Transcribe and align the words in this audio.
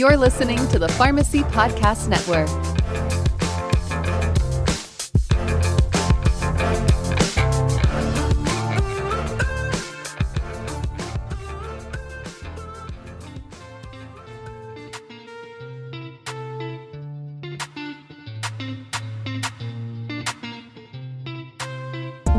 You're 0.00 0.16
listening 0.16 0.56
to 0.68 0.78
the 0.78 0.88
Pharmacy 0.88 1.40
Podcast 1.40 2.08
Network. 2.08 2.48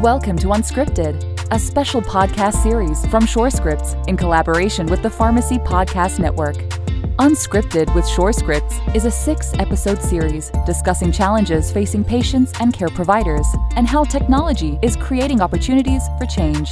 Welcome 0.01 0.39
to 0.39 0.47
Unscripted, 0.47 1.23
a 1.51 1.59
special 1.59 2.01
podcast 2.01 2.63
series 2.63 3.05
from 3.05 3.25
SureScripts 3.25 4.07
in 4.07 4.17
collaboration 4.17 4.87
with 4.87 5.03
the 5.03 5.11
Pharmacy 5.11 5.59
Podcast 5.59 6.17
Network. 6.17 6.80
Unscripted 7.21 7.93
with 7.93 8.03
SureScripts 8.05 8.95
is 8.95 9.05
a 9.05 9.11
six 9.11 9.53
episode 9.59 10.01
series 10.01 10.49
discussing 10.65 11.11
challenges 11.11 11.71
facing 11.71 12.03
patients 12.03 12.51
and 12.59 12.73
care 12.73 12.89
providers 12.89 13.45
and 13.75 13.87
how 13.87 14.03
technology 14.03 14.79
is 14.81 14.95
creating 14.95 15.39
opportunities 15.39 16.01
for 16.17 16.25
change. 16.25 16.71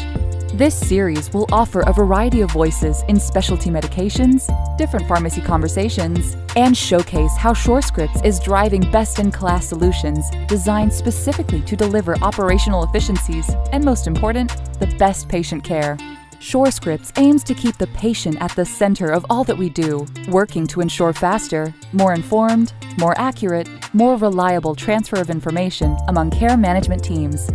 This 0.56 0.74
series 0.76 1.32
will 1.36 1.46
offer 1.52 1.82
a 1.82 1.94
variety 1.94 2.42
of 2.42 2.50
voices 2.50 3.04
in 3.08 3.20
specialty 3.20 3.70
medications, 3.70 4.48
different 4.76 5.08
pharmacy 5.08 5.40
conversations, 5.40 6.36
and 6.56 6.76
showcase 6.76 7.38
how 7.38 7.54
SureScripts 7.54 8.26
is 8.26 8.40
driving 8.40 8.90
best 8.90 9.20
in 9.20 9.32
class 9.32 9.68
solutions 9.68 10.26
designed 10.48 10.92
specifically 10.92 11.62
to 11.62 11.76
deliver 11.76 12.18
operational 12.24 12.84
efficiencies 12.86 13.48
and, 13.72 13.86
most 13.86 14.08
important, 14.08 14.50
the 14.80 14.88
best 14.98 15.30
patient 15.30 15.64
care. 15.64 15.96
SureScripts 16.40 17.12
aims 17.20 17.44
to 17.44 17.54
keep 17.54 17.78
the 17.78 17.88
patient 17.88 18.38
at 18.40 18.56
the 18.56 18.64
center 18.64 19.12
of 19.12 19.26
all 19.30 19.44
that 19.44 19.58
we 19.58 19.70
do, 19.70 20.08
working 20.30 20.66
to 20.68 20.80
ensure 20.80 21.12
faster, 21.12 21.74
more 21.92 22.14
informed, 22.14 22.72
more 22.98 23.14
accurate, 23.20 23.68
more 23.94 24.16
reliable 24.16 24.74
transfer 24.74 25.18
of 25.18 25.30
information 25.30 25.98
among 26.08 26.32
care 26.32 26.56
management 26.56 27.04
teams. 27.04 27.50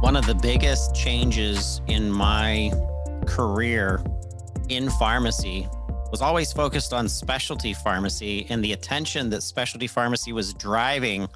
One 0.00 0.16
of 0.16 0.26
the 0.26 0.34
biggest 0.42 0.96
changes 0.96 1.80
in 1.86 2.10
my 2.10 2.72
career 3.26 4.02
in 4.68 4.90
pharmacy 4.90 5.68
was 6.10 6.20
always 6.22 6.52
focused 6.52 6.92
on 6.92 7.08
specialty 7.08 7.74
pharmacy 7.74 8.46
and 8.50 8.62
the 8.62 8.72
attention 8.72 9.30
that 9.30 9.42
specialty 9.42 9.86
pharmacy 9.86 10.32
was 10.32 10.52
driving 10.52 11.28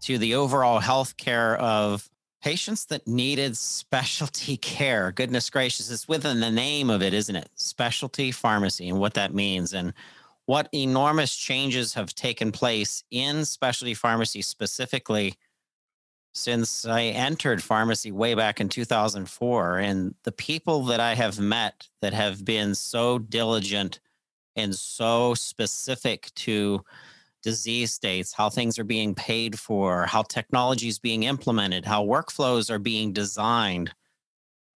to 0.00 0.16
the 0.16 0.34
overall 0.34 0.78
health 0.78 1.16
care 1.18 1.56
of 1.58 2.08
patients 2.42 2.86
that 2.86 3.06
needed 3.06 3.56
specialty 3.56 4.56
care. 4.58 5.12
Goodness 5.12 5.48
gracious, 5.48 5.90
it's 5.90 6.08
within 6.08 6.40
the 6.40 6.50
name 6.50 6.90
of 6.90 7.02
it, 7.02 7.14
isn't 7.14 7.36
it? 7.36 7.48
Specialty 7.54 8.30
pharmacy 8.30 8.88
and 8.88 8.98
what 8.98 9.14
that 9.14 9.34
means 9.34 9.72
and 9.72 9.92
what 10.46 10.68
enormous 10.74 11.36
changes 11.36 11.94
have 11.94 12.14
taken 12.14 12.50
place 12.50 13.04
in 13.10 13.44
specialty 13.44 13.94
pharmacy 13.94 14.42
specifically 14.42 15.34
since 16.34 16.86
I 16.86 17.02
entered 17.02 17.62
pharmacy 17.62 18.10
way 18.10 18.34
back 18.34 18.60
in 18.60 18.68
2004. 18.68 19.78
And 19.78 20.14
the 20.24 20.32
people 20.32 20.84
that 20.84 20.98
I 20.98 21.14
have 21.14 21.38
met 21.38 21.88
that 22.00 22.14
have 22.14 22.44
been 22.44 22.74
so 22.74 23.18
diligent 23.18 24.00
and 24.56 24.74
so 24.74 25.34
specific 25.34 26.32
to 26.36 26.84
disease 27.42 27.92
states, 27.92 28.32
how 28.32 28.48
things 28.48 28.78
are 28.78 28.84
being 28.84 29.14
paid 29.14 29.58
for, 29.58 30.06
how 30.06 30.22
technology 30.22 30.88
is 30.88 30.98
being 30.98 31.24
implemented, 31.24 31.84
how 31.84 32.04
workflows 32.04 32.70
are 32.70 32.78
being 32.78 33.12
designed 33.12 33.92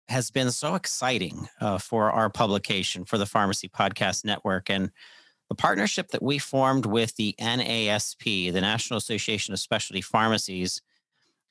has 0.09 0.31
been 0.31 0.51
so 0.51 0.75
exciting 0.75 1.49
uh, 1.61 1.79
for 1.79 2.11
our 2.11 2.29
publication, 2.29 3.05
for 3.05 3.19
the 3.19 3.27
Pharmacy 3.27 3.69
Podcast 3.69 4.25
Network. 4.25 4.71
And 4.71 4.91
the 5.49 5.55
partnership 5.55 6.09
that 6.09 6.23
we 6.23 6.39
formed 6.39 6.87
with 6.87 7.17
the 7.17 7.35
NASP, 7.41 8.53
the 8.53 8.61
National 8.61 8.99
Association 8.99 9.53
of 9.53 9.61
Specialty 9.61 10.01
Pharmacies, 10.03 10.83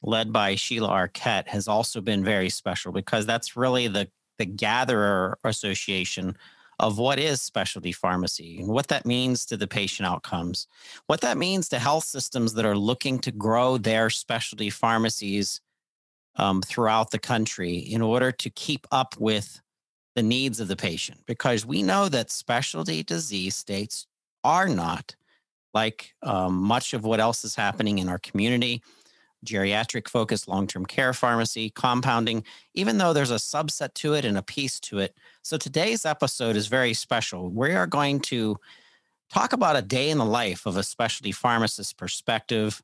led 0.04 0.32
by 0.34 0.56
Sheila 0.56 0.90
Arquette, 0.90 1.48
has 1.48 1.68
also 1.68 2.02
been 2.02 2.24
very 2.24 2.50
special 2.50 2.92
because 2.92 3.26
that's 3.26 3.56
really 3.56 3.88
the, 3.88 4.10
the 4.38 4.46
gatherer 4.46 5.38
association 5.44 6.36
of 6.81 6.97
what 6.97 7.19
is 7.19 7.42
specialty 7.42 7.92
pharmacy 7.92 8.59
and 8.59 8.68
what 8.68 8.88
that 8.88 9.06
means 9.06 9.46
to 9.46 9.56
the 9.56 9.68
patient 9.68 10.08
outcomes, 10.08 10.68
what 11.06 11.22
that 11.22 11.38
means 11.38 11.69
to 11.69 11.78
health 11.78 12.03
systems 12.03 12.56
that 12.56 12.66
are 12.66 12.75
looking 12.75 13.19
to 13.19 13.31
grow 13.31 13.78
their 13.78 14.09
specialty 14.09 14.72
pharmacies 14.72 15.62
um, 16.38 16.59
throughout 16.64 17.12
the 17.12 17.20
country 17.20 17.78
in 17.78 18.02
order 18.02 18.31
to 18.31 18.50
keep 18.50 18.88
up 18.91 19.16
with 19.20 19.62
the 20.16 20.24
needs 20.24 20.59
of 20.59 20.68
the 20.68 20.75
patient. 20.75 21.20
Because 21.28 21.68
we 21.68 21.84
know 21.84 22.09
that 22.09 22.31
specialty 22.31 23.03
disease 23.03 23.56
states 23.56 24.08
are 24.44 24.68
not 24.68 25.16
like 25.75 26.16
um, 26.24 26.56
much 26.56 26.96
of 26.96 27.06
what 27.06 27.20
else 27.20 27.46
is 27.46 27.56
happening 27.56 28.00
in 28.00 28.09
our 28.09 28.20
community 28.20 28.81
geriatric 29.46 30.07
focused 30.07 30.47
long 30.47 30.68
term 30.68 30.85
care 30.85 31.13
pharmacy, 31.13 31.69
compounding, 31.69 32.44
even 32.74 32.97
though 32.97 33.13
there's 33.13 33.31
a 33.31 33.35
subset 33.35 33.94
to 33.96 34.13
it 34.13 34.25
and 34.25 34.38
a 34.38 34.44
piece 34.44 34.79
to 34.81 35.00
it. 35.00 35.16
So 35.41 35.57
today's 35.57 36.06
episode 36.06 36.56
is 36.56 36.68
very 36.68 36.94
special. 36.94 37.50
We 37.50 37.74
are 37.74 37.88
going 37.88 38.19
to 38.22 38.57
talk 39.31 39.53
about 39.53 39.78
a 39.78 39.81
day 39.81 40.09
in 40.09 40.18
the 40.18 40.25
life 40.25 40.66
of 40.66 40.78
a 40.78 40.84
specialty 40.84 41.31
pharmacist 41.31 41.97
perspective 41.97 42.81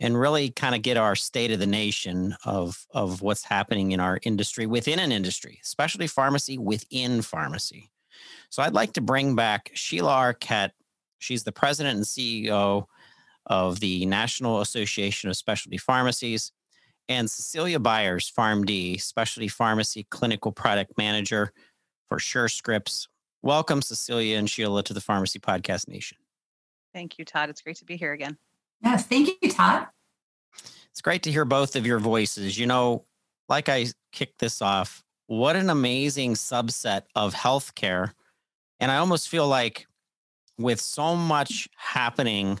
and 0.00 0.18
really 0.18 0.50
kind 0.50 0.74
of 0.74 0.82
get 0.82 0.96
our 0.96 1.14
state 1.14 1.52
of 1.52 1.60
the 1.60 1.66
nation 1.66 2.34
of, 2.44 2.86
of 2.92 3.22
what's 3.22 3.44
happening 3.44 3.92
in 3.92 4.00
our 4.00 4.18
industry 4.24 4.66
within 4.66 4.98
an 4.98 5.12
industry, 5.12 5.60
specialty 5.62 6.08
pharmacy 6.08 6.58
within 6.58 7.22
pharmacy. 7.22 7.90
So 8.50 8.62
I'd 8.62 8.74
like 8.74 8.94
to 8.94 9.00
bring 9.00 9.36
back 9.36 9.70
Sheila 9.74 10.10
Arquette. 10.12 10.72
She's 11.18 11.44
the 11.44 11.52
president 11.52 11.96
and 11.96 12.04
CEO 12.04 12.86
of 13.46 13.80
the 13.80 14.06
National 14.06 14.60
Association 14.60 15.30
of 15.30 15.36
Specialty 15.36 15.78
Pharmacies, 15.78 16.52
and 17.08 17.30
Cecilia 17.30 17.78
Byers, 17.80 18.32
PharmD, 18.36 19.00
Specialty 19.00 19.48
Pharmacy 19.48 20.06
Clinical 20.10 20.52
Product 20.52 20.96
Manager 20.96 21.52
for 22.08 22.18
SureScripts. 22.18 23.08
Welcome, 23.42 23.82
Cecilia 23.82 24.38
and 24.38 24.48
Sheila, 24.48 24.82
to 24.84 24.94
the 24.94 25.00
Pharmacy 25.00 25.38
Podcast 25.38 25.88
Nation. 25.88 26.18
Thank 26.94 27.18
you, 27.18 27.24
Todd. 27.24 27.50
It's 27.50 27.60
great 27.60 27.76
to 27.76 27.84
be 27.84 27.96
here 27.96 28.12
again. 28.12 28.36
Yes, 28.82 29.06
thank 29.06 29.28
you, 29.40 29.50
Todd. 29.50 29.86
It's 30.90 31.00
great 31.00 31.22
to 31.24 31.32
hear 31.32 31.44
both 31.44 31.74
of 31.74 31.86
your 31.86 31.98
voices. 31.98 32.58
You 32.58 32.66
know, 32.66 33.04
like 33.48 33.68
I 33.68 33.86
kicked 34.12 34.38
this 34.38 34.62
off, 34.62 35.02
what 35.26 35.56
an 35.56 35.70
amazing 35.70 36.34
subset 36.34 37.02
of 37.14 37.34
healthcare. 37.34 38.12
And 38.78 38.90
I 38.90 38.98
almost 38.98 39.28
feel 39.28 39.48
like 39.48 39.86
with 40.58 40.80
so 40.80 41.16
much 41.16 41.68
happening 41.76 42.60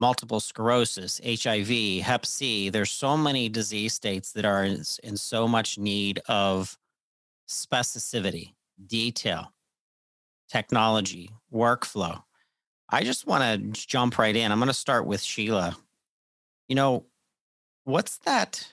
multiple 0.00 0.40
sclerosis, 0.40 1.20
HIV, 1.24 2.02
Hep 2.02 2.24
C. 2.24 2.70
There's 2.70 2.90
so 2.90 3.16
many 3.16 3.48
disease 3.48 3.94
states 3.94 4.32
that 4.32 4.44
are 4.44 4.64
in, 4.64 4.82
in 5.02 5.16
so 5.16 5.46
much 5.46 5.78
need 5.78 6.20
of 6.28 6.78
specificity, 7.48 8.54
detail, 8.86 9.52
technology, 10.50 11.30
workflow. 11.52 12.22
I 12.88 13.04
just 13.04 13.26
want 13.26 13.74
to 13.74 13.86
jump 13.86 14.18
right 14.18 14.34
in. 14.34 14.50
I'm 14.50 14.58
going 14.58 14.68
to 14.68 14.74
start 14.74 15.06
with 15.06 15.20
Sheila. 15.20 15.76
You 16.68 16.76
know, 16.76 17.04
what's 17.84 18.18
that 18.18 18.72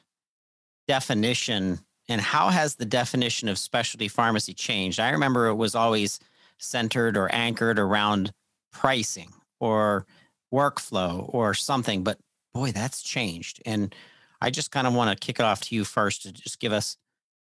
definition 0.87 1.79
and 2.09 2.21
how 2.21 2.49
has 2.49 2.75
the 2.75 2.85
definition 2.85 3.49
of 3.49 3.59
specialty 3.59 4.07
pharmacy 4.07 4.53
changed? 4.53 4.99
I 4.99 5.09
remember 5.09 5.47
it 5.47 5.55
was 5.55 5.75
always 5.75 6.19
centered 6.57 7.17
or 7.17 7.31
anchored 7.31 7.77
around 7.77 8.31
pricing 8.71 9.31
or 9.59 10.05
workflow 10.53 11.25
or 11.33 11.53
something. 11.53 12.03
But 12.03 12.19
boy, 12.53 12.71
that's 12.71 13.01
changed. 13.01 13.61
And 13.65 13.93
I 14.41 14.49
just 14.49 14.71
kind 14.71 14.87
of 14.87 14.93
want 14.93 15.09
to 15.09 15.25
kick 15.25 15.39
it 15.39 15.43
off 15.43 15.61
to 15.61 15.75
you 15.75 15.83
first 15.83 16.23
to 16.23 16.31
just 16.31 16.59
give 16.59 16.71
us 16.71 16.97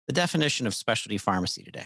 the 0.08 0.14
definition 0.14 0.68
of 0.68 0.74
specialty 0.74 1.18
pharmacy 1.18 1.64
today. 1.64 1.86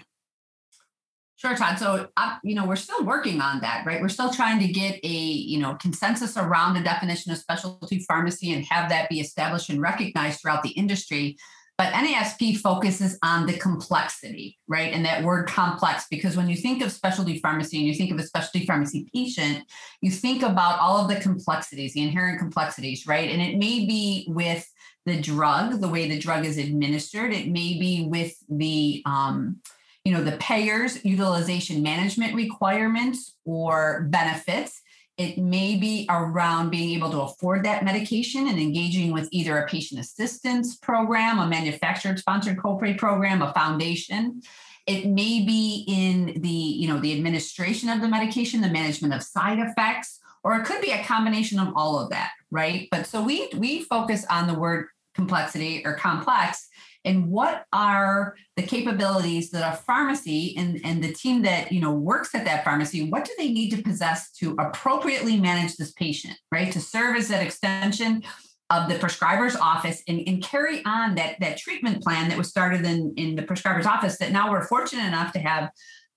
Sure, 1.42 1.56
Todd. 1.56 1.80
So, 1.80 2.08
uh, 2.18 2.36
you 2.44 2.54
know, 2.54 2.68
we're 2.68 2.76
still 2.76 3.04
working 3.04 3.42
on 3.42 3.62
that, 3.62 3.84
right? 3.84 4.00
We're 4.00 4.10
still 4.10 4.32
trying 4.32 4.60
to 4.60 4.68
get 4.68 5.00
a, 5.04 5.08
you 5.08 5.60
know, 5.60 5.74
consensus 5.74 6.38
around 6.38 6.76
the 6.76 6.82
definition 6.82 7.32
of 7.32 7.40
specialty 7.40 8.06
pharmacy 8.08 8.54
and 8.54 8.64
have 8.66 8.90
that 8.90 9.10
be 9.10 9.20
established 9.20 9.72
and 9.72 9.82
recognized 9.82 10.40
throughout 10.40 10.62
the 10.62 10.70
industry. 10.70 11.38
But 11.78 11.94
NASP 11.94 12.58
focuses 12.58 13.18
on 13.24 13.48
the 13.48 13.58
complexity, 13.58 14.60
right? 14.68 14.94
And 14.94 15.04
that 15.06 15.24
word 15.24 15.48
complex, 15.48 16.06
because 16.12 16.38
when 16.38 16.48
you 16.48 16.56
think 16.56 16.84
of 16.84 16.92
specialty 16.92 17.40
pharmacy 17.40 17.78
and 17.78 17.88
you 17.88 17.96
think 17.96 18.12
of 18.12 18.20
a 18.20 18.24
specialty 18.24 18.66
pharmacy 18.68 19.10
patient, 19.14 19.64
you 20.02 20.12
think 20.12 20.44
about 20.44 20.80
all 20.80 20.98
of 20.98 21.10
the 21.10 21.20
complexities, 21.20 21.94
the 21.94 22.04
inherent 22.04 22.38
complexities, 22.38 23.08
right? 23.08 23.30
And 23.32 23.42
it 23.42 23.58
may 23.58 23.86
be 23.86 24.26
with 24.28 24.70
the 25.06 25.20
drug, 25.20 25.82
the 25.82 25.88
way 25.88 26.08
the 26.08 26.20
drug 26.20 26.46
is 26.46 26.58
administered, 26.58 27.34
it 27.34 27.48
may 27.48 27.80
be 27.80 28.06
with 28.08 28.36
the, 28.50 29.02
um, 29.06 29.58
you 30.06 30.14
know, 30.14 30.24
the 30.24 30.38
payers, 30.38 31.04
utilization 31.04 31.82
management 31.82 32.36
requirements 32.36 33.36
or 33.46 34.08
benefits 34.10 34.81
It 35.22 35.38
may 35.38 35.76
be 35.76 36.08
around 36.10 36.72
being 36.72 36.98
able 36.98 37.12
to 37.12 37.22
afford 37.22 37.64
that 37.64 37.86
medication 37.86 38.48
and 38.48 38.58
engaging 38.58 39.12
with 39.12 39.30
either 39.32 39.60
a 39.60 39.68
patient 39.68 40.00
assistance 40.00 40.78
program, 40.78 41.38
a 41.38 41.48
manufacturer 41.48 42.18
sponsored 42.18 42.58
copay 42.58 42.98
program, 42.98 43.44
a 43.44 43.54
foundation. 43.54 44.42
It 44.88 45.06
may 45.06 45.46
be 45.46 45.86
in 45.88 46.42
the, 46.42 46.50
you 46.50 46.88
know, 46.88 47.00
the 47.00 47.16
administration 47.16 47.88
of 47.88 48.02
the 48.02 48.08
medication, 48.08 48.62
the 48.62 48.70
management 48.70 49.14
of 49.14 49.22
side 49.22 49.60
effects, 49.60 50.20
or 50.44 50.56
it 50.56 50.66
could 50.66 50.82
be 50.82 50.90
a 50.90 51.04
combination 51.04 51.60
of 51.60 51.72
all 51.76 52.00
of 52.00 52.10
that, 52.10 52.32
right? 52.50 52.88
But 52.90 53.06
so 53.06 53.24
we 53.24 53.48
we 53.56 53.84
focus 53.84 54.26
on 54.28 54.48
the 54.48 54.56
word 54.56 54.88
complexity 55.14 55.84
or 55.86 55.94
complex 55.94 56.68
and 57.04 57.28
what 57.28 57.66
are 57.74 58.36
the 58.56 58.64
capabilities 58.64 59.50
that 59.52 59.74
a 59.74 59.76
pharmacy 59.76 60.56
and, 60.58 60.80
and 60.84 61.04
the 61.04 61.14
team 61.14 61.42
that 61.42 61.72
you 61.72 61.82
know 61.82 61.92
works 61.92 62.36
at 62.36 62.46
that 62.46 62.64
pharmacy 62.64 63.10
what 63.10 63.26
do 63.26 63.32
they 63.38 63.52
need 63.52 63.70
to 63.72 63.82
possess 63.82 64.32
to 64.32 64.56
appropriately 64.60 65.40
manage 65.40 65.76
this 65.76 65.92
patient 65.94 66.38
right? 66.52 66.72
To 66.72 66.80
serve 66.80 67.18
as 67.18 67.28
that 67.30 67.44
extension 67.44 68.24
of 68.70 68.88
the 68.88 68.98
prescriber's 68.98 69.56
office 69.56 70.02
and, 70.08 70.22
and 70.28 70.42
carry 70.42 70.84
on 70.86 71.16
that 71.16 71.36
that 71.40 71.58
treatment 71.58 72.02
plan 72.02 72.30
that 72.30 72.38
was 72.38 72.50
started 72.50 72.86
in, 72.86 73.14
in 73.18 73.36
the 73.36 73.44
prescriber's 73.44 73.86
office 73.86 74.18
that 74.18 74.32
now 74.32 74.50
we're 74.50 74.66
fortunate 74.66 75.06
enough 75.06 75.34
to 75.34 75.40
have 75.40 75.70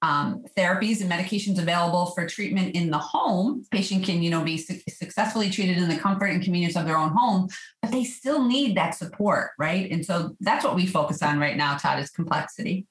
um, 0.05 0.45
therapies 0.55 1.01
and 1.01 1.11
medications 1.11 1.59
available 1.59 2.07
for 2.07 2.29
treatment 2.29 2.75
in 2.75 2.91
the 2.91 2.99
home. 2.99 3.65
Patient 3.71 4.05
can, 4.05 4.23
you 4.23 4.29
know, 4.29 4.45
be 4.45 4.59
su- 4.59 4.79
successfully 4.87 5.49
treated 5.49 5.79
in 5.79 5.89
the 5.89 5.97
comfort 5.97 6.27
and 6.27 6.43
convenience 6.43 6.77
of 6.77 6.85
their 6.85 6.99
own 6.99 7.09
home, 7.09 7.49
but 7.81 7.91
they 7.91 8.05
still 8.05 8.45
need 8.45 8.77
that 8.77 8.95
support, 8.95 9.53
right? 9.59 9.91
And 9.91 10.05
so 10.05 10.37
that's 10.41 10.63
what 10.63 10.75
we 10.75 10.85
focus 10.85 11.23
on 11.23 11.39
right 11.39 11.57
now, 11.57 11.79
Todd, 11.79 12.01
is 12.01 12.11
complexity. 12.11 12.87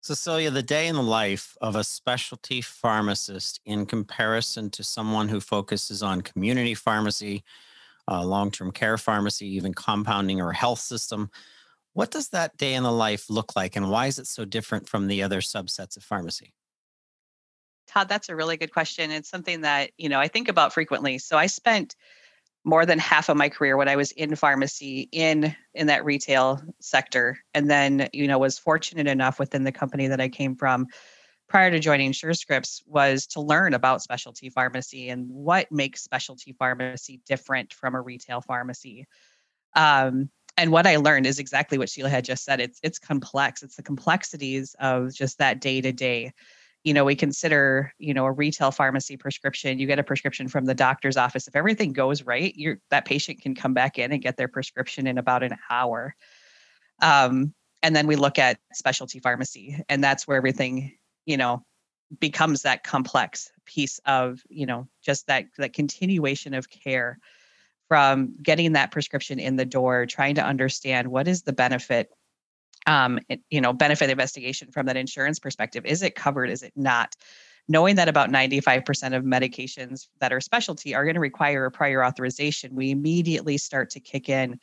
Cecilia, 0.00 0.50
the 0.50 0.62
day 0.62 0.86
in 0.86 0.94
the 0.94 1.02
life 1.02 1.54
of 1.60 1.76
a 1.76 1.84
specialty 1.84 2.62
pharmacist 2.62 3.60
in 3.66 3.84
comparison 3.84 4.70
to 4.70 4.82
someone 4.82 5.28
who 5.28 5.40
focuses 5.40 6.02
on 6.02 6.22
community 6.22 6.72
pharmacy, 6.72 7.44
uh, 8.10 8.24
long 8.24 8.50
term 8.50 8.72
care 8.72 8.96
pharmacy, 8.96 9.48
even 9.48 9.74
compounding 9.74 10.40
or 10.40 10.52
health 10.52 10.80
system. 10.80 11.30
What 11.96 12.10
does 12.10 12.28
that 12.28 12.58
day 12.58 12.74
in 12.74 12.82
the 12.82 12.92
life 12.92 13.30
look 13.30 13.56
like, 13.56 13.74
and 13.74 13.88
why 13.88 14.04
is 14.04 14.18
it 14.18 14.26
so 14.26 14.44
different 14.44 14.86
from 14.86 15.06
the 15.06 15.22
other 15.22 15.40
subsets 15.40 15.96
of 15.96 16.02
pharmacy? 16.02 16.52
Todd, 17.86 18.06
that's 18.06 18.28
a 18.28 18.36
really 18.36 18.58
good 18.58 18.70
question. 18.70 19.10
It's 19.10 19.30
something 19.30 19.62
that, 19.62 19.92
you 19.96 20.10
know, 20.10 20.20
I 20.20 20.28
think 20.28 20.50
about 20.50 20.74
frequently. 20.74 21.16
So 21.16 21.38
I 21.38 21.46
spent 21.46 21.96
more 22.64 22.84
than 22.84 22.98
half 22.98 23.30
of 23.30 23.38
my 23.38 23.48
career 23.48 23.78
when 23.78 23.88
I 23.88 23.96
was 23.96 24.12
in 24.12 24.36
pharmacy 24.36 25.08
in 25.10 25.56
in 25.72 25.86
that 25.86 26.04
retail 26.04 26.60
sector 26.82 27.38
and 27.54 27.70
then, 27.70 28.10
you 28.12 28.26
know, 28.26 28.38
was 28.38 28.58
fortunate 28.58 29.06
enough 29.06 29.38
within 29.38 29.64
the 29.64 29.72
company 29.72 30.06
that 30.08 30.20
I 30.20 30.28
came 30.28 30.54
from 30.54 30.88
prior 31.48 31.70
to 31.70 31.78
joining 31.78 32.12
SureScripts 32.12 32.82
was 32.86 33.26
to 33.28 33.40
learn 33.40 33.72
about 33.72 34.02
specialty 34.02 34.50
pharmacy 34.50 35.08
and 35.08 35.30
what 35.30 35.72
makes 35.72 36.02
specialty 36.02 36.52
pharmacy 36.52 37.22
different 37.26 37.72
from 37.72 37.94
a 37.94 38.02
retail 38.02 38.42
pharmacy. 38.42 39.06
Um, 39.74 40.28
and 40.56 40.72
what 40.72 40.86
I 40.86 40.96
learned 40.96 41.26
is 41.26 41.38
exactly 41.38 41.78
what 41.78 41.88
Sheila 41.88 42.08
had 42.08 42.24
just 42.24 42.44
said. 42.44 42.60
It's 42.60 42.80
it's 42.82 42.98
complex. 42.98 43.62
It's 43.62 43.76
the 43.76 43.82
complexities 43.82 44.74
of 44.80 45.14
just 45.14 45.38
that 45.38 45.60
day 45.60 45.80
to 45.80 45.92
day. 45.92 46.32
You 46.84 46.94
know, 46.94 47.04
we 47.04 47.16
consider, 47.16 47.92
you 47.98 48.14
know, 48.14 48.24
a 48.26 48.32
retail 48.32 48.70
pharmacy 48.70 49.16
prescription. 49.16 49.78
You 49.78 49.86
get 49.86 49.98
a 49.98 50.04
prescription 50.04 50.48
from 50.48 50.64
the 50.64 50.74
doctor's 50.74 51.16
office. 51.16 51.48
If 51.48 51.56
everything 51.56 51.92
goes 51.92 52.22
right, 52.22 52.54
you're 52.56 52.78
that 52.90 53.04
patient 53.04 53.42
can 53.42 53.54
come 53.54 53.74
back 53.74 53.98
in 53.98 54.12
and 54.12 54.22
get 54.22 54.36
their 54.36 54.48
prescription 54.48 55.06
in 55.06 55.18
about 55.18 55.42
an 55.42 55.56
hour. 55.68 56.14
Um, 57.02 57.52
and 57.82 57.94
then 57.94 58.06
we 58.06 58.16
look 58.16 58.38
at 58.38 58.58
specialty 58.72 59.18
pharmacy, 59.18 59.78
and 59.88 60.02
that's 60.02 60.26
where 60.26 60.36
everything, 60.36 60.96
you 61.26 61.36
know, 61.36 61.64
becomes 62.20 62.62
that 62.62 62.84
complex 62.84 63.50
piece 63.66 64.00
of, 64.06 64.40
you 64.48 64.64
know, 64.64 64.88
just 65.02 65.26
that 65.26 65.46
that 65.58 65.72
continuation 65.72 66.54
of 66.54 66.70
care 66.70 67.18
from 67.88 68.34
getting 68.42 68.72
that 68.72 68.90
prescription 68.90 69.38
in 69.38 69.56
the 69.56 69.64
door, 69.64 70.06
trying 70.06 70.34
to 70.36 70.44
understand 70.44 71.08
what 71.08 71.28
is 71.28 71.42
the 71.42 71.52
benefit, 71.52 72.10
um, 72.86 73.18
you 73.50 73.60
know, 73.60 73.72
benefit 73.72 74.10
investigation 74.10 74.70
from 74.72 74.86
that 74.86 74.96
insurance 74.96 75.38
perspective. 75.38 75.84
Is 75.86 76.02
it 76.02 76.14
covered? 76.14 76.50
Is 76.50 76.62
it 76.62 76.72
not? 76.74 77.14
Knowing 77.68 77.96
that 77.96 78.08
about 78.08 78.30
95% 78.30 79.16
of 79.16 79.24
medications 79.24 80.06
that 80.20 80.32
are 80.32 80.40
specialty 80.40 80.94
are 80.94 81.04
going 81.04 81.14
to 81.14 81.20
require 81.20 81.64
a 81.64 81.70
prior 81.70 82.04
authorization, 82.04 82.74
we 82.74 82.90
immediately 82.90 83.58
start 83.58 83.90
to 83.90 84.00
kick 84.00 84.28
in, 84.28 84.60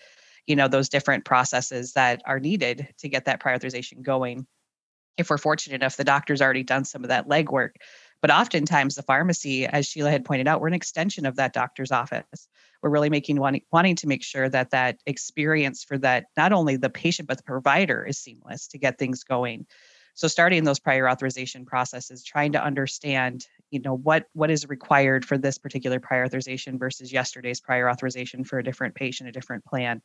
you 0.47 0.55
know, 0.55 0.69
those 0.69 0.89
different 0.89 1.25
processes 1.25 1.93
that 1.93 2.21
are 2.25 2.39
needed 2.39 2.87
to 2.99 3.09
get 3.09 3.25
that 3.25 3.41
prior 3.41 3.55
authorization 3.55 4.01
going. 4.01 4.47
If 5.17 5.29
we're 5.29 5.37
fortunate 5.37 5.75
enough, 5.75 5.97
the 5.97 6.05
doctor's 6.05 6.41
already 6.41 6.63
done 6.63 6.85
some 6.85 7.03
of 7.03 7.09
that 7.09 7.27
legwork. 7.27 7.71
But 8.21 8.31
oftentimes, 8.31 8.95
the 8.95 9.03
pharmacy, 9.03 9.65
as 9.65 9.85
Sheila 9.85 10.09
had 10.09 10.23
pointed 10.23 10.47
out, 10.47 10.61
we're 10.61 10.69
an 10.69 10.73
extension 10.73 11.25
of 11.25 11.35
that 11.35 11.51
doctor's 11.51 11.91
office 11.91 12.47
we're 12.83 12.89
really 12.89 13.09
making 13.09 13.39
wanting, 13.39 13.63
wanting 13.71 13.95
to 13.95 14.07
make 14.07 14.21
sure 14.21 14.49
that 14.49 14.71
that 14.71 14.99
experience 15.05 15.83
for 15.83 15.97
that 15.99 16.25
not 16.35 16.51
only 16.51 16.75
the 16.75 16.89
patient 16.89 17.29
but 17.29 17.37
the 17.37 17.43
provider 17.43 18.05
is 18.05 18.17
seamless 18.17 18.67
to 18.67 18.77
get 18.77 18.99
things 18.99 19.23
going. 19.23 19.65
So 20.15 20.27
starting 20.27 20.63
those 20.63 20.79
prior 20.79 21.09
authorization 21.09 21.65
processes 21.65 22.23
trying 22.23 22.51
to 22.51 22.63
understand 22.63 23.47
you 23.71 23.79
know 23.79 23.95
what 23.95 24.27
what 24.33 24.51
is 24.51 24.67
required 24.67 25.25
for 25.25 25.37
this 25.37 25.57
particular 25.57 25.99
prior 25.99 26.25
authorization 26.25 26.77
versus 26.77 27.11
yesterday's 27.11 27.61
prior 27.61 27.89
authorization 27.89 28.43
for 28.43 28.59
a 28.59 28.63
different 28.63 28.93
patient 28.93 29.29
a 29.29 29.31
different 29.31 29.65
plan. 29.65 30.01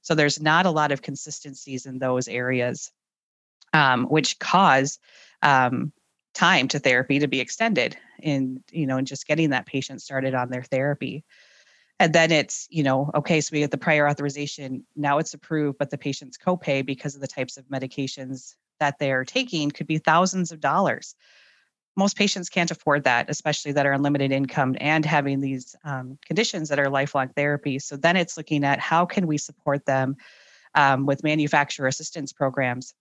So 0.00 0.14
there's 0.14 0.40
not 0.40 0.66
a 0.66 0.70
lot 0.70 0.90
of 0.90 1.02
consistencies 1.02 1.86
in 1.86 1.98
those 1.98 2.26
areas 2.26 2.90
um, 3.72 4.06
which 4.06 4.38
cause 4.38 4.98
um, 5.42 5.92
time 6.34 6.66
to 6.68 6.78
therapy 6.78 7.18
to 7.18 7.28
be 7.28 7.40
extended 7.40 7.96
in 8.20 8.64
you 8.70 8.86
know 8.86 8.96
and 8.96 9.06
just 9.06 9.26
getting 9.26 9.50
that 9.50 9.66
patient 9.66 10.00
started 10.00 10.34
on 10.34 10.48
their 10.48 10.62
therapy 10.62 11.24
and 12.02 12.12
then 12.12 12.32
it's 12.32 12.66
you 12.70 12.82
know 12.82 13.10
okay 13.14 13.40
so 13.40 13.50
we 13.52 13.60
get 13.60 13.70
the 13.70 13.78
prior 13.78 14.08
authorization 14.08 14.84
now 14.96 15.18
it's 15.18 15.34
approved 15.34 15.78
but 15.78 15.90
the 15.90 15.98
patient's 15.98 16.36
copay 16.36 16.84
because 16.84 17.14
of 17.14 17.20
the 17.20 17.26
types 17.26 17.56
of 17.56 17.64
medications 17.66 18.56
that 18.82 18.98
they're 18.98 19.24
taking 19.24 19.70
could 19.70 19.86
be 19.86 19.98
thousands 19.98 20.50
of 20.50 20.58
dollars. 20.58 21.14
Most 21.96 22.16
patients 22.16 22.48
can't 22.48 22.70
afford 22.70 23.04
that 23.04 23.30
especially 23.30 23.72
that 23.72 23.86
are 23.86 23.92
unlimited 23.92 24.32
income 24.32 24.76
and 24.80 25.04
having 25.04 25.40
these 25.40 25.76
um, 25.84 26.18
conditions 26.26 26.68
that 26.68 26.80
are 26.80 26.90
lifelong 26.90 27.28
therapy. 27.28 27.78
So 27.78 27.96
then 27.96 28.16
it's 28.16 28.36
looking 28.36 28.64
at 28.64 28.80
how 28.80 29.06
can 29.06 29.28
we 29.28 29.38
support 29.38 29.86
them 29.86 30.16
um, 30.74 31.06
with 31.06 31.22
manufacturer 31.22 31.86
assistance 31.86 32.32
programs 32.32 32.94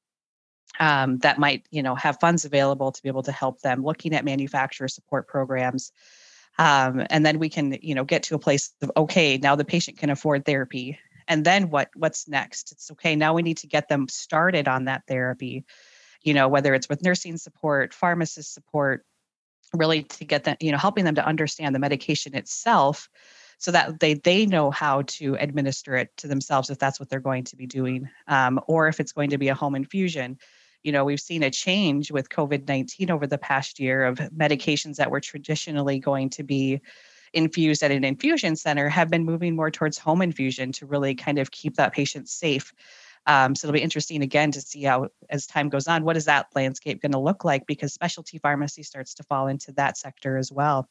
um, 0.80 1.18
that 1.20 1.40
might 1.40 1.66
you 1.72 1.82
know 1.82 1.96
have 1.96 2.20
funds 2.20 2.46
available 2.46 2.92
to 2.92 3.02
be 3.02 3.10
able 3.10 3.24
to 3.24 3.32
help 3.32 3.62
them 3.62 3.84
looking 3.84 4.14
at 4.14 4.24
manufacturer 4.24 4.88
support 4.88 5.28
programs 5.28 5.92
um, 6.58 7.06
and 7.10 7.26
then 7.26 7.40
we 7.40 7.50
can 7.50 7.78
you 7.82 7.96
know 7.96 8.04
get 8.04 8.24
to 8.24 8.36
a 8.36 8.40
place 8.40 8.72
of 8.82 8.92
okay 8.98 9.38
now 9.38 9.56
the 9.56 9.66
patient 9.66 9.98
can 9.98 10.10
afford 10.10 10.46
therapy. 10.46 11.00
And 11.28 11.46
then 11.46 11.70
what 11.70 11.90
what's 11.96 12.28
next? 12.28 12.72
It's 12.72 12.92
okay 12.92 13.16
now 13.16 13.34
we 13.34 13.42
need 13.42 13.58
to 13.58 13.68
get 13.68 13.88
them 13.90 14.08
started 14.08 14.68
on 14.68 14.86
that 14.86 15.04
therapy 15.08 15.66
you 16.24 16.34
know 16.34 16.48
whether 16.48 16.74
it's 16.74 16.88
with 16.88 17.04
nursing 17.04 17.38
support 17.38 17.94
pharmacist 17.94 18.54
support 18.54 19.06
really 19.74 20.04
to 20.04 20.26
get 20.26 20.44
them 20.44 20.56
you 20.60 20.72
know 20.72 20.78
helping 20.78 21.06
them 21.06 21.16
to 21.16 21.26
understand 21.26 21.74
the 21.74 21.80
medication 21.80 22.36
itself 22.36 23.10
so 23.62 23.72
that 23.72 24.00
they 24.00 24.16
they 24.16 24.46
know 24.46 24.72
how 24.72 25.04
to 25.04 25.36
administer 25.40 25.96
it 25.96 26.10
to 26.18 26.28
themselves 26.28 26.70
if 26.70 26.80
that's 26.80 27.00
what 27.00 27.10
they're 27.10 27.20
going 27.20 27.44
to 27.44 27.56
be 27.56 27.68
doing. 27.68 28.10
Um, 28.28 28.60
or 28.66 28.88
if 28.88 29.00
it's 29.00 29.12
going 29.12 29.30
to 29.30 29.38
be 29.38 29.50
a 29.50 29.56
home 29.56 29.76
infusion 29.76 30.40
you 30.84 30.92
know, 30.92 31.04
we've 31.04 31.20
seen 31.20 31.44
a 31.44 31.52
change 31.52 32.12
with 32.12 32.30
COVID 32.30 32.68
19 32.68 33.12
over 33.12 33.28
the 33.28 33.38
past 33.38 33.80
year 33.80 34.04
of 34.06 34.18
medications 34.36 34.96
that 34.96 35.12
were 35.12 35.20
traditionally 35.20 36.00
going 36.00 36.30
to 36.32 36.44
be 36.44 36.82
infused 37.34 37.84
at 37.84 37.92
an 37.92 38.04
infusion 38.04 38.56
center 38.56 38.90
have 38.90 39.10
been 39.10 39.24
moving 39.24 39.56
more 39.56 39.72
towards 39.72 39.98
home 39.98 40.22
infusion 40.22 40.72
to 40.74 40.86
really 40.86 41.16
kind 41.16 41.40
of 41.40 41.52
keep 41.52 41.76
that 41.76 41.94
patient 41.94 42.28
safe. 42.28 42.74
Um, 43.28 43.56
so 43.56 43.68
it'll 43.68 43.78
be 43.78 43.82
interesting 43.82 44.24
again 44.24 44.52
to 44.52 44.62
see 44.62 44.84
how, 44.84 45.10
as 45.30 45.46
time 45.46 45.70
goes 45.70 45.88
on, 45.88 46.04
what 46.04 46.18
is 46.18 46.26
that 46.26 46.48
landscape 46.56 47.02
going 47.02 47.12
to 47.12 47.20
look 47.20 47.46
like 47.46 47.68
because 47.68 47.94
specialty 47.94 48.40
pharmacy 48.40 48.84
starts 48.84 49.14
to 49.16 49.24
fall 49.24 49.48
into 49.48 49.72
that 49.74 49.98
sector 49.98 50.38
as 50.38 50.52
well. 50.52 50.90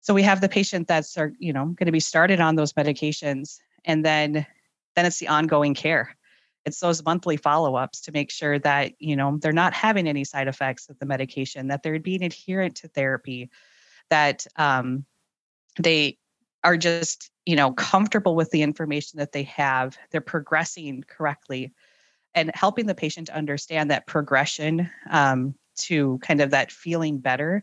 So 0.00 0.14
we 0.14 0.22
have 0.22 0.40
the 0.40 0.48
patient 0.48 0.88
that's, 0.88 1.16
you 1.38 1.52
know, 1.52 1.66
going 1.66 1.86
to 1.86 1.92
be 1.92 2.00
started 2.00 2.40
on 2.40 2.56
those 2.56 2.72
medications, 2.72 3.58
and 3.84 4.04
then 4.04 4.46
then 4.96 5.06
it's 5.06 5.18
the 5.18 5.28
ongoing 5.28 5.74
care 5.74 6.14
it's 6.64 6.80
those 6.80 7.04
monthly 7.04 7.36
follow-ups 7.36 8.00
to 8.02 8.12
make 8.12 8.30
sure 8.30 8.58
that 8.58 8.92
you 8.98 9.16
know 9.16 9.38
they're 9.40 9.52
not 9.52 9.74
having 9.74 10.08
any 10.08 10.24
side 10.24 10.48
effects 10.48 10.88
of 10.88 10.98
the 10.98 11.06
medication 11.06 11.68
that 11.68 11.82
they're 11.82 12.00
being 12.00 12.22
adherent 12.22 12.76
to 12.76 12.88
therapy 12.88 13.50
that 14.10 14.46
um, 14.56 15.04
they 15.78 16.18
are 16.62 16.76
just 16.76 17.30
you 17.46 17.56
know 17.56 17.72
comfortable 17.72 18.34
with 18.34 18.50
the 18.50 18.62
information 18.62 19.18
that 19.18 19.32
they 19.32 19.42
have 19.44 19.96
they're 20.10 20.20
progressing 20.20 21.04
correctly 21.06 21.72
and 22.34 22.50
helping 22.54 22.86
the 22.86 22.94
patient 22.94 23.30
understand 23.30 23.90
that 23.90 24.06
progression 24.06 24.90
um, 25.10 25.54
to 25.76 26.18
kind 26.18 26.40
of 26.40 26.50
that 26.50 26.72
feeling 26.72 27.18
better 27.18 27.62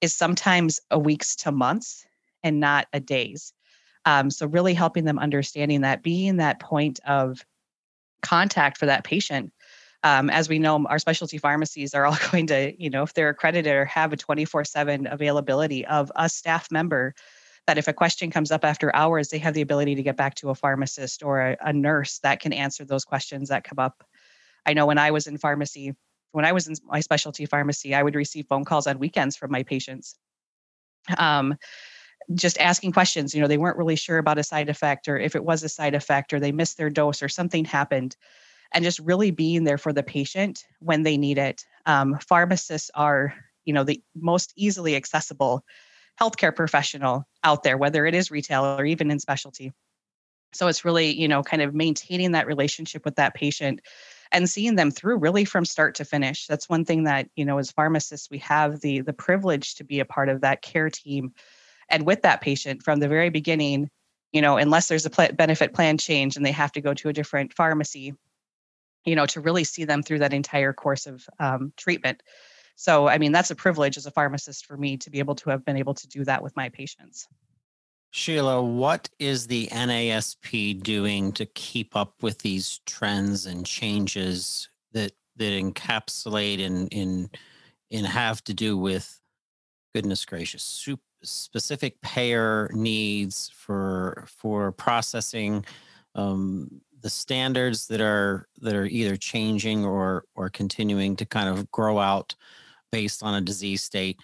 is 0.00 0.14
sometimes 0.14 0.80
a 0.90 0.98
weeks 0.98 1.36
to 1.36 1.52
months 1.52 2.06
and 2.42 2.58
not 2.58 2.86
a 2.92 3.00
days 3.00 3.52
um, 4.06 4.30
so 4.30 4.46
really 4.46 4.72
helping 4.72 5.04
them 5.04 5.18
understanding 5.18 5.82
that 5.82 6.02
being 6.02 6.36
that 6.36 6.58
point 6.58 7.00
of 7.06 7.44
contact 8.22 8.78
for 8.78 8.86
that 8.86 9.04
patient 9.04 9.52
Um, 10.02 10.30
as 10.30 10.48
we 10.48 10.58
know, 10.58 10.86
our 10.86 10.98
specialty 10.98 11.38
pharmacies 11.38 11.94
are 11.94 12.06
all 12.06 12.16
going 12.32 12.46
to, 12.48 12.74
you 12.82 12.90
know, 12.90 13.02
if 13.02 13.14
they're 13.14 13.30
accredited 13.30 13.72
or 13.74 13.84
have 13.86 14.12
a 14.12 14.16
24 14.16 14.64
7 14.64 15.06
availability 15.06 15.86
of 15.86 16.10
a 16.16 16.28
staff 16.28 16.70
member, 16.70 17.14
that 17.66 17.78
if 17.78 17.88
a 17.88 17.92
question 17.92 18.30
comes 18.30 18.50
up 18.50 18.64
after 18.64 18.94
hours, 18.96 19.28
they 19.28 19.38
have 19.38 19.54
the 19.54 19.60
ability 19.62 19.94
to 19.96 20.02
get 20.02 20.16
back 20.16 20.34
to 20.36 20.50
a 20.50 20.54
pharmacist 20.54 21.22
or 21.22 21.40
a, 21.40 21.56
a 21.60 21.72
nurse 21.72 22.18
that 22.20 22.40
can 22.40 22.52
answer 22.52 22.84
those 22.84 23.04
questions 23.04 23.50
that 23.50 23.64
come 23.64 23.78
up. 23.78 24.04
I 24.66 24.74
know 24.74 24.86
when 24.86 24.98
I 24.98 25.10
was 25.10 25.26
in 25.26 25.38
pharmacy, 25.38 25.94
when 26.32 26.44
I 26.44 26.52
was 26.52 26.68
in 26.68 26.76
my 26.84 27.00
specialty 27.00 27.46
pharmacy, 27.46 27.94
I 27.94 28.02
would 28.02 28.14
receive 28.14 28.46
phone 28.48 28.64
calls 28.64 28.86
on 28.86 28.98
weekends 28.98 29.36
from 29.36 29.50
my 29.52 29.62
patients. 29.64 30.16
Um, 31.18 31.56
just 32.34 32.58
asking 32.58 32.92
questions. 32.92 33.34
You 33.34 33.40
know, 33.40 33.48
they 33.48 33.58
weren't 33.58 33.78
really 33.78 33.96
sure 33.96 34.18
about 34.18 34.38
a 34.38 34.44
side 34.44 34.68
effect 34.68 35.08
or 35.08 35.18
if 35.18 35.34
it 35.34 35.44
was 35.44 35.62
a 35.62 35.68
side 35.68 35.94
effect 35.94 36.32
or 36.32 36.40
they 36.40 36.52
missed 36.52 36.76
their 36.76 36.90
dose 36.90 37.22
or 37.22 37.28
something 37.28 37.64
happened. 37.64 38.16
And 38.72 38.84
just 38.84 39.00
really 39.00 39.32
being 39.32 39.64
there 39.64 39.78
for 39.78 39.92
the 39.92 40.04
patient 40.04 40.64
when 40.78 41.02
they 41.02 41.16
need 41.16 41.38
it. 41.38 41.64
Um, 41.86 42.18
pharmacists 42.20 42.88
are, 42.94 43.34
you 43.64 43.72
know, 43.72 43.82
the 43.82 44.00
most 44.14 44.52
easily 44.56 44.94
accessible 44.94 45.64
healthcare 46.20 46.54
professional 46.54 47.26
out 47.42 47.64
there, 47.64 47.76
whether 47.76 48.06
it 48.06 48.14
is 48.14 48.30
retail 48.30 48.64
or 48.64 48.84
even 48.84 49.10
in 49.10 49.18
specialty. 49.18 49.72
So 50.52 50.68
it's 50.68 50.84
really, 50.84 51.10
you 51.10 51.26
know, 51.26 51.42
kind 51.42 51.62
of 51.62 51.74
maintaining 51.74 52.32
that 52.32 52.46
relationship 52.46 53.04
with 53.04 53.16
that 53.16 53.34
patient 53.34 53.80
and 54.32 54.48
seeing 54.48 54.76
them 54.76 54.90
through 54.90 55.18
really 55.18 55.44
from 55.44 55.64
start 55.64 55.96
to 55.96 56.04
finish. 56.04 56.46
That's 56.46 56.68
one 56.68 56.84
thing 56.84 57.04
that, 57.04 57.28
you 57.36 57.44
know, 57.44 57.58
as 57.58 57.72
pharmacists, 57.72 58.30
we 58.30 58.38
have 58.38 58.80
the 58.80 59.00
the 59.00 59.12
privilege 59.12 59.74
to 59.76 59.84
be 59.84 60.00
a 60.00 60.04
part 60.04 60.28
of 60.28 60.42
that 60.42 60.62
care 60.62 60.90
team 60.90 61.32
and 61.90 62.06
with 62.06 62.22
that 62.22 62.40
patient 62.40 62.82
from 62.82 63.00
the 63.00 63.08
very 63.08 63.30
beginning 63.30 63.88
you 64.32 64.40
know 64.40 64.56
unless 64.56 64.88
there's 64.88 65.06
a 65.06 65.10
pl- 65.10 65.32
benefit 65.32 65.74
plan 65.74 65.98
change 65.98 66.36
and 66.36 66.44
they 66.44 66.52
have 66.52 66.72
to 66.72 66.80
go 66.80 66.94
to 66.94 67.08
a 67.08 67.12
different 67.12 67.52
pharmacy 67.52 68.14
you 69.04 69.16
know 69.16 69.26
to 69.26 69.40
really 69.40 69.64
see 69.64 69.84
them 69.84 70.02
through 70.02 70.18
that 70.18 70.32
entire 70.32 70.72
course 70.72 71.06
of 71.06 71.26
um, 71.38 71.72
treatment. 71.76 72.22
So 72.76 73.08
i 73.08 73.18
mean 73.18 73.32
that's 73.32 73.50
a 73.50 73.56
privilege 73.56 73.96
as 73.96 74.06
a 74.06 74.10
pharmacist 74.10 74.66
for 74.66 74.76
me 74.76 74.96
to 74.98 75.10
be 75.10 75.18
able 75.18 75.34
to 75.36 75.50
have 75.50 75.64
been 75.64 75.76
able 75.76 75.94
to 75.94 76.08
do 76.08 76.24
that 76.24 76.42
with 76.42 76.56
my 76.56 76.68
patients. 76.68 77.26
Sheila 78.10 78.62
what 78.62 79.08
is 79.18 79.46
the 79.46 79.68
nasp 79.68 80.82
doing 80.82 81.32
to 81.32 81.46
keep 81.46 81.96
up 81.96 82.22
with 82.22 82.38
these 82.38 82.80
trends 82.86 83.46
and 83.46 83.64
changes 83.66 84.68
that 84.92 85.12
that 85.36 85.52
encapsulate 85.52 86.64
and 86.64 86.88
in 86.92 87.30
and 87.90 88.06
have 88.06 88.42
to 88.44 88.54
do 88.54 88.76
with 88.76 89.20
goodness 89.94 90.24
gracious 90.24 90.62
soup 90.62 91.00
specific 91.22 92.00
payer 92.00 92.70
needs 92.72 93.50
for 93.54 94.24
for 94.26 94.72
processing 94.72 95.64
um, 96.14 96.80
the 97.02 97.10
standards 97.10 97.86
that 97.88 98.00
are 98.00 98.46
that 98.60 98.74
are 98.74 98.86
either 98.86 99.16
changing 99.16 99.84
or 99.84 100.24
or 100.34 100.48
continuing 100.48 101.16
to 101.16 101.24
kind 101.24 101.48
of 101.48 101.70
grow 101.70 101.98
out 101.98 102.34
based 102.92 103.22
on 103.22 103.34
a 103.34 103.40
disease 103.40 103.82
state. 103.82 104.18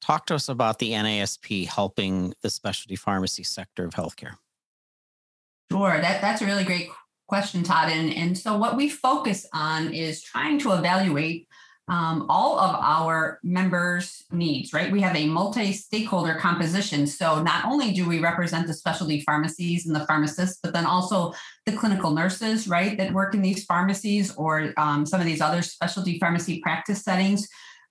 Talk 0.00 0.26
to 0.26 0.34
us 0.34 0.48
about 0.48 0.78
the 0.78 0.92
NASP 0.92 1.66
helping 1.66 2.34
the 2.42 2.50
specialty 2.50 2.96
pharmacy 2.96 3.42
sector 3.42 3.84
of 3.84 3.94
healthcare. 3.94 4.34
Sure, 5.70 6.00
that, 6.00 6.20
that's 6.20 6.42
a 6.42 6.46
really 6.46 6.64
great 6.64 6.88
question, 7.28 7.62
Todd. 7.62 7.90
And, 7.90 8.12
and 8.12 8.36
so 8.36 8.56
what 8.56 8.76
we 8.76 8.88
focus 8.88 9.46
on 9.52 9.94
is 9.94 10.22
trying 10.22 10.58
to 10.60 10.72
evaluate 10.72 11.46
um, 11.90 12.26
all 12.28 12.58
of 12.60 12.76
our 12.76 13.40
members' 13.42 14.24
needs, 14.30 14.72
right? 14.72 14.92
We 14.92 15.00
have 15.00 15.16
a 15.16 15.26
multi 15.26 15.72
stakeholder 15.72 16.34
composition. 16.34 17.04
So 17.04 17.42
not 17.42 17.64
only 17.64 17.92
do 17.92 18.08
we 18.08 18.20
represent 18.20 18.68
the 18.68 18.74
specialty 18.74 19.22
pharmacies 19.22 19.86
and 19.86 19.96
the 19.96 20.06
pharmacists, 20.06 20.60
but 20.62 20.72
then 20.72 20.86
also 20.86 21.34
the 21.66 21.72
clinical 21.72 22.12
nurses, 22.12 22.68
right, 22.68 22.96
that 22.96 23.12
work 23.12 23.34
in 23.34 23.42
these 23.42 23.64
pharmacies 23.64 24.32
or 24.36 24.72
um, 24.76 25.04
some 25.04 25.20
of 25.20 25.26
these 25.26 25.40
other 25.40 25.62
specialty 25.62 26.16
pharmacy 26.20 26.60
practice 26.60 27.02
settings. 27.02 27.48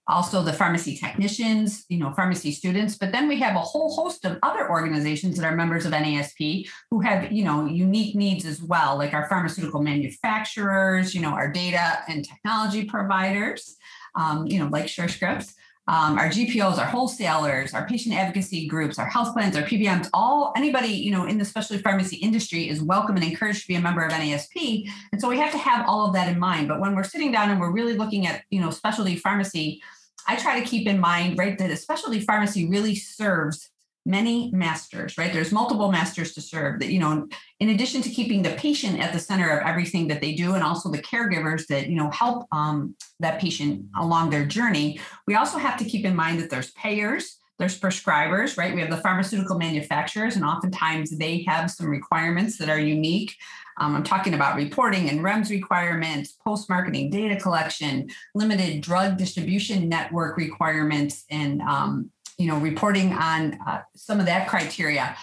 Also, 0.09 0.41
the 0.41 0.51
pharmacy 0.51 0.97
technicians, 0.97 1.85
you 1.87 1.99
know, 1.99 2.11
pharmacy 2.13 2.51
students, 2.51 2.97
but 2.97 3.11
then 3.11 3.27
we 3.27 3.39
have 3.39 3.55
a 3.55 3.59
whole 3.59 3.93
host 3.93 4.25
of 4.25 4.39
other 4.43 4.69
organizations 4.69 5.37
that 5.37 5.45
are 5.45 5.55
members 5.55 5.85
of 5.85 5.93
NASP 5.93 6.67
who 6.89 6.99
have, 6.99 7.31
you 7.31 7.43
know, 7.43 7.65
unique 7.65 8.15
needs 8.15 8.43
as 8.45 8.61
well, 8.61 8.97
like 8.97 9.13
our 9.13 9.29
pharmaceutical 9.29 9.81
manufacturers, 9.81 11.13
you 11.13 11.21
know, 11.21 11.29
our 11.29 11.51
data 11.51 11.99
and 12.07 12.25
technology 12.25 12.85
providers 12.85 13.77
um, 14.15 14.47
you 14.47 14.59
know, 14.59 14.67
like 14.67 14.85
SureScripts. 14.85 15.53
Um, 15.87 16.19
our 16.19 16.29
GPOs, 16.29 16.77
our 16.77 16.85
wholesalers, 16.85 17.73
our 17.73 17.87
patient 17.87 18.13
advocacy 18.13 18.67
groups, 18.67 18.99
our 18.99 19.07
health 19.07 19.33
plans, 19.33 19.57
our 19.57 19.63
PBMs, 19.63 20.07
all 20.13 20.53
anybody 20.55 20.89
you 20.89 21.09
know 21.09 21.25
in 21.25 21.39
the 21.39 21.45
specialty 21.45 21.81
pharmacy 21.81 22.17
industry 22.17 22.69
is 22.69 22.79
welcome 22.79 23.15
and 23.15 23.25
encouraged 23.25 23.61
to 23.63 23.67
be 23.67 23.73
a 23.73 23.81
member 23.81 24.05
of 24.05 24.11
NASP. 24.11 24.87
And 25.11 25.19
so 25.19 25.27
we 25.27 25.39
have 25.39 25.51
to 25.51 25.57
have 25.57 25.89
all 25.89 26.05
of 26.05 26.13
that 26.13 26.31
in 26.31 26.37
mind. 26.37 26.67
But 26.67 26.79
when 26.79 26.95
we're 26.95 27.03
sitting 27.03 27.31
down 27.31 27.49
and 27.49 27.59
we're 27.59 27.71
really 27.71 27.97
looking 27.97 28.27
at 28.27 28.43
you 28.51 28.61
know 28.61 28.69
specialty 28.69 29.15
pharmacy, 29.15 29.81
I 30.29 30.35
try 30.35 30.59
to 30.59 30.65
keep 30.65 30.87
in 30.87 30.99
mind 30.99 31.39
right 31.39 31.57
that 31.57 31.71
a 31.71 31.75
specialty 31.75 32.19
pharmacy 32.19 32.69
really 32.69 32.93
serves 32.93 33.71
many 34.05 34.51
masters, 34.53 35.17
right? 35.17 35.33
There's 35.33 35.51
multiple 35.51 35.91
masters 35.91 36.33
to 36.35 36.41
serve 36.41 36.79
that, 36.79 36.91
you 36.91 36.99
know, 36.99 37.27
in 37.59 37.69
addition 37.69 38.03
to 38.03 38.09
keeping 38.09 38.43
the 38.43 38.51
patient 38.51 38.99
at 38.99 39.11
the 39.11 39.19
center 39.19 39.49
of 39.49 39.65
everything 39.65 40.07
that 40.09 40.21
they 40.21 40.33
do 40.35 40.53
and 40.53 40.63
also 40.63 40.91
the 40.91 41.01
caregivers 41.01 41.65
that, 41.67 41.89
you 41.89 41.95
know, 41.95 42.11
help 42.11 42.45
um, 42.51 42.95
that 43.19 43.41
patient 43.41 43.85
along 43.99 44.29
their 44.29 44.45
journey, 44.45 44.99
we 45.25 45.33
also 45.33 45.57
have 45.57 45.77
to 45.79 45.83
keep 45.85 46.05
in 46.05 46.15
mind 46.15 46.39
that 46.39 46.51
there's 46.51 46.71
payers, 46.73 47.39
there's 47.57 47.79
prescribers, 47.79 48.55
right? 48.55 48.75
We 48.75 48.81
have 48.81 48.91
the 48.91 48.97
pharmaceutical 48.97 49.57
manufacturers, 49.57 50.35
and 50.35 50.45
oftentimes 50.45 51.17
they 51.17 51.43
have 51.47 51.71
some 51.71 51.87
requirements 51.87 52.59
that 52.59 52.69
are 52.69 52.79
unique. 52.79 53.35
Um, 53.79 53.95
I'm 53.95 54.03
talking 54.03 54.33
about 54.33 54.55
reporting 54.55 55.09
and 55.09 55.21
REMS 55.21 55.49
requirements, 55.49 56.31
post 56.31 56.69
marketing 56.69 57.09
data 57.09 57.35
collection, 57.35 58.09
limited 58.35 58.81
drug 58.81 59.17
distribution 59.17 59.89
network 59.89 60.37
requirements, 60.37 61.25
and 61.29 61.61
um, 61.61 62.11
you 62.37 62.47
know, 62.47 62.57
reporting 62.57 63.13
on 63.13 63.59
uh, 63.67 63.81
some 63.95 64.19
of 64.19 64.25
that 64.25 64.47
criteria. 64.47 65.15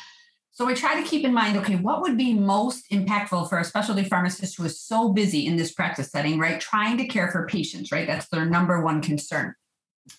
So 0.52 0.64
we 0.64 0.74
try 0.74 0.98
to 0.98 1.06
keep 1.06 1.24
in 1.24 1.34
mind, 1.34 1.58
okay, 1.58 1.76
what 1.76 2.00
would 2.00 2.16
be 2.16 2.32
most 2.32 2.90
impactful 2.90 3.50
for 3.50 3.58
a 3.58 3.64
specialty 3.64 4.04
pharmacist 4.04 4.56
who 4.56 4.64
is 4.64 4.80
so 4.80 5.12
busy 5.12 5.46
in 5.46 5.56
this 5.56 5.72
practice 5.72 6.10
setting, 6.10 6.38
right? 6.38 6.58
Trying 6.58 6.96
to 6.96 7.06
care 7.06 7.30
for 7.30 7.46
patients, 7.46 7.92
right? 7.92 8.06
That's 8.06 8.28
their 8.28 8.46
number 8.46 8.80
one 8.82 9.02
concern. 9.02 9.54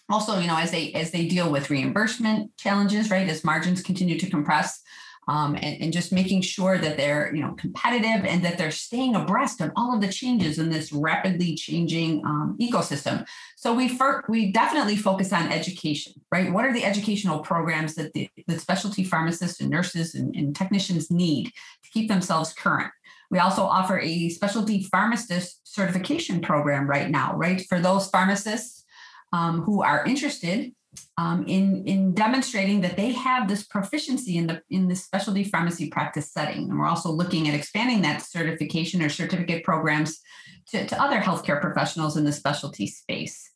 Also, 0.09 0.37
you 0.39 0.47
know, 0.47 0.57
as 0.57 0.71
they 0.71 0.93
as 0.93 1.11
they 1.11 1.27
deal 1.27 1.51
with 1.51 1.69
reimbursement 1.69 2.55
challenges, 2.57 3.09
right? 3.09 3.27
As 3.27 3.43
margins 3.43 3.81
continue 3.81 4.19
to 4.19 4.29
compress, 4.29 4.81
um, 5.27 5.55
and, 5.55 5.81
and, 5.81 5.93
just 5.93 6.13
making 6.13 6.41
sure 6.41 6.77
that 6.77 6.95
they're 6.95 7.33
you 7.35 7.41
know 7.41 7.53
competitive 7.53 8.25
and 8.25 8.43
that 8.45 8.57
they're 8.57 8.71
staying 8.71 9.15
abreast 9.15 9.59
of 9.61 9.71
all 9.75 9.93
of 9.93 10.01
the 10.01 10.07
changes 10.07 10.57
in 10.57 10.69
this 10.69 10.93
rapidly 10.93 11.55
changing 11.55 12.23
um, 12.25 12.57
ecosystem. 12.61 13.25
So 13.55 13.73
we 13.73 13.89
for, 13.89 14.23
we 14.29 14.51
definitely 14.51 14.95
focus 14.95 15.33
on 15.33 15.51
education 15.51 16.13
right? 16.31 16.51
What 16.51 16.65
are 16.65 16.73
the 16.73 16.83
educational 16.83 17.39
programs 17.39 17.95
that 17.95 18.13
the, 18.13 18.29
the 18.47 18.59
specialty 18.59 19.03
pharmacists 19.03 19.59
and 19.59 19.69
nurses 19.69 20.15
and, 20.15 20.35
and 20.35 20.55
technicians 20.55 21.09
need 21.09 21.51
to 21.83 21.89
keep 21.91 22.09
themselves 22.09 22.53
current? 22.53 22.91
We 23.29 23.39
also 23.39 23.63
offer 23.63 23.99
a 23.99 24.29
specialty 24.29 24.83
pharmacist 24.83 25.59
certification 25.63 26.41
program 26.41 26.87
right 26.87 27.09
now 27.09 27.35
right? 27.35 27.61
For 27.67 27.79
those 27.79 28.09
pharmacists 28.09 28.85
um, 29.33 29.61
who 29.61 29.83
are 29.83 30.05
interested 30.05 30.73
um, 31.17 31.45
in 31.47 31.83
in 31.85 32.13
demonstrating 32.13 32.81
that 32.81 32.95
they 32.95 33.11
have 33.11 33.47
this 33.47 33.65
proficiency 33.65 34.37
in 34.37 34.47
the 34.47 34.61
in 34.69 34.87
the 34.87 34.95
specialty 34.95 35.43
pharmacy 35.43 35.89
practice 35.89 36.31
setting. 36.31 36.69
And 36.69 36.79
we're 36.79 36.87
also 36.87 37.09
looking 37.09 37.47
at 37.47 37.55
expanding 37.55 38.01
that 38.03 38.21
certification 38.21 39.01
or 39.01 39.09
certificate 39.09 39.63
programs 39.63 40.19
to, 40.69 40.85
to 40.85 41.01
other 41.01 41.19
healthcare 41.19 41.59
professionals 41.59 42.17
in 42.17 42.23
the 42.23 42.31
specialty 42.31 42.87
space. 42.87 43.51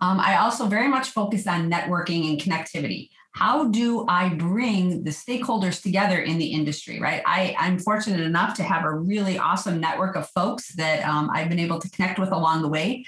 Um, 0.00 0.18
I 0.20 0.38
also 0.38 0.66
very 0.66 0.88
much 0.88 1.10
focus 1.10 1.46
on 1.46 1.70
networking 1.70 2.28
and 2.28 2.40
connectivity. 2.40 3.10
How 3.34 3.68
do 3.68 4.04
I 4.08 4.28
bring 4.28 5.04
the 5.04 5.10
stakeholders 5.10 5.82
together 5.82 6.20
in 6.20 6.38
the 6.38 6.46
industry, 6.46 7.00
right? 7.00 7.22
I, 7.24 7.56
I'm 7.58 7.78
fortunate 7.78 8.20
enough 8.20 8.54
to 8.56 8.62
have 8.62 8.84
a 8.84 8.94
really 8.94 9.38
awesome 9.38 9.80
network 9.80 10.16
of 10.16 10.28
folks 10.30 10.74
that 10.74 11.02
um, 11.08 11.30
I've 11.32 11.48
been 11.48 11.60
able 11.60 11.80
to 11.80 11.90
connect 11.90 12.18
with 12.18 12.30
along 12.30 12.62
the 12.62 12.68
way. 12.68 13.06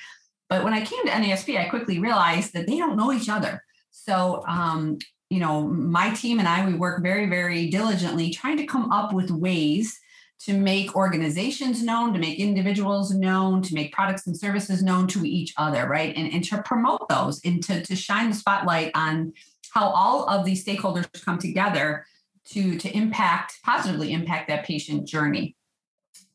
But 0.49 0.65
when 0.65 0.73
I 0.73 0.85
came 0.85 1.05
to 1.05 1.13
NASP, 1.13 1.59
I 1.59 1.69
quickly 1.69 1.99
realized 1.99 2.55
that 2.55 2.67
they 2.67 2.79
don't 2.79 2.97
know 2.97 3.13
each 3.13 3.29
other. 3.29 3.63
So, 3.95 4.43
um, 4.49 4.99
you 5.31 5.39
know, 5.39 5.63
my 5.63 6.11
team 6.11 6.41
and 6.41 6.49
I, 6.49 6.67
we 6.67 6.75
work 6.75 7.03
very, 7.03 7.27
very 7.27 7.71
diligently 7.71 8.31
trying 8.31 8.57
to 8.57 8.67
come 8.67 8.91
up 8.91 9.13
with 9.13 9.31
ways 9.31 9.99
to 10.41 10.53
make 10.53 10.97
organizations 10.97 11.83
known, 11.83 12.13
to 12.13 12.19
make 12.19 12.41
individuals 12.41 13.13
known, 13.13 13.63
to 13.63 13.73
make 13.73 13.93
products 13.93 14.27
and 14.27 14.37
services 14.37 14.83
known 14.83 15.07
to 15.07 15.25
each 15.25 15.55
other, 15.57 15.87
right? 15.89 16.15
And, 16.17 16.33
and 16.33 16.45
to 16.45 16.61
promote 16.63 17.09
those 17.09 17.41
and 17.45 17.63
to, 17.65 17.83
to 17.83 17.95
shine 17.95 18.31
the 18.31 18.37
spotlight 18.37 18.91
on 18.95 19.33
how 19.71 19.89
all 19.89 20.29
of 20.29 20.45
these 20.45 20.65
stakeholders 20.65 21.07
come 21.25 21.39
together 21.39 22.05
to, 22.47 22.77
to 22.77 22.95
impact, 22.95 23.55
positively 23.65 24.13
impact 24.13 24.49
that 24.49 24.67
patient 24.67 25.07
journey. 25.07 25.57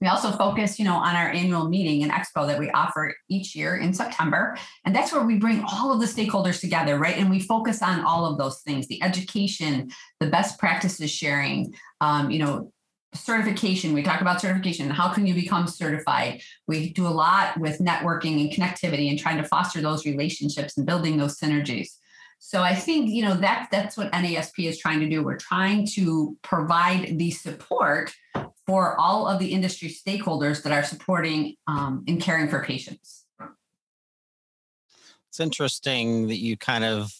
We 0.01 0.07
also 0.07 0.31
focus, 0.31 0.79
you 0.79 0.85
know, 0.85 0.95
on 0.95 1.15
our 1.15 1.29
annual 1.29 1.67
meeting 1.67 2.03
and 2.03 2.11
expo 2.11 2.47
that 2.47 2.59
we 2.59 2.71
offer 2.71 3.13
each 3.27 3.55
year 3.55 3.75
in 3.75 3.93
September. 3.93 4.57
And 4.85 4.95
that's 4.95 5.11
where 5.11 5.25
we 5.25 5.37
bring 5.37 5.63
all 5.63 5.91
of 5.91 5.99
the 5.99 6.05
stakeholders 6.05 6.61
together, 6.61 6.97
right? 6.97 7.17
And 7.17 7.29
we 7.29 7.41
focus 7.41 7.81
on 7.81 8.01
all 8.01 8.25
of 8.25 8.37
those 8.37 8.61
things, 8.61 8.87
the 8.87 9.03
education, 9.03 9.91
the 10.19 10.27
best 10.27 10.57
practices 10.57 11.11
sharing, 11.11 11.73
um, 11.99 12.31
you 12.31 12.39
know, 12.39 12.71
certification. 13.13 13.93
We 13.93 14.03
talk 14.03 14.21
about 14.21 14.39
certification. 14.39 14.89
How 14.89 15.09
can 15.09 15.25
you 15.25 15.33
become 15.33 15.67
certified? 15.67 16.41
We 16.67 16.93
do 16.93 17.07
a 17.07 17.09
lot 17.09 17.59
with 17.59 17.79
networking 17.79 18.39
and 18.39 18.51
connectivity 18.51 19.09
and 19.09 19.19
trying 19.19 19.37
to 19.37 19.43
foster 19.43 19.81
those 19.81 20.05
relationships 20.05 20.77
and 20.77 20.85
building 20.85 21.17
those 21.17 21.37
synergies. 21.37 21.89
So 22.41 22.61
I 22.61 22.73
think 22.73 23.09
you 23.09 23.23
know 23.23 23.35
that 23.35 23.67
that's 23.69 23.97
what 23.97 24.13
NASP 24.13 24.65
is 24.65 24.79
trying 24.79 25.01
to 25.01 25.09
do. 25.09 25.23
We're 25.23 25.37
trying 25.37 25.85
to 25.95 26.37
provide 26.41 27.17
the 27.19 27.31
support 27.31 28.13
for 28.69 28.95
all 28.99 29.27
of 29.27 29.39
the 29.39 29.51
industry 29.51 29.89
stakeholders 29.89 30.61
that 30.61 30.71
are 30.71 30.83
supporting 30.83 31.55
um, 31.65 32.03
and 32.07 32.21
caring 32.21 32.47
for 32.47 32.63
patients. 32.63 33.25
It's 35.27 35.39
interesting 35.39 36.27
that 36.27 36.37
you 36.37 36.55
kind 36.55 36.83
of 36.83 37.11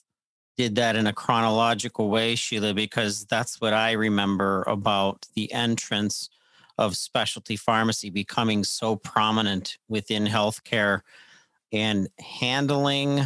did 0.57 0.75
that 0.75 0.95
in 0.95 1.07
a 1.07 1.13
chronological 1.13 2.11
way, 2.11 2.35
Sheila, 2.35 2.75
because 2.75 3.25
that's 3.25 3.59
what 3.59 3.73
I 3.73 3.93
remember 3.93 4.63
about 4.67 5.25
the 5.33 5.51
entrance 5.51 6.29
of 6.77 6.95
specialty 6.95 7.55
pharmacy 7.55 8.11
becoming 8.11 8.63
so 8.63 8.95
prominent 8.95 9.79
within 9.87 10.27
healthcare 10.27 11.01
and 11.71 12.09
handling 12.19 13.21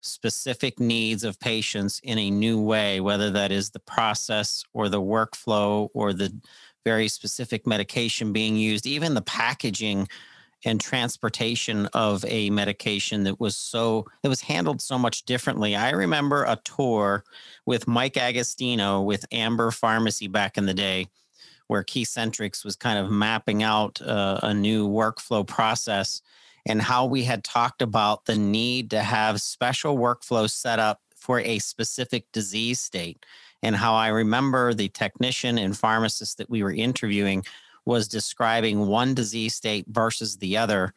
specific 0.00 0.78
needs 0.78 1.24
of 1.24 1.40
patients 1.40 2.00
in 2.04 2.18
a 2.18 2.30
new 2.30 2.60
way, 2.60 3.00
whether 3.00 3.30
that 3.32 3.50
is 3.50 3.70
the 3.70 3.80
process 3.80 4.62
or 4.72 4.88
the 4.88 5.02
workflow 5.02 5.88
or 5.92 6.12
the 6.12 6.32
very 6.84 7.08
specific 7.08 7.66
medication 7.66 8.32
being 8.32 8.56
used, 8.56 8.86
even 8.86 9.14
the 9.14 9.22
packaging 9.22 10.08
and 10.64 10.80
transportation 10.80 11.86
of 11.92 12.24
a 12.26 12.50
medication 12.50 13.24
that 13.24 13.38
was 13.38 13.56
so 13.56 14.06
that 14.22 14.28
was 14.28 14.40
handled 14.40 14.80
so 14.80 14.98
much 14.98 15.24
differently. 15.24 15.76
I 15.76 15.90
remember 15.90 16.44
a 16.44 16.58
tour 16.64 17.24
with 17.64 17.86
Mike 17.86 18.16
Agostino 18.16 19.02
with 19.02 19.24
Amber 19.30 19.70
Pharmacy 19.70 20.26
back 20.26 20.58
in 20.58 20.66
the 20.66 20.74
day, 20.74 21.06
where 21.68 21.84
Keycentrix 21.84 22.64
was 22.64 22.74
kind 22.74 22.98
of 22.98 23.10
mapping 23.10 23.62
out 23.62 24.00
uh, 24.02 24.40
a 24.42 24.52
new 24.52 24.88
workflow 24.88 25.46
process 25.46 26.22
and 26.66 26.82
how 26.82 27.06
we 27.06 27.22
had 27.22 27.44
talked 27.44 27.80
about 27.80 28.24
the 28.26 28.36
need 28.36 28.90
to 28.90 29.00
have 29.00 29.40
special 29.40 29.96
workflows 29.96 30.50
set 30.50 30.78
up 30.78 31.00
for 31.14 31.40
a 31.40 31.58
specific 31.58 32.30
disease 32.32 32.80
state. 32.80 33.24
And 33.62 33.74
how 33.74 33.94
I 33.94 34.08
remember 34.08 34.72
the 34.72 34.88
technician 34.88 35.58
and 35.58 35.76
pharmacist 35.76 36.38
that 36.38 36.50
we 36.50 36.62
were 36.62 36.72
interviewing 36.72 37.44
was 37.84 38.06
describing 38.06 38.86
one 38.86 39.14
disease 39.14 39.54
state 39.54 39.86
versus 39.88 40.36
the 40.36 40.56
other 40.56 40.94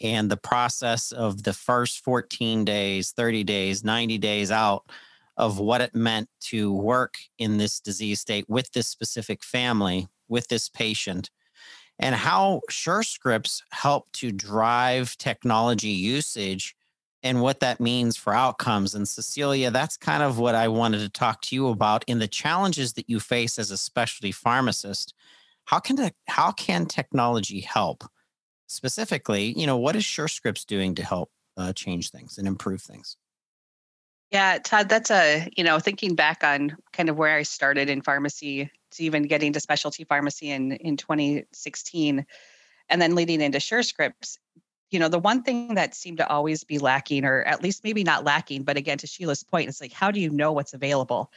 and 0.00 0.30
the 0.30 0.36
process 0.36 1.12
of 1.12 1.44
the 1.44 1.52
first 1.52 2.00
14 2.00 2.64
days, 2.64 3.12
30 3.12 3.44
days, 3.44 3.84
90 3.84 4.18
days 4.18 4.50
out 4.50 4.84
of 5.36 5.58
what 5.58 5.80
it 5.80 5.94
meant 5.94 6.28
to 6.40 6.72
work 6.72 7.14
in 7.38 7.56
this 7.56 7.80
disease 7.80 8.20
state 8.20 8.44
with 8.48 8.70
this 8.72 8.88
specific 8.88 9.42
family, 9.42 10.08
with 10.28 10.48
this 10.48 10.68
patient, 10.68 11.30
and 11.98 12.14
how 12.14 12.60
SureScripts 12.70 13.62
help 13.70 14.10
to 14.12 14.32
drive 14.32 15.16
technology 15.18 15.90
usage 15.90 16.74
and 17.22 17.40
what 17.40 17.60
that 17.60 17.80
means 17.80 18.16
for 18.16 18.34
outcomes. 18.34 18.94
And 18.94 19.08
Cecilia, 19.08 19.70
that's 19.70 19.96
kind 19.96 20.22
of 20.22 20.38
what 20.38 20.54
I 20.54 20.68
wanted 20.68 20.98
to 20.98 21.08
talk 21.08 21.40
to 21.42 21.54
you 21.54 21.68
about 21.68 22.04
in 22.06 22.18
the 22.18 22.28
challenges 22.28 22.94
that 22.94 23.08
you 23.08 23.20
face 23.20 23.58
as 23.58 23.70
a 23.70 23.76
specialty 23.76 24.32
pharmacist 24.32 25.14
how 25.64 25.78
can 25.78 25.96
the, 25.96 26.12
how 26.28 26.52
can 26.52 26.86
technology 26.86 27.60
help? 27.60 28.04
Specifically, 28.66 29.52
you 29.56 29.66
know, 29.66 29.76
what 29.76 29.96
is 29.96 30.04
SureScripts 30.04 30.66
doing 30.66 30.94
to 30.96 31.04
help 31.04 31.30
uh, 31.56 31.72
change 31.72 32.10
things 32.10 32.38
and 32.38 32.48
improve 32.48 32.80
things? 32.80 33.16
Yeah, 34.30 34.58
Todd, 34.58 34.88
that's 34.88 35.10
a, 35.10 35.48
you 35.56 35.62
know, 35.62 35.78
thinking 35.78 36.14
back 36.14 36.42
on 36.42 36.76
kind 36.92 37.10
of 37.10 37.18
where 37.18 37.36
I 37.36 37.42
started 37.42 37.90
in 37.90 38.00
pharmacy 38.00 38.70
to 38.92 39.04
even 39.04 39.24
getting 39.24 39.52
to 39.52 39.60
specialty 39.60 40.04
pharmacy 40.04 40.50
in 40.50 40.72
in 40.72 40.96
2016 40.96 42.24
and 42.88 43.02
then 43.02 43.14
leading 43.14 43.42
into 43.42 43.58
SureScripts, 43.58 44.38
you 44.92 44.98
know, 44.98 45.08
the 45.08 45.18
one 45.18 45.42
thing 45.42 45.74
that 45.74 45.94
seemed 45.94 46.18
to 46.18 46.28
always 46.28 46.64
be 46.64 46.78
lacking, 46.78 47.24
or 47.24 47.42
at 47.42 47.62
least 47.62 47.82
maybe 47.82 48.04
not 48.04 48.24
lacking, 48.24 48.62
but 48.62 48.76
again, 48.76 48.98
to 48.98 49.06
Sheila's 49.06 49.42
point, 49.42 49.68
it's 49.68 49.80
like, 49.80 49.92
how 49.92 50.10
do 50.10 50.20
you 50.20 50.30
know 50.30 50.52
what's 50.52 50.74
available? 50.74 51.32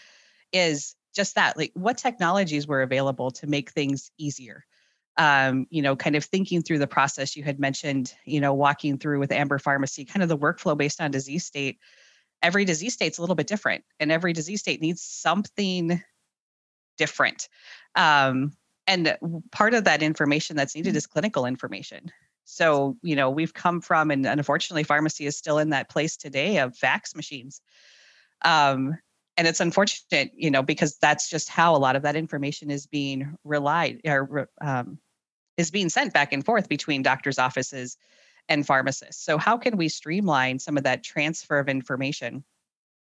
Is 0.52 0.96
just 1.16 1.36
that 1.36 1.58
like 1.58 1.72
what 1.74 1.98
technologies 1.98 2.68
were 2.68 2.82
available 2.82 3.32
to 3.32 3.48
make 3.48 3.72
things 3.72 4.12
easier? 4.18 4.66
Um, 5.18 5.66
you 5.70 5.82
know 5.82 5.96
kind 5.96 6.18
of 6.18 6.26
thinking 6.26 6.62
through 6.62 6.80
the 6.80 6.88
process 6.88 7.38
you 7.38 7.44
had 7.44 7.58
mentioned 7.58 8.14
you 8.26 8.42
know 8.42 8.54
walking 8.54 8.98
through 8.98 9.20
with 9.20 9.32
amber 9.32 9.58
pharmacy 9.60 10.04
kind 10.04 10.22
of 10.22 10.28
the 10.28 10.38
workflow 10.38 10.78
based 10.78 11.00
on 11.00 11.10
disease 11.10 11.46
state. 11.46 11.80
Every 12.44 12.66
disease 12.66 12.94
state's 12.94 13.18
a 13.18 13.22
little 13.22 13.36
bit 13.36 13.48
different 13.48 13.86
and 14.02 14.12
every 14.12 14.34
disease 14.34 14.60
state 14.60 14.82
needs 14.82 15.02
something 15.02 16.04
different. 16.98 17.48
Um, 17.96 18.52
and 18.88 19.18
part 19.54 19.74
of 19.74 19.86
that 19.86 20.04
information 20.04 20.58
that's 20.58 20.76
needed 20.76 20.98
is 20.98 21.08
clinical 21.08 21.46
information 21.46 22.12
so 22.46 22.96
you 23.02 23.16
know 23.16 23.30
we've 23.30 23.54
come 23.54 23.82
from 23.82 24.12
and 24.12 24.26
unfortunately 24.26 24.84
pharmacy 24.84 25.26
is 25.26 25.38
still 25.38 25.58
in 25.58 25.72
that 25.72 25.90
place 25.90 26.16
today 26.16 26.60
of 26.60 26.78
fax 26.78 27.16
machines. 27.16 27.62
Um, 28.44 28.98
and 29.38 29.48
it's 29.48 29.60
unfortunate 29.60 30.32
you 30.36 30.52
know 30.52 30.64
because 30.64 30.98
that's 30.98 31.30
just 31.30 31.50
how 31.50 31.76
a 31.76 31.78
lot 31.78 31.96
of 31.96 32.04
that 32.04 32.16
information 32.16 32.72
is 32.72 32.88
being 32.88 33.36
relied 33.44 34.02
or 34.06 34.50
um, 34.62 35.00
is 35.58 35.72
being 35.72 35.90
sent 35.90 36.14
back 36.14 36.32
and 36.32 36.46
forth 36.46 36.70
between 36.70 37.02
doctors 37.02 37.40
offices 37.40 37.98
and 38.48 38.66
pharmacists. 38.66 39.26
So 39.26 39.38
how 39.38 39.58
can 39.58 39.76
we 39.76 39.90
streamline 39.90 40.60
some 40.60 40.78
of 40.78 40.84
that 40.84 41.04
transfer 41.04 41.58
of 41.58 41.68
information 41.68 42.44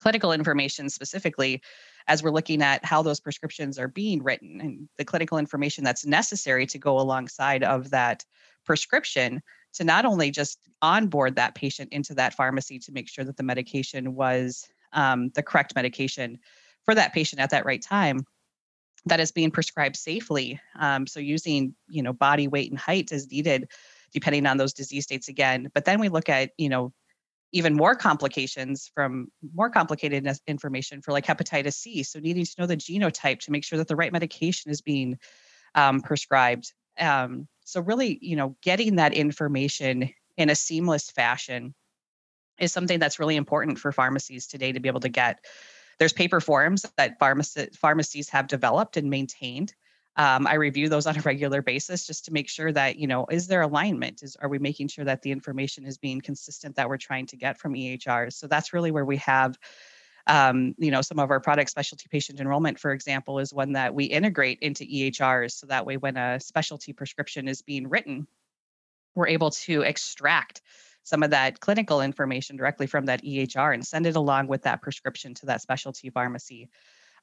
clinical 0.03 0.33
information 0.33 0.89
specifically 0.89 1.61
as 2.07 2.21
we're 2.21 2.29
looking 2.29 2.61
at 2.61 2.83
how 2.83 3.01
those 3.01 3.21
prescriptions 3.21 3.79
are 3.79 3.87
being 3.87 4.21
written 4.21 4.59
and 4.59 4.89
the 4.97 5.05
clinical 5.05 5.37
information 5.37 5.81
that's 5.81 6.05
necessary 6.05 6.65
to 6.65 6.77
go 6.77 6.99
alongside 6.99 7.63
of 7.63 7.89
that 7.91 8.25
prescription 8.65 9.41
to 9.73 9.83
not 9.83 10.05
only 10.05 10.31
just 10.31 10.59
onboard 10.81 11.35
that 11.35 11.55
patient 11.55 11.91
into 11.91 12.13
that 12.15 12.33
pharmacy 12.33 12.79
to 12.79 12.91
make 12.91 13.09
sure 13.09 13.25
that 13.25 13.37
the 13.37 13.43
medication 13.43 14.15
was 14.15 14.67
um, 14.93 15.29
the 15.35 15.43
correct 15.43 15.73
medication 15.75 16.37
for 16.85 16.93
that 16.93 17.13
patient 17.13 17.41
at 17.41 17.49
that 17.49 17.65
right 17.65 17.81
time 17.81 18.25
that 19.05 19.19
is 19.19 19.31
being 19.31 19.51
prescribed 19.51 19.95
safely. 19.95 20.59
Um, 20.79 21.07
so 21.07 21.19
using, 21.19 21.75
you 21.89 22.03
know, 22.03 22.13
body 22.13 22.47
weight 22.47 22.71
and 22.71 22.79
height 22.79 23.11
as 23.11 23.29
needed, 23.29 23.69
depending 24.13 24.45
on 24.45 24.57
those 24.57 24.73
disease 24.73 25.03
states 25.03 25.27
again. 25.27 25.69
But 25.73 25.85
then 25.85 25.99
we 25.99 26.09
look 26.09 26.29
at, 26.29 26.51
you 26.57 26.69
know, 26.69 26.93
even 27.51 27.75
more 27.75 27.95
complications 27.95 28.89
from 28.95 29.27
more 29.53 29.69
complicated 29.69 30.27
information 30.47 31.01
for 31.01 31.11
like 31.11 31.25
hepatitis 31.25 31.73
C. 31.73 32.03
So 32.03 32.19
needing 32.19 32.45
to 32.45 32.55
know 32.57 32.65
the 32.65 32.77
genotype 32.77 33.39
to 33.41 33.51
make 33.51 33.63
sure 33.63 33.77
that 33.77 33.87
the 33.87 33.95
right 33.95 34.11
medication 34.11 34.71
is 34.71 34.81
being 34.81 35.19
um, 35.75 36.01
prescribed. 36.01 36.73
Um, 36.99 37.47
so 37.63 37.81
really, 37.81 38.19
you 38.21 38.35
know, 38.35 38.55
getting 38.61 38.97
that 38.97 39.13
information 39.13 40.09
in 40.37 40.49
a 40.49 40.55
seamless 40.55 41.09
fashion 41.09 41.73
is 42.59 42.71
something 42.71 42.99
that's 42.99 43.19
really 43.19 43.35
important 43.35 43.79
for 43.79 43.91
pharmacies 43.91 44.47
today 44.47 44.71
to 44.71 44.79
be 44.79 44.89
able 44.89 44.99
to 45.01 45.09
get. 45.09 45.43
There's 45.99 46.13
paper 46.13 46.41
forms 46.41 46.85
that 46.97 47.19
pharmacies 47.19 48.29
have 48.29 48.47
developed 48.47 48.97
and 48.97 49.09
maintained. 49.09 49.73
Um, 50.15 50.45
I 50.45 50.55
review 50.55 50.89
those 50.89 51.07
on 51.07 51.17
a 51.17 51.21
regular 51.21 51.61
basis 51.61 52.05
just 52.05 52.25
to 52.25 52.33
make 52.33 52.49
sure 52.49 52.71
that 52.71 52.97
you 52.97 53.07
know 53.07 53.25
is 53.29 53.47
there 53.47 53.61
alignment? 53.61 54.23
Is 54.23 54.35
are 54.37 54.49
we 54.49 54.59
making 54.59 54.89
sure 54.89 55.05
that 55.05 55.21
the 55.21 55.31
information 55.31 55.85
is 55.85 55.97
being 55.97 56.21
consistent 56.21 56.75
that 56.75 56.89
we're 56.89 56.97
trying 56.97 57.25
to 57.27 57.37
get 57.37 57.57
from 57.57 57.73
EHRs? 57.73 58.33
So 58.33 58.47
that's 58.47 58.73
really 58.73 58.91
where 58.91 59.05
we 59.05 59.17
have. 59.17 59.57
Um, 60.27 60.73
you 60.77 60.91
know, 60.91 61.01
some 61.01 61.19
of 61.19 61.31
our 61.31 61.39
product 61.39 61.69
specialty 61.69 62.07
patient 62.09 62.39
enrollment, 62.39 62.79
for 62.79 62.91
example, 62.91 63.39
is 63.39 63.53
one 63.53 63.73
that 63.73 63.93
we 63.93 64.05
integrate 64.05 64.59
into 64.61 64.85
EHRs. 64.85 65.51
So 65.51 65.67
that 65.67 65.85
way, 65.85 65.97
when 65.97 66.15
a 66.15 66.39
specialty 66.39 66.93
prescription 66.93 67.47
is 67.47 67.61
being 67.61 67.89
written, 67.89 68.27
we're 69.15 69.27
able 69.27 69.51
to 69.51 69.81
extract 69.81 70.61
some 71.03 71.23
of 71.23 71.31
that 71.31 71.59
clinical 71.59 72.01
information 72.01 72.55
directly 72.55 72.87
from 72.87 73.05
that 73.05 73.23
EHR 73.23 73.73
and 73.73 73.85
send 73.85 74.07
it 74.07 74.15
along 74.15 74.47
with 74.47 74.61
that 74.63 74.81
prescription 74.81 75.33
to 75.33 75.45
that 75.45 75.61
specialty 75.61 76.09
pharmacy. 76.09 76.69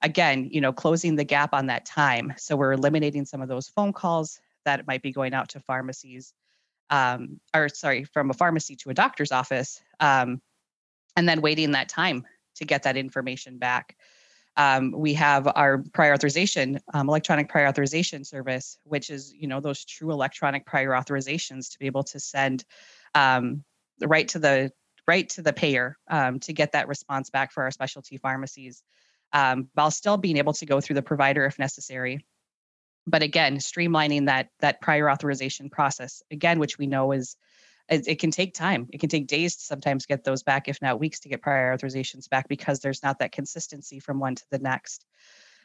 Again, 0.03 0.49
you 0.51 0.61
know, 0.61 0.73
closing 0.73 1.17
the 1.17 1.25
gap 1.25 1.55
on 1.55 1.67
that 1.67 1.87
time. 1.87 2.35
So 2.37 2.57
we're 2.57 2.73
eliminating 2.73 3.25
some 3.25 3.41
of 3.41 3.49
those 3.49 3.69
phone 3.69 3.93
calls 3.93 4.41
that 4.65 4.87
might 4.87 5.03
be 5.03 5.13
going 5.13 5.33
out 5.33 5.49
to 5.51 5.61
pharmacies, 5.61 6.35
um, 6.91 7.41
or 7.55 7.71
sorry, 7.71 8.05
from 8.05 8.29
a 8.29 8.35
pharmacy 8.35 8.77
to 8.77 8.91
a 8.91 8.95
doctor's 8.95 9.33
office, 9.33 9.81
um, 10.01 10.43
and 11.17 11.27
then 11.27 11.41
waiting 11.41 11.73
that 11.73 11.89
time 11.89 12.27
to 12.61 12.65
get 12.65 12.85
that 12.85 12.97
information 12.97 13.59
back. 13.59 13.97
Um, 14.57 14.93
we 14.93 15.15
have 15.15 15.49
our 15.55 15.83
prior 15.93 16.13
authorization, 16.13 16.81
um, 16.93 17.09
electronic 17.09 17.49
prior 17.49 17.67
authorization 17.67 18.25
service, 18.25 18.79
which 18.85 19.11
is 19.11 19.33
you 19.33 19.49
know 19.49 19.61
those 19.61 19.85
true 19.85 20.13
electronic 20.13 20.67
prior 20.67 20.91
authorizations 20.91 21.71
to 21.73 21.79
be 21.79 21.87
able 21.87 22.05
to 22.05 22.21
send 22.21 22.65
um, 23.15 23.65
right 24.01 24.29
to 24.29 24.39
the 24.39 24.71
right 25.09 25.29
to 25.31 25.43
the 25.43 25.53
payer 25.53 25.97
um, 26.09 26.39
to 26.41 26.53
get 26.53 26.73
that 26.73 26.89
response 26.89 27.31
back 27.31 27.53
for 27.53 27.63
our 27.63 27.71
specialty 27.71 28.17
pharmacies 28.17 28.83
um, 29.33 29.69
while 29.75 29.91
still 29.91 30.17
being 30.17 30.37
able 30.37 30.53
to 30.53 30.67
go 30.67 30.81
through 30.81 30.95
the 30.95 31.03
provider 31.03 31.45
if 31.47 31.59
necessary 31.59 32.25
but 33.07 33.23
again 33.23 33.57
streamlining 33.57 34.27
that 34.27 34.49
that 34.61 34.81
prior 34.81 35.11
authorization 35.11 35.71
process 35.71 36.23
again 36.31 36.59
which 36.59 36.79
we 36.79 36.87
know 36.87 37.13
is 37.13 37.37
it, 37.91 38.07
it, 38.07 38.19
can 38.19 38.31
take 38.31 38.55
time 38.55 38.89
it 38.93 39.01
can 39.01 39.09
take 39.09 39.27
days 39.27 39.57
to 39.57 39.63
sometimes 39.63 40.07
get 40.07 40.25
those 40.25 40.43
back 40.43 40.69
if 40.69 40.81
not 40.81 41.01
weeks 41.01 41.21
to 41.21 41.29
get 41.29 41.43
prior 41.43 41.77
authorizations 41.77 42.29
back 42.29 42.49
because 42.49 42.81
there's 42.81 43.03
not 43.03 43.19
that 43.19 43.33
consistency 43.33 44.01
from 44.01 44.21
one 44.21 44.35
to 44.35 44.45
the 44.51 44.59
next 44.59 45.05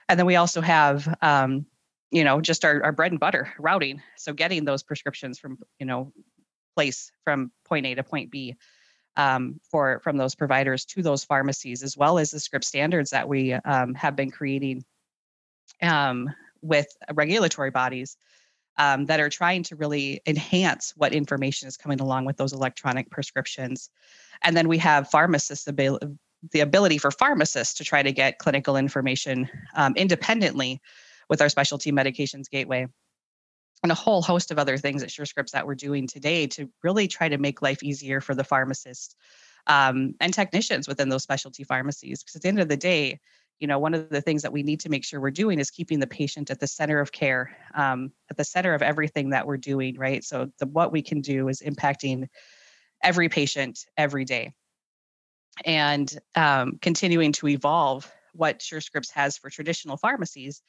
and 0.10 0.20
then 0.20 0.26
we 0.26 0.36
also 0.36 0.62
have 0.62 1.16
um, 1.22 1.66
you 2.16 2.24
know, 2.24 2.40
just 2.40 2.64
our, 2.64 2.82
our 2.82 2.92
bread 2.94 3.12
and 3.12 3.20
butter 3.20 3.54
routing. 3.60 4.02
So 4.16 4.32
getting 4.34 4.66
those 4.66 4.84
prescriptions 4.84 5.38
from, 5.38 5.60
you 5.80 5.86
know, 5.86 6.14
place 6.76 7.12
from 7.26 7.52
point 7.66 7.86
A 7.86 7.96
to 7.96 8.04
point 8.04 8.32
B 8.32 8.56
um, 9.18 9.60
for 9.70 10.00
from 10.02 10.16
those 10.16 10.34
providers 10.34 10.86
to 10.86 11.02
those 11.02 11.24
pharmacies, 11.24 11.84
as 11.84 11.98
well 11.98 12.18
as 12.18 12.32
the 12.32 12.40
script 12.40 12.64
standards 12.64 13.12
that 13.12 13.28
we 13.28 13.52
um, 13.52 13.94
have 13.96 14.16
been 14.16 14.32
creating 14.32 14.86
um, 15.82 16.30
with 16.62 16.88
regulatory 17.14 17.72
bodies 17.72 18.16
um, 18.78 19.06
that 19.06 19.20
are 19.20 19.30
trying 19.30 19.64
to 19.64 19.76
really 19.76 20.22
enhance 20.26 20.94
what 20.96 21.14
information 21.14 21.68
is 21.68 21.78
coming 21.78 22.02
along 22.02 22.26
with 22.26 22.38
those 22.38 22.54
electronic 22.54 23.10
prescriptions. 23.10 23.90
And 24.42 24.56
then 24.56 24.68
we 24.68 24.78
have 24.80 25.10
pharmacists 25.10 25.66
the 26.52 26.60
ability 26.60 26.98
for 26.98 27.12
pharmacists 27.12 27.74
to 27.76 27.84
try 27.84 28.04
to 28.04 28.12
get 28.12 28.38
clinical 28.40 28.78
information 28.78 29.50
um, 29.76 29.94
independently 29.96 30.82
with 31.30 31.42
our 31.42 31.50
specialty 31.50 31.92
medications 31.92 32.50
gateway 32.50 32.88
and 33.84 33.92
a 33.92 33.96
whole 33.96 34.22
host 34.22 34.52
of 34.52 34.58
other 34.58 34.78
things 34.78 35.04
at 35.04 35.10
SureScripts 35.10 35.52
that 35.52 35.68
we're 35.68 35.76
doing 35.76 36.08
today 36.08 36.48
to 36.48 36.70
really 36.84 37.08
try 37.08 37.30
to 37.30 37.38
make 37.38 37.62
life 37.62 37.84
easier 37.84 38.22
for 38.22 38.34
the 38.34 38.44
pharmacists 38.44 39.16
um, 39.68 40.16
and 40.20 40.34
technicians 40.34 40.88
within 40.88 41.10
those 41.10 41.24
specialty 41.24 41.64
pharmacies. 41.64 42.24
Because 42.24 42.36
at 42.36 42.42
the 42.42 42.48
end 42.48 42.60
of 42.60 42.68
the 42.68 42.78
day, 42.78 43.20
you 43.60 43.68
know, 43.68 43.80
one 43.80 43.94
of 43.94 44.10
the 44.10 44.22
things 44.22 44.42
that 44.42 44.52
we 44.52 44.64
need 44.64 44.82
to 44.82 44.90
make 44.90 45.06
sure 45.06 45.20
we're 45.20 45.32
doing 45.32 45.60
is 45.60 45.72
keeping 45.72 46.00
the 46.00 46.08
patient 46.08 46.50
at 46.50 46.60
the 46.60 46.68
center 46.68 47.00
of 47.00 47.12
care, 47.12 47.56
um, 47.74 48.12
at 48.30 48.38
the 48.38 48.44
center 48.44 48.74
of 48.74 48.82
everything 48.82 49.30
that 49.30 49.48
we're 49.48 49.58
doing, 49.58 49.98
right? 49.98 50.24
So 50.24 50.52
the, 50.60 50.66
what 50.68 50.92
we 50.92 51.02
can 51.02 51.22
do 51.22 51.48
is 51.48 51.62
impacting 51.62 52.28
every 53.02 53.30
patient 53.30 53.86
every 53.98 54.26
day 54.26 54.54
and 55.64 56.12
um, 56.36 56.80
continuing 56.82 57.32
to 57.34 57.48
evolve 57.48 58.12
what 58.34 58.60
SureScripts 58.60 59.12
has 59.12 59.38
for 59.38 59.50
traditional 59.50 59.96
pharmacies 59.96 60.62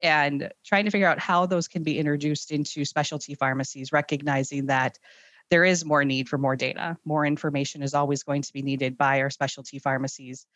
and 0.00 0.50
trying 0.64 0.84
to 0.84 0.92
figure 0.92 1.08
out 1.08 1.18
how 1.18 1.46
those 1.46 1.66
can 1.66 1.82
be 1.82 1.98
introduced 1.98 2.52
into 2.52 2.84
specialty 2.84 3.34
pharmacies, 3.34 3.92
recognizing 3.92 4.66
that 4.66 4.96
there 5.50 5.64
is 5.64 5.84
more 5.84 6.04
need 6.04 6.28
for 6.28 6.38
more 6.38 6.54
data. 6.54 6.96
More 7.04 7.26
information 7.26 7.82
is 7.82 7.94
always 7.94 8.22
going 8.22 8.42
to 8.42 8.52
be 8.52 8.62
needed 8.62 8.96
by 8.96 9.22
our 9.22 9.30
specialty 9.30 9.78
pharmacies. 9.78 10.46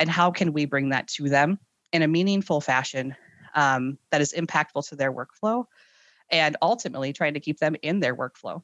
And 0.00 0.08
how 0.08 0.30
can 0.30 0.54
we 0.54 0.64
bring 0.64 0.88
that 0.88 1.06
to 1.08 1.28
them 1.28 1.58
in 1.92 2.02
a 2.02 2.08
meaningful 2.08 2.62
fashion 2.62 3.14
um, 3.54 3.98
that 4.10 4.22
is 4.22 4.32
impactful 4.32 4.88
to 4.88 4.96
their 4.96 5.12
workflow 5.12 5.66
and 6.30 6.56
ultimately 6.62 7.12
trying 7.12 7.34
to 7.34 7.40
keep 7.40 7.58
them 7.58 7.76
in 7.82 8.00
their 8.00 8.16
workflow? 8.16 8.62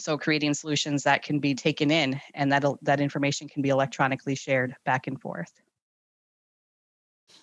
So 0.00 0.18
creating 0.18 0.54
solutions 0.54 1.04
that 1.04 1.22
can 1.22 1.38
be 1.38 1.54
taken 1.54 1.90
in 1.90 2.20
and 2.34 2.50
that 2.50 2.64
that 2.82 3.00
information 3.00 3.48
can 3.48 3.62
be 3.62 3.68
electronically 3.68 4.34
shared 4.34 4.74
back 4.84 5.06
and 5.06 5.20
forth. 5.20 5.52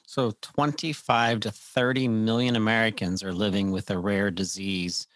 So 0.05 0.33
25 0.41 1.41
to 1.41 1.51
30 1.51 2.09
million 2.09 2.57
Americans 2.57 3.23
are 3.23 3.33
living 3.33 3.71
with 3.71 3.89
a 3.89 3.97
rare 3.97 4.31
disease, 4.31 5.07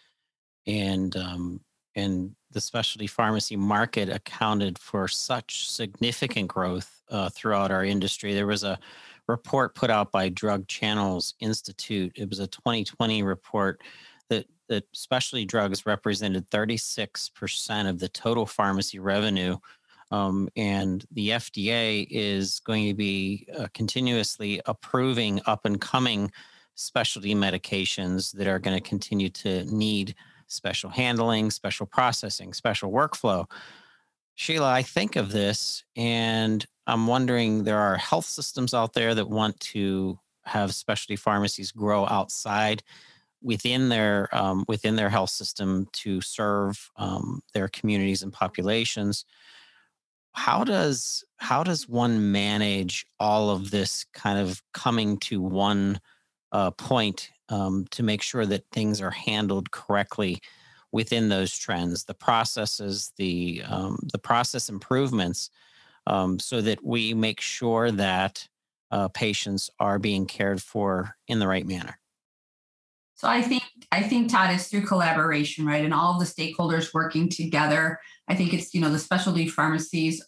and 0.66 1.14
um, 1.16 1.60
and 1.94 2.34
the 2.52 2.60
specialty 2.60 3.06
pharmacy 3.06 3.56
market 3.56 4.08
accounted 4.08 4.78
for 4.78 5.08
such 5.08 5.68
significant 5.68 6.48
growth 6.48 7.01
uh, 7.12 7.30
throughout 7.30 7.70
our 7.70 7.84
industry. 7.84 8.34
There 8.34 8.46
was 8.46 8.64
a 8.64 8.78
report 9.28 9.76
put 9.76 9.90
out 9.90 10.10
by 10.10 10.28
Drug 10.28 10.66
Channels 10.66 11.34
Institute. 11.38 12.12
It 12.16 12.28
was 12.28 12.40
a 12.40 12.48
2020 12.48 13.22
report 13.22 13.80
that 14.28 14.46
that 14.68 14.84
specialty 14.92 15.44
drugs 15.44 15.86
represented 15.86 16.50
36% 16.50 17.88
of 17.88 17.98
the 17.98 18.08
total 18.08 18.46
pharmacy 18.46 18.98
revenue 18.98 19.58
um, 20.12 20.50
and 20.56 21.04
the 21.12 21.30
FDA 21.30 22.06
is 22.10 22.60
going 22.60 22.86
to 22.86 22.94
be 22.94 23.48
uh, 23.58 23.66
continuously 23.72 24.60
approving 24.66 25.40
up 25.46 25.64
and 25.64 25.80
coming 25.80 26.30
specialty 26.74 27.34
medications 27.34 28.32
that 28.32 28.46
are 28.46 28.58
going 28.58 28.76
to 28.76 28.88
continue 28.88 29.30
to 29.30 29.64
need 29.74 30.14
special 30.48 30.90
handling, 30.90 31.50
special 31.50 31.86
processing, 31.86 32.52
special 32.52 32.92
workflow. 32.92 33.46
Sheila, 34.42 34.72
I 34.72 34.82
think 34.82 35.14
of 35.14 35.30
this 35.30 35.84
and 35.94 36.66
I'm 36.88 37.06
wondering 37.06 37.62
there 37.62 37.78
are 37.78 37.96
health 37.96 38.24
systems 38.24 38.74
out 38.74 38.92
there 38.92 39.14
that 39.14 39.30
want 39.30 39.60
to 39.60 40.18
have 40.42 40.74
specialty 40.74 41.14
pharmacies 41.14 41.70
grow 41.70 42.08
outside 42.08 42.82
within 43.40 43.88
their 43.88 44.28
um, 44.32 44.64
within 44.66 44.96
their 44.96 45.10
health 45.10 45.30
system 45.30 45.86
to 45.92 46.20
serve 46.20 46.90
um, 46.96 47.40
their 47.54 47.68
communities 47.68 48.24
and 48.24 48.32
populations. 48.32 49.26
How 50.32 50.64
does 50.64 51.22
how 51.36 51.62
does 51.62 51.88
one 51.88 52.32
manage 52.32 53.06
all 53.20 53.48
of 53.48 53.70
this 53.70 54.06
kind 54.12 54.40
of 54.40 54.60
coming 54.74 55.18
to 55.18 55.40
one 55.40 56.00
uh, 56.50 56.72
point 56.72 57.30
um, 57.48 57.86
to 57.92 58.02
make 58.02 58.22
sure 58.22 58.44
that 58.44 58.64
things 58.72 59.00
are 59.00 59.12
handled 59.12 59.70
correctly 59.70 60.40
within 60.92 61.28
those 61.28 61.56
trends 61.56 62.04
the 62.04 62.14
processes 62.14 63.12
the 63.16 63.62
um, 63.66 63.98
the 64.12 64.18
process 64.18 64.68
improvements 64.68 65.50
um, 66.06 66.38
so 66.38 66.60
that 66.60 66.84
we 66.84 67.14
make 67.14 67.40
sure 67.40 67.90
that 67.90 68.46
uh, 68.90 69.08
patients 69.08 69.70
are 69.80 69.98
being 69.98 70.26
cared 70.26 70.62
for 70.62 71.16
in 71.28 71.38
the 71.38 71.48
right 71.48 71.66
manner 71.66 71.98
so 73.22 73.28
I 73.28 73.40
think 73.40 73.62
I 73.92 74.02
think 74.02 74.32
Todd 74.32 74.52
is 74.52 74.66
through 74.66 74.84
collaboration, 74.84 75.64
right, 75.64 75.84
and 75.84 75.94
all 75.94 76.14
of 76.14 76.18
the 76.18 76.26
stakeholders 76.26 76.92
working 76.92 77.28
together. 77.28 78.00
I 78.26 78.34
think 78.34 78.52
it's 78.52 78.74
you 78.74 78.80
know 78.80 78.90
the 78.90 78.98
specialty 78.98 79.46
pharmacies, 79.46 80.20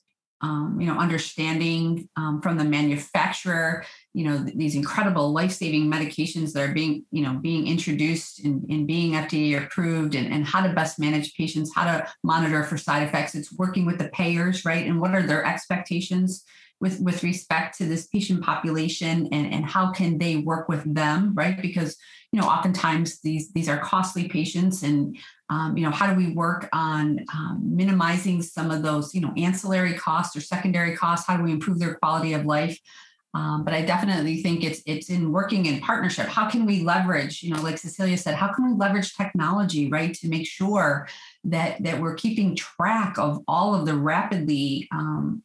um, 0.43 0.77
you 0.81 0.87
know, 0.87 0.97
understanding 0.97 2.09
um, 2.15 2.41
from 2.41 2.57
the 2.57 2.65
manufacturer, 2.65 3.85
you 4.15 4.25
know, 4.25 4.39
these 4.39 4.77
incredible 4.77 5.33
life-saving 5.33 5.91
medications 5.91 6.53
that 6.53 6.71
are 6.71 6.73
being 6.73 7.05
you 7.11 7.23
know 7.23 7.35
being 7.35 7.67
introduced 7.67 8.45
and, 8.45 8.65
and 8.71 8.87
being 8.87 9.13
FDA 9.13 9.63
approved, 9.63 10.15
and, 10.15 10.33
and 10.33 10.47
how 10.47 10.65
to 10.65 10.73
best 10.73 11.01
manage 11.01 11.35
patients, 11.35 11.75
how 11.75 11.85
to 11.85 12.09
monitor 12.23 12.63
for 12.63 12.79
side 12.79 13.03
effects. 13.03 13.35
It's 13.35 13.53
working 13.53 13.85
with 13.85 13.99
the 13.99 14.09
payers, 14.11 14.65
right, 14.65 14.87
and 14.87 15.01
what 15.01 15.15
are 15.15 15.23
their 15.23 15.45
expectations 15.45 16.45
with 16.81 17.01
with 17.01 17.25
respect 17.25 17.77
to 17.79 17.87
this 17.87 18.07
patient 18.07 18.45
population 18.45 19.29
and 19.33 19.53
and 19.53 19.65
how 19.65 19.91
can 19.91 20.19
they 20.19 20.37
work 20.37 20.69
with 20.69 20.95
them 20.95 21.35
right? 21.35 21.61
Because 21.61 21.97
you 22.31 22.41
know 22.41 22.47
oftentimes 22.47 23.21
these 23.21 23.53
these 23.53 23.69
are 23.69 23.79
costly 23.79 24.29
patients 24.29 24.85
and 24.85 25.17
um, 25.51 25.77
you 25.77 25.85
know 25.85 25.91
how 25.91 26.07
do 26.07 26.15
we 26.15 26.33
work 26.33 26.69
on 26.73 27.25
um, 27.33 27.63
minimizing 27.65 28.43
some 28.43 28.71
of 28.71 28.83
those 28.83 29.13
you 29.13 29.21
know 29.21 29.33
ancillary 29.37 29.95
costs 29.95 30.37
or 30.37 30.41
secondary 30.41 30.97
costs? 30.97 31.27
How 31.27 31.37
do 31.37 31.43
we 31.43 31.53
improve 31.53 31.81
their 31.81 31.95
quality 31.95 32.33
of 32.33 32.45
life 32.45 32.79
um, 33.35 33.65
but 33.65 33.75
I 33.75 33.83
definitely 33.83 34.43
think 34.43 34.63
it's 34.63 34.81
it's 34.87 35.11
in 35.11 35.33
working 35.33 35.67
in 35.67 35.81
partnership. 35.81 36.27
How 36.27 36.49
can 36.49 36.67
we 36.67 36.83
leverage, 36.83 37.43
you 37.43 37.53
know, 37.53 37.61
like 37.61 37.79
Cecilia 37.79 38.17
said, 38.17 38.37
how 38.37 38.53
can 38.53 38.71
we 38.71 38.77
leverage 38.77 39.17
technology, 39.17 39.89
right, 39.89 40.15
to 40.15 40.29
make 40.29 40.47
sure 40.47 41.09
that 41.43 41.83
that 41.83 42.01
we're 42.01 42.15
keeping 42.15 42.55
track 42.55 43.19
of 43.19 43.43
all 43.49 43.75
of 43.75 43.87
the 43.87 43.97
rapidly 43.97 44.89
um, 44.93 45.43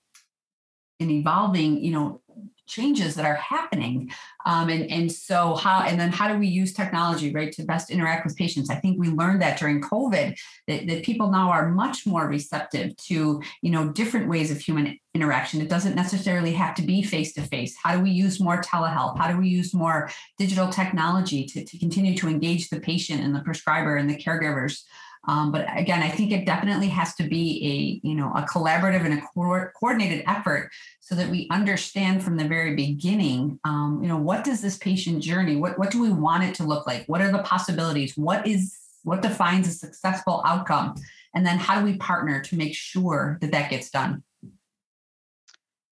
and 1.00 1.10
evolving, 1.10 1.84
you 1.84 1.92
know, 1.92 2.22
changes 2.70 3.16
that 3.16 3.26
are 3.26 3.36
happening 3.36 4.12
um, 4.46 4.70
and 4.70 4.90
and 4.90 5.12
so 5.12 5.56
how 5.56 5.82
and 5.82 6.00
then 6.00 6.12
how 6.12 6.28
do 6.28 6.40
we 6.40 6.48
use 6.48 6.74
technology 6.74 7.34
right 7.34 7.52
to 7.54 7.64
best 7.64 7.90
interact 7.90 8.26
with 8.26 8.38
patients? 8.38 8.70
I 8.70 8.76
think 8.76 9.00
we 9.00 9.10
learned 9.10 9.42
that 9.42 9.60
during 9.60 9.82
covid 9.82 10.38
that, 10.68 10.88
that 10.88 11.04
people 11.04 11.30
now 11.30 11.50
are 11.50 11.70
much 11.70 12.06
more 12.06 12.28
receptive 12.28 12.96
to 12.98 13.42
you 13.62 13.72
know 13.72 13.90
different 13.90 14.30
ways 14.30 14.50
of 14.52 14.60
human 14.60 14.98
interaction. 15.14 15.60
It 15.60 15.70
doesn't 15.70 15.96
necessarily 15.96 16.54
have 16.54 16.76
to 16.76 16.82
be 16.82 17.04
face 17.04 17.34
to 17.34 17.42
face 17.42 17.76
how 17.82 17.96
do 17.96 18.02
we 18.02 18.12
use 18.12 18.40
more 18.40 18.62
telehealth? 18.62 19.18
How 19.18 19.30
do 19.30 19.38
we 19.38 19.50
use 19.50 19.74
more 19.74 20.10
digital 20.38 20.70
technology 20.70 21.46
to, 21.46 21.66
to 21.66 21.78
continue 21.78 22.16
to 22.18 22.28
engage 22.28 22.70
the 22.70 22.80
patient 22.80 23.22
and 23.22 23.36
the 23.36 23.42
prescriber 23.42 23.98
and 23.98 24.10
the 24.10 24.18
caregivers 24.18 24.84
um, 25.30 25.52
but 25.52 25.68
again, 25.78 26.02
I 26.02 26.10
think 26.10 26.32
it 26.32 26.48
definitely 26.48 26.88
has 26.88 27.14
to 27.16 27.24
be 27.24 28.02
a 28.04 28.08
you 28.08 28.16
know 28.16 28.32
a 28.36 28.42
collaborative 28.42 29.06
and 29.06 29.14
a 29.14 29.22
co- 29.22 29.68
coordinated 29.80 30.24
effort 30.26 30.72
so 31.00 31.14
that 31.14 31.30
we 31.30 31.48
understand 31.52 32.24
from 32.24 32.36
the 32.36 32.48
very 32.48 32.74
beginning, 32.76 33.60
um, 33.64 34.00
you 34.02 34.08
know, 34.08 34.18
what 34.18 34.44
does 34.44 34.60
this 34.60 34.78
patient 34.78 35.22
journey, 35.22 35.56
what 35.56 35.78
what 35.78 35.92
do 35.92 36.02
we 36.02 36.10
want 36.10 36.44
it 36.44 36.56
to 36.56 36.64
look 36.64 36.88
like? 36.88 37.06
What 37.06 37.22
are 37.22 37.32
the 37.32 37.44
possibilities? 37.44 38.18
What 38.18 38.48
is 38.48 38.76
what 39.04 39.22
defines 39.22 39.68
a 39.68 39.72
successful 39.72 40.42
outcome? 40.48 40.96
And 41.36 41.46
then 41.46 41.60
how 41.60 41.80
do 41.80 41.86
we 41.86 41.98
partner 41.98 42.42
to 42.42 42.56
make 42.56 42.74
sure 42.74 43.38
that 43.42 43.52
that 43.52 43.70
gets 43.70 43.92
done? 43.92 44.24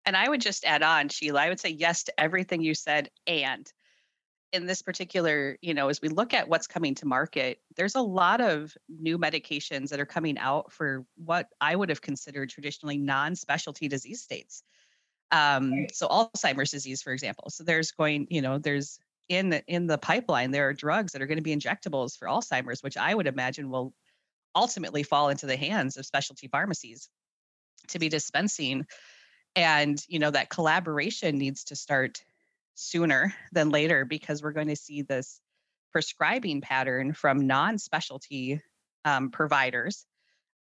And 0.08 0.17
I 0.17 0.28
would 0.28 0.41
just 0.41 0.65
add 0.65 0.82
on, 0.82 1.10
Sheila, 1.10 1.41
I 1.41 1.50
would 1.50 1.60
say 1.60 1.69
yes 1.69 2.06
to 2.06 2.19
everything 2.19 2.63
you 2.63 2.73
said. 2.73 3.12
And 3.28 3.71
in 4.54 4.66
this 4.66 4.82
particular, 4.82 5.58
you 5.62 5.74
know, 5.74 5.90
as 5.90 6.02
we 6.02 6.10
look 6.10 6.34
at 6.34 6.48
what's 6.48 6.68
coming 6.68 6.96
to 6.96 7.06
market, 7.06 7.60
there's 7.76 7.96
a 7.96 8.02
lot 8.02 8.40
of 8.40 8.76
new 8.88 9.18
medications 9.18 9.90
that 9.90 10.00
are 10.00 10.06
coming 10.06 10.38
out 10.38 10.72
for 10.72 11.06
what 11.16 11.50
I 11.60 11.76
would 11.76 11.90
have 11.90 12.02
considered 12.02 12.50
traditionally 12.50 12.98
non-specialty 12.98 13.88
disease 13.88 14.22
states. 14.22 14.64
Um, 15.32 15.88
so 15.92 16.08
Alzheimer's 16.08 16.72
disease, 16.72 17.02
for 17.02 17.12
example. 17.12 17.50
So 17.50 17.64
there's 17.64 17.92
going, 17.92 18.28
you 18.30 18.42
know, 18.42 18.58
there's 18.58 19.00
in 19.28 19.50
the, 19.50 19.64
in 19.68 19.88
the 19.88 19.98
pipeline 19.98 20.52
there 20.52 20.70
are 20.70 20.74
drugs 20.74 21.12
that 21.12 21.22
are 21.22 21.28
going 21.28 21.38
to 21.38 21.44
be 21.44 21.56
injectables 21.56 22.18
for 22.18 22.30
Alzheimer's, 22.30 22.82
which 22.82 22.96
I 22.96 23.14
would 23.14 23.28
imagine 23.28 23.70
will 23.70 23.94
ultimately 24.56 25.04
fall 25.04 25.30
into 25.30 25.46
the 25.46 25.58
hands 25.58 25.98
of 25.98 26.06
specialty 26.06 26.48
pharmacies 26.48 27.10
to 27.90 28.00
be 28.00 28.08
dispensing. 28.08 28.86
And 29.56 30.02
you 30.08 30.20
know 30.20 30.32
that 30.32 30.50
collaboration 30.50 31.38
needs 31.38 31.66
to 31.66 31.76
start 31.76 32.24
sooner 32.80 33.34
than 33.52 33.70
later 33.72 34.06
because 34.06 34.44
we're 34.44 34.52
going 34.52 34.68
to 34.68 34.76
see 34.76 35.02
this 35.02 35.42
prescribing 35.92 36.62
pattern 36.62 37.12
from 37.12 37.48
non-specialty 37.48 38.62
um, 39.04 39.32
providers 39.32 40.06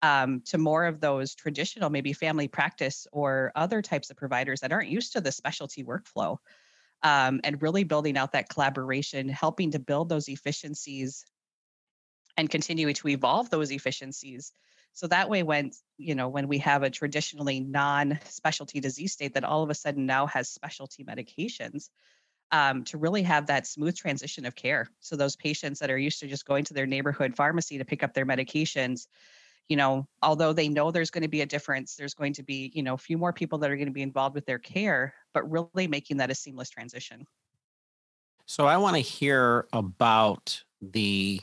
um, 0.01 0.41
to 0.45 0.57
more 0.57 0.85
of 0.85 0.99
those 0.99 1.35
traditional, 1.35 1.91
maybe 1.91 2.13
family 2.13 2.47
practice 2.47 3.05
or 3.11 3.51
other 3.55 3.83
types 3.83 4.09
of 4.09 4.17
providers 4.17 4.61
that 4.61 4.71
aren't 4.71 4.89
used 4.89 5.13
to 5.13 5.21
the 5.21 5.31
specialty 5.31 5.83
workflow. 5.83 6.37
Um, 7.03 7.39
and 7.43 7.61
really 7.61 7.83
building 7.83 8.17
out 8.17 8.31
that 8.31 8.49
collaboration, 8.49 9.29
helping 9.29 9.69
to 9.71 9.79
build 9.79 10.09
those 10.09 10.27
efficiencies 10.27 11.23
and 12.35 12.49
continuing 12.49 12.95
to 12.95 13.09
evolve 13.09 13.51
those 13.51 13.71
efficiencies. 13.71 14.51
So 14.97 15.05
that 15.05 15.29
way, 15.29 15.43
when 15.43 15.69
you 15.99 16.15
know 16.15 16.27
when 16.27 16.47
we 16.47 16.57
have 16.57 16.81
a 16.81 16.89
traditionally 16.89 17.59
non-specialty 17.59 18.79
disease 18.79 19.13
state 19.13 19.35
that 19.35 19.43
all 19.43 19.61
of 19.61 19.69
a 19.69 19.75
sudden 19.75 20.07
now 20.07 20.25
has 20.25 20.49
specialty 20.49 21.03
medications, 21.03 21.89
um, 22.51 22.83
to 22.85 22.97
really 22.97 23.21
have 23.21 23.45
that 23.45 23.67
smooth 23.67 23.95
transition 23.95 24.43
of 24.47 24.55
care. 24.55 24.89
So 24.99 25.15
those 25.15 25.35
patients 25.35 25.77
that 25.81 25.91
are 25.91 25.99
used 25.99 26.19
to 26.21 26.27
just 26.27 26.47
going 26.47 26.63
to 26.63 26.73
their 26.73 26.87
neighborhood 26.87 27.35
pharmacy 27.35 27.77
to 27.77 27.85
pick 27.85 28.01
up 28.01 28.15
their 28.15 28.25
medications, 28.25 29.05
you 29.69 29.77
know, 29.77 30.07
although 30.23 30.51
they 30.51 30.67
know 30.67 30.89
there's 30.89 31.11
going 31.11 31.21
to 31.21 31.27
be 31.27 31.41
a 31.41 31.45
difference, 31.45 31.95
there's 31.95 32.15
going 32.15 32.33
to 32.33 32.41
be, 32.41 32.71
you 32.73 32.81
know, 32.81 32.95
a 32.95 32.97
few 32.97 33.19
more 33.19 33.33
people 33.33 33.59
that 33.59 33.69
are 33.69 33.75
going 33.75 33.89
to 33.89 33.93
be 33.93 34.01
involved 34.01 34.33
with 34.33 34.47
their 34.47 34.57
care, 34.57 35.13
but 35.31 35.47
really 35.47 35.87
making 35.87 36.17
that 36.17 36.31
a 36.31 36.35
seamless 36.35 36.71
transition. 36.71 37.27
So 38.47 38.65
I 38.65 38.77
want 38.77 38.95
to 38.95 39.01
hear 39.03 39.67
about 39.73 40.63
the 40.81 41.39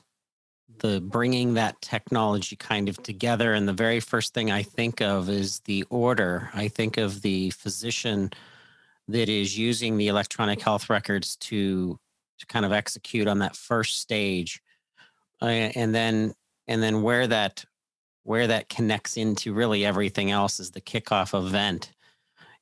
the 0.79 1.01
bringing 1.01 1.55
that 1.55 1.81
technology 1.81 2.57
kind 2.57 2.89
of 2.89 3.03
together 3.03 3.53
and 3.53 3.67
the 3.69 3.73
very 3.73 4.01
first 4.01 4.35
thing 4.35 4.51
I 4.51 4.63
think 4.63 5.01
of 5.01 5.29
is 5.29 5.61
the 5.61 5.85
order. 5.91 6.51
I 6.55 6.69
think 6.69 6.97
of 6.97 7.23
the 7.23 7.51
physician 7.51 8.31
that 9.09 9.29
is 9.29 9.59
using 9.59 9.97
the 9.97 10.09
electronic 10.09 10.61
health 10.61 10.91
records 10.91 11.37
to 11.37 11.99
to 12.39 12.47
kind 12.47 12.65
of 12.65 12.73
execute 12.73 13.29
on 13.29 13.39
that 13.39 13.55
first 13.55 14.01
stage 14.01 14.61
uh, 15.41 15.47
and 15.47 15.95
then 15.95 16.35
and 16.67 16.83
then 16.83 17.03
where 17.03 17.27
that 17.27 17.65
where 18.25 18.47
that 18.47 18.69
connects 18.69 19.17
into 19.17 19.53
really 19.53 19.85
everything 19.85 20.31
else 20.31 20.59
is 20.59 20.71
the 20.71 20.81
kickoff 20.81 21.39
event 21.39 21.93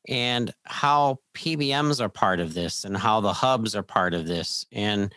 and 0.09 0.53
how 0.64 1.18
PBMs 1.35 2.01
are 2.01 2.09
part 2.09 2.40
of 2.40 2.55
this 2.55 2.85
and 2.85 2.96
how 2.96 3.20
the 3.20 3.33
hubs 3.33 3.77
are 3.77 3.83
part 3.83 4.14
of 4.14 4.27
this. 4.27 4.66
And 4.72 5.14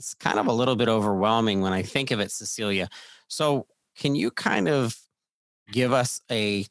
it's 0.00 0.14
kind 0.14 0.38
of 0.38 0.46
a 0.46 0.52
little 0.52 0.76
bit 0.76 0.88
overwhelming 0.88 1.60
when 1.60 1.74
I 1.74 1.82
think 1.82 2.10
of 2.10 2.20
it, 2.20 2.32
Cecilia. 2.32 2.88
So, 3.28 3.66
can 3.98 4.14
you 4.14 4.30
kind 4.30 4.66
of 4.66 4.96
give 5.70 5.92
us 5.92 6.22
a, 6.30 6.64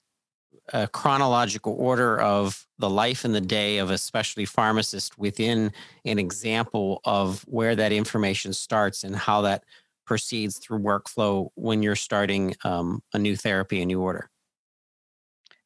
a 0.74 0.88
chronological 0.88 1.76
order 1.78 2.20
of 2.20 2.66
the 2.80 2.90
life 2.90 3.26
and 3.26 3.36
the 3.36 3.40
day 3.40 3.78
of 3.78 3.92
a 3.92 4.00
specialty 4.00 4.46
pharmacist 4.46 5.20
within 5.20 5.72
an 6.06 6.18
example 6.18 7.02
of 7.06 7.44
where 7.44 7.76
that 7.76 7.92
information 7.92 8.52
starts 8.52 9.04
and 9.04 9.16
how 9.16 9.42
that 9.42 9.64
proceeds 10.08 10.58
through 10.58 10.80
workflow 10.80 11.50
when 11.54 11.84
you're 11.84 11.96
starting 11.96 12.56
um, 12.64 13.04
a 13.14 13.20
new 13.20 13.36
therapy, 13.36 13.80
a 13.80 13.86
new 13.86 14.02
order? 14.02 14.28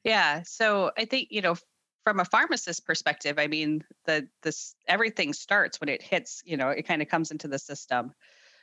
Yeah. 0.03 0.41
So 0.43 0.91
I 0.97 1.05
think, 1.05 1.29
you 1.31 1.41
know, 1.41 1.55
from 2.03 2.19
a 2.19 2.25
pharmacist 2.25 2.85
perspective, 2.85 3.39
I 3.39 3.47
mean, 3.47 3.83
the 4.05 4.27
this 4.41 4.75
everything 4.87 5.33
starts 5.33 5.79
when 5.79 5.89
it 5.89 6.01
hits, 6.01 6.41
you 6.45 6.57
know, 6.57 6.69
it 6.69 6.83
kind 6.83 7.01
of 7.01 7.07
comes 7.07 7.31
into 7.31 7.47
the 7.47 7.59
system. 7.59 8.13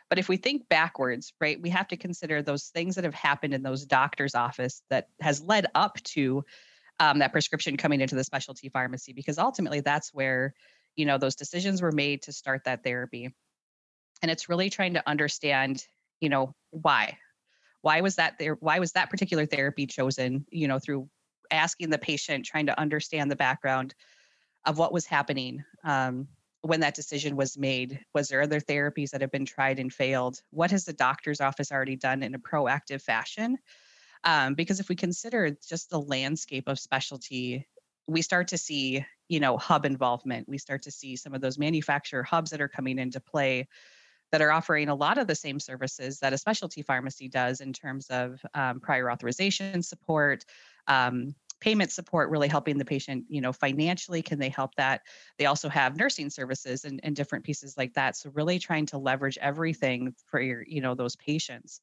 But 0.09 0.19
if 0.19 0.29
we 0.29 0.37
think 0.37 0.69
backwards, 0.69 1.33
right, 1.41 1.61
we 1.61 1.71
have 1.71 1.89
to 1.89 1.97
consider 1.97 2.43
those 2.43 2.69
things 2.69 2.97
that 2.97 3.05
have 3.05 3.15
happened 3.15 3.55
in 3.55 3.63
those 3.63 3.87
doctor's 3.87 4.35
office 4.35 4.83
that 4.91 5.09
has 5.21 5.41
led 5.41 5.67
up 5.75 6.03
to 6.03 6.45
um, 6.99 7.21
that 7.21 7.33
prescription 7.33 7.77
coming 7.77 8.01
into 8.01 8.17
the 8.17 8.25
specialty 8.25 8.69
pharmacy, 8.69 9.13
because 9.13 9.39
ultimately 9.39 9.81
that's 9.81 10.13
where, 10.13 10.53
you 10.97 11.07
know, 11.07 11.17
those 11.17 11.37
decisions 11.37 11.81
were 11.81 11.93
made 11.93 12.23
to 12.23 12.33
start 12.33 12.65
that 12.65 12.83
therapy 12.83 13.33
and 14.23 14.31
it's 14.31 14.49
really 14.49 14.71
trying 14.71 14.95
to 14.95 15.09
understand 15.09 15.87
you 16.21 16.29
know 16.29 16.55
why 16.71 17.17
why 17.83 18.01
was 18.01 18.17
that 18.17 18.39
there 18.39 18.55
why 18.55 18.79
was 18.79 18.93
that 18.93 19.11
particular 19.11 19.47
therapy 19.47 19.87
chosen 19.87 20.45
you 20.51 20.69
know 20.69 20.79
through 20.79 21.09
asking 21.51 21.91
the 21.91 21.99
patient 21.99 22.45
trying 22.45 22.67
to 22.67 22.79
understand 22.81 23.31
the 23.31 23.37
background 23.37 23.95
of 24.67 24.79
what 24.79 24.93
was 24.93 25.07
happening 25.07 25.65
um, 25.85 26.29
when 26.63 26.81
that 26.81 26.95
decision 26.95 27.37
was 27.37 27.57
made. 27.57 28.01
Was 28.15 28.29
there 28.29 28.43
other 28.43 28.61
therapies 28.61 29.11
that 29.11 29.21
have 29.21 29.31
been 29.31 29.47
tried 29.47 29.79
and 29.79 29.93
failed? 29.93 30.43
What 30.51 30.71
has 30.71 30.85
the 30.85 30.93
doctor's 30.93 31.41
office 31.41 31.73
already 31.73 31.97
done 31.97 32.23
in 32.23 32.35
a 32.35 32.39
proactive 32.39 33.03
fashion? 33.03 33.59
Um, 34.25 34.55
because 34.55 34.81
if 34.81 34.89
we 34.89 34.97
consider 34.97 35.57
just 35.67 35.89
the 35.89 36.01
landscape 36.01 36.69
of 36.69 36.79
specialty 36.79 37.67
we 38.11 38.23
start 38.23 38.49
to 38.49 38.59
see 38.59 39.05
you 39.29 39.41
know 39.41 39.57
hub 39.57 39.87
involvement. 39.87 40.49
We 40.49 40.59
start 40.59 40.83
to 40.83 40.91
see 40.91 41.17
some 41.17 41.33
of 41.33 41.41
those 41.41 41.59
manufacturer 41.59 42.23
hubs 42.23 42.51
that 42.51 42.61
are 42.61 42.69
coming 42.69 42.99
into 42.99 43.21
play 43.21 43.69
that 44.33 44.43
are 44.43 44.53
offering 44.53 44.89
a 44.89 44.95
lot 44.95 45.19
of 45.19 45.27
the 45.27 45.35
same 45.35 45.59
services 45.59 46.19
that 46.21 46.33
a 46.33 46.39
specialty 46.39 46.83
pharmacy 46.83 47.29
does 47.29 47.61
in 47.61 47.73
terms 47.73 48.07
of 48.11 48.41
um, 48.55 48.81
prior 48.81 49.11
authorization 49.11 49.83
support, 49.83 50.45
um, 50.87 51.35
payment 51.61 51.93
support, 51.93 52.31
really 52.31 52.49
helping 52.49 52.79
the 52.79 52.85
patient, 52.85 53.25
you 53.29 53.41
know, 53.41 53.53
financially. 53.53 54.23
Can 54.23 54.39
they 54.39 54.49
help 54.49 54.75
that? 54.77 55.03
They 55.39 55.47
also 55.47 55.69
have 55.69 55.97
nursing 55.97 56.31
services 56.31 56.85
and, 56.85 57.01
and 57.03 57.15
different 57.15 57.45
pieces 57.45 57.77
like 57.77 57.95
that. 57.95 58.17
So 58.17 58.31
really 58.33 58.59
trying 58.59 58.87
to 58.87 58.99
leverage 58.99 59.39
everything 59.41 60.15
for 60.27 60.41
your, 60.41 60.65
you 60.67 60.81
know, 60.81 60.95
those 60.95 61.17
patients. 61.17 61.81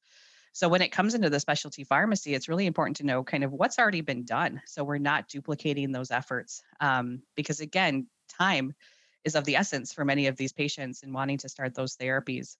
So 0.51 0.67
when 0.67 0.81
it 0.81 0.91
comes 0.91 1.13
into 1.13 1.29
the 1.29 1.39
specialty 1.39 1.83
pharmacy, 1.83 2.33
it's 2.33 2.49
really 2.49 2.65
important 2.65 2.97
to 2.97 3.05
know 3.05 3.23
kind 3.23 3.43
of 3.43 3.53
what's 3.53 3.77
already 3.77 4.01
been 4.01 4.25
done. 4.25 4.61
So 4.65 4.83
we're 4.83 4.97
not 4.97 5.27
duplicating 5.27 5.91
those 5.91 6.09
efforts 6.09 6.63
um, 6.79 7.21
because 7.35 7.59
again, 7.59 8.07
time 8.27 8.73
is 9.23 9.35
of 9.35 9.45
the 9.45 9.55
essence 9.55 9.93
for 9.93 10.03
many 10.03 10.25
of 10.25 10.35
these 10.35 10.53
patients 10.53 11.03
in 11.03 11.13
wanting 11.13 11.37
to 11.39 11.49
start 11.49 11.75
those 11.75 11.95
therapies. 11.95 12.55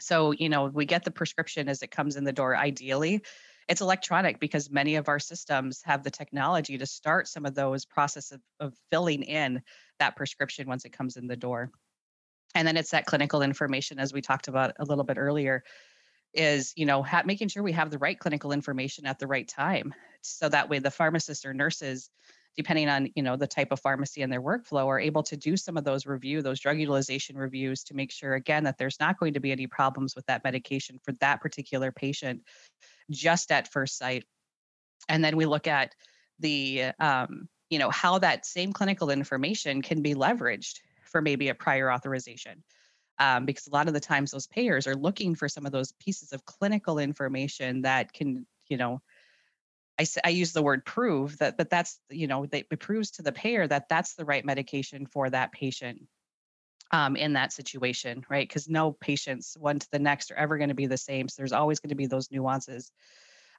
So, 0.00 0.32
you 0.32 0.48
know, 0.48 0.64
we 0.64 0.84
get 0.84 1.04
the 1.04 1.12
prescription 1.12 1.68
as 1.68 1.82
it 1.82 1.92
comes 1.92 2.16
in 2.16 2.24
the 2.24 2.32
door. 2.32 2.56
Ideally, 2.56 3.22
it's 3.68 3.80
electronic 3.80 4.40
because 4.40 4.70
many 4.70 4.96
of 4.96 5.08
our 5.08 5.18
systems 5.18 5.80
have 5.84 6.02
the 6.02 6.10
technology 6.10 6.78
to 6.78 6.86
start 6.86 7.28
some 7.28 7.46
of 7.46 7.54
those 7.54 7.84
process 7.84 8.32
of, 8.32 8.40
of 8.60 8.74
filling 8.90 9.22
in 9.22 9.62
that 9.98 10.16
prescription 10.16 10.68
once 10.68 10.84
it 10.84 10.92
comes 10.92 11.16
in 11.16 11.26
the 11.26 11.36
door. 11.36 11.70
And 12.54 12.66
then 12.66 12.76
it's 12.76 12.90
that 12.90 13.06
clinical 13.06 13.42
information, 13.42 13.98
as 13.98 14.12
we 14.12 14.20
talked 14.20 14.48
about 14.48 14.74
a 14.78 14.84
little 14.84 15.04
bit 15.04 15.16
earlier, 15.18 15.62
is 16.34 16.72
you 16.76 16.86
know 16.86 17.02
ha- 17.02 17.22
making 17.24 17.48
sure 17.48 17.62
we 17.62 17.72
have 17.72 17.90
the 17.90 17.98
right 17.98 18.18
clinical 18.18 18.52
information 18.52 19.06
at 19.06 19.18
the 19.18 19.26
right 19.26 19.48
time, 19.48 19.94
so 20.22 20.48
that 20.48 20.68
way 20.68 20.78
the 20.78 20.90
pharmacists 20.90 21.44
or 21.44 21.54
nurses 21.54 22.10
depending 22.56 22.88
on 22.88 23.08
you 23.14 23.22
know 23.22 23.36
the 23.36 23.46
type 23.46 23.72
of 23.72 23.80
pharmacy 23.80 24.22
and 24.22 24.32
their 24.32 24.42
workflow 24.42 24.86
are 24.86 25.00
able 25.00 25.22
to 25.22 25.36
do 25.36 25.56
some 25.56 25.76
of 25.76 25.84
those 25.84 26.06
review 26.06 26.42
those 26.42 26.60
drug 26.60 26.78
utilization 26.78 27.36
reviews 27.36 27.82
to 27.82 27.94
make 27.94 28.12
sure 28.12 28.34
again 28.34 28.64
that 28.64 28.76
there's 28.78 29.00
not 29.00 29.18
going 29.18 29.34
to 29.34 29.40
be 29.40 29.52
any 29.52 29.66
problems 29.66 30.14
with 30.14 30.26
that 30.26 30.44
medication 30.44 30.98
for 31.02 31.12
that 31.12 31.40
particular 31.40 31.90
patient 31.90 32.42
just 33.10 33.50
at 33.50 33.70
first 33.70 33.98
sight. 33.98 34.24
And 35.08 35.24
then 35.24 35.36
we 35.36 35.46
look 35.46 35.66
at 35.66 35.94
the 36.38 36.92
um, 36.98 37.48
you 37.70 37.78
know 37.78 37.90
how 37.90 38.18
that 38.18 38.46
same 38.46 38.72
clinical 38.72 39.10
information 39.10 39.82
can 39.82 40.02
be 40.02 40.14
leveraged 40.14 40.80
for 41.04 41.22
maybe 41.22 41.48
a 41.48 41.54
prior 41.54 41.90
authorization. 41.90 42.62
Um, 43.18 43.44
because 43.44 43.66
a 43.66 43.70
lot 43.70 43.88
of 43.88 43.94
the 43.94 44.00
times 44.00 44.30
those 44.30 44.46
payers 44.46 44.86
are 44.86 44.96
looking 44.96 45.34
for 45.34 45.48
some 45.48 45.66
of 45.66 45.70
those 45.70 45.92
pieces 45.92 46.32
of 46.32 46.44
clinical 46.44 46.98
information 46.98 47.82
that 47.82 48.12
can 48.12 48.46
you 48.68 48.76
know 48.76 49.00
I, 50.02 50.28
I 50.28 50.30
use 50.30 50.52
the 50.52 50.62
word 50.62 50.84
prove 50.84 51.38
that, 51.38 51.56
but 51.56 51.70
that's, 51.70 51.98
you 52.10 52.26
know, 52.26 52.46
it 52.50 52.68
proves 52.80 53.12
to 53.12 53.22
the 53.22 53.32
payer 53.32 53.66
that 53.66 53.88
that's 53.88 54.14
the 54.14 54.24
right 54.24 54.44
medication 54.44 55.06
for 55.06 55.30
that 55.30 55.52
patient 55.52 56.02
um, 56.90 57.16
in 57.16 57.32
that 57.34 57.52
situation, 57.52 58.24
right? 58.28 58.46
Because 58.46 58.68
no 58.68 58.92
patients, 58.92 59.56
one 59.58 59.78
to 59.78 59.88
the 59.90 59.98
next, 59.98 60.30
are 60.30 60.36
ever 60.36 60.58
going 60.58 60.68
to 60.68 60.74
be 60.74 60.86
the 60.86 60.96
same. 60.96 61.28
So 61.28 61.36
there's 61.38 61.52
always 61.52 61.80
going 61.80 61.90
to 61.90 61.94
be 61.94 62.06
those 62.06 62.30
nuances 62.30 62.92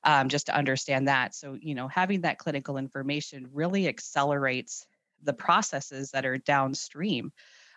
um, 0.04 0.30
just 0.30 0.48
to 0.48 0.56
understand 0.56 1.08
that. 1.08 1.34
So, 1.34 1.58
you 1.60 1.76
know, 1.76 1.88
having 1.88 2.22
that 2.22 2.38
clinical 2.38 2.78
information 2.78 3.48
really 3.54 3.88
accelerates 3.88 4.86
the 5.24 5.34
processes 5.34 6.12
that 6.12 6.26
are 6.26 6.38
downstream 6.38 7.32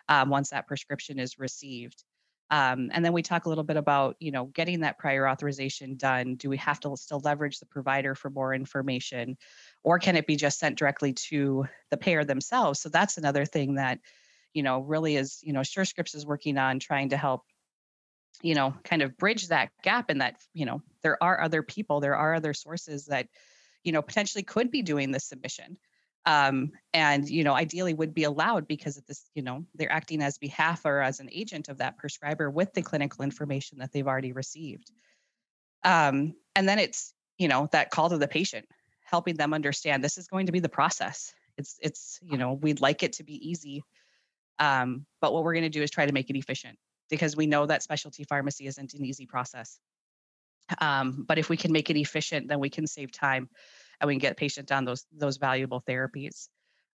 um, 0.09 0.29
once 0.29 0.49
that 0.49 0.67
prescription 0.67 1.19
is 1.19 1.39
received. 1.39 2.03
Um, 2.49 2.89
and 2.93 3.03
then 3.03 3.13
we 3.13 3.21
talk 3.21 3.45
a 3.45 3.49
little 3.49 3.63
bit 3.63 3.77
about, 3.77 4.15
you 4.19 4.31
know, 4.31 4.45
getting 4.45 4.79
that 4.79 4.97
prior 4.97 5.27
authorization 5.27 5.97
done. 5.97 6.35
Do 6.35 6.49
we 6.49 6.57
have 6.57 6.79
to 6.81 6.95
still 6.95 7.21
leverage 7.23 7.59
the 7.59 7.65
provider 7.65 8.15
for 8.15 8.29
more 8.29 8.53
information, 8.53 9.37
or 9.83 9.99
can 9.99 10.15
it 10.15 10.27
be 10.27 10.37
just 10.37 10.59
sent 10.59 10.77
directly 10.77 11.13
to 11.13 11.67
the 11.91 11.97
payer 11.97 12.23
themselves? 12.23 12.79
So 12.79 12.89
that's 12.89 13.17
another 13.17 13.43
thing 13.43 13.75
that, 13.75 13.99
you 14.53 14.63
know, 14.63 14.79
really 14.79 15.17
is, 15.17 15.39
you 15.43 15.51
know, 15.51 15.59
SureScripts 15.59 16.15
is 16.15 16.25
working 16.25 16.57
on 16.57 16.79
trying 16.79 17.09
to 17.09 17.17
help, 17.17 17.43
you 18.41 18.55
know, 18.55 18.73
kind 18.83 19.01
of 19.01 19.17
bridge 19.17 19.49
that 19.49 19.71
gap 19.83 20.09
in 20.09 20.19
that, 20.19 20.35
you 20.53 20.65
know, 20.65 20.81
there 21.03 21.21
are 21.21 21.41
other 21.41 21.63
people, 21.63 21.99
there 21.99 22.15
are 22.15 22.33
other 22.33 22.53
sources 22.53 23.07
that, 23.07 23.27
you 23.83 23.91
know, 23.91 24.01
potentially 24.01 24.43
could 24.43 24.71
be 24.71 24.81
doing 24.81 25.11
this 25.11 25.25
submission 25.25 25.77
um, 26.27 26.71
and 26.93 27.27
you 27.27 27.43
know 27.43 27.53
ideally 27.53 27.95
would 27.95 28.13
be 28.13 28.25
allowed 28.25 28.67
because 28.67 28.97
of 28.97 29.05
this 29.07 29.25
you 29.33 29.41
know 29.41 29.65
they're 29.73 29.91
acting 29.91 30.21
as 30.21 30.37
behalf 30.37 30.85
or 30.85 31.01
as 31.01 31.19
an 31.19 31.29
agent 31.31 31.69
of 31.69 31.79
that 31.79 31.97
prescriber 31.97 32.51
with 32.51 32.71
the 32.73 32.83
clinical 32.83 33.23
information 33.23 33.79
that 33.79 33.91
they've 33.91 34.07
already 34.07 34.33
received. 34.33 34.91
Um, 35.83 36.35
and 36.55 36.69
then 36.69 36.77
it's 36.77 37.13
you 37.39 37.47
know 37.47 37.67
that 37.71 37.89
call 37.89 38.09
to 38.09 38.19
the 38.19 38.27
patient 38.27 38.67
helping 39.01 39.35
them 39.35 39.53
understand 39.53 40.03
this 40.03 40.17
is 40.17 40.27
going 40.27 40.45
to 40.45 40.51
be 40.51 40.59
the 40.59 40.69
process. 40.69 41.33
It's 41.57 41.79
it's 41.81 42.19
you 42.21 42.37
know 42.37 42.53
we'd 42.53 42.81
like 42.81 43.01
it 43.01 43.13
to 43.13 43.23
be 43.23 43.49
easy 43.49 43.83
um, 44.59 45.05
but 45.21 45.33
what 45.33 45.43
we're 45.43 45.53
going 45.53 45.63
to 45.63 45.69
do 45.69 45.83
is 45.83 45.91
try 45.91 46.05
to 46.05 46.13
make 46.13 46.29
it 46.29 46.37
efficient 46.37 46.77
because 47.09 47.35
we 47.35 47.47
know 47.47 47.65
that 47.65 47.83
specialty 47.83 48.23
pharmacy 48.23 48.67
isn't 48.67 48.93
an 48.93 49.05
easy 49.05 49.25
process. 49.25 49.79
Um, 50.79 51.23
but 51.27 51.37
if 51.37 51.49
we 51.49 51.57
can 51.57 51.71
make 51.71 51.89
it 51.89 51.97
efficient, 51.97 52.47
then 52.47 52.59
we 52.59 52.69
can 52.69 52.87
save 52.87 53.11
time 53.11 53.49
and 53.99 54.07
we 54.07 54.13
can 54.13 54.19
get 54.19 54.37
patient 54.37 54.71
on 54.71 54.85
those 54.85 55.05
those 55.11 55.37
valuable 55.37 55.81
therapies. 55.87 56.49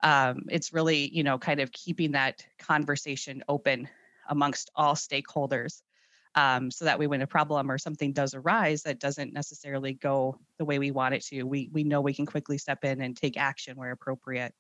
Um, 0.03 0.45
it's 0.51 0.73
really, 0.73 1.15
you 1.15 1.23
know, 1.23 1.39
kind 1.39 1.61
of 1.61 1.73
keeping 1.73 2.13
that 2.13 2.45
conversation 2.59 3.43
open 3.49 3.89
amongst 4.29 4.71
all 4.75 4.95
stakeholders 4.95 5.83
um, 6.35 6.71
so 6.71 6.85
that 6.85 6.99
way 6.99 7.07
when 7.07 7.23
a 7.23 7.27
problem 7.27 7.71
or 7.71 7.79
something 7.79 8.13
does 8.13 8.35
arise 8.35 8.83
that 8.85 9.01
doesn't 9.01 9.33
necessarily 9.33 9.95
go 9.95 10.39
the 10.59 10.65
way 10.65 10.79
we 10.79 10.93
want 10.93 11.15
it 11.15 11.25
to, 11.27 11.43
we, 11.43 11.69
we 11.73 11.83
know 11.83 12.01
we 12.01 12.15
can 12.15 12.27
quickly 12.27 12.57
step 12.57 12.85
in 12.85 13.01
and 13.01 13.17
take 13.17 13.37
action 13.37 13.77
where 13.77 13.91
appropriate. 13.91 14.55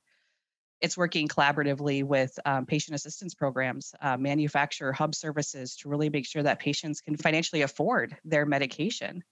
It's 0.80 0.96
working 0.96 1.28
collaboratively 1.28 2.02
with 2.04 2.36
um, 2.44 2.66
patient 2.66 2.96
assistance 2.96 3.34
programs, 3.34 3.94
uh, 4.00 4.16
manufacturer 4.16 4.92
hub 4.92 5.14
services 5.14 5.76
to 5.76 5.88
really 5.88 6.08
make 6.08 6.26
sure 6.26 6.42
that 6.42 6.58
patients 6.58 7.02
can 7.02 7.16
financially 7.16 7.62
afford 7.62 8.16
their 8.24 8.46
medication. 8.46 9.22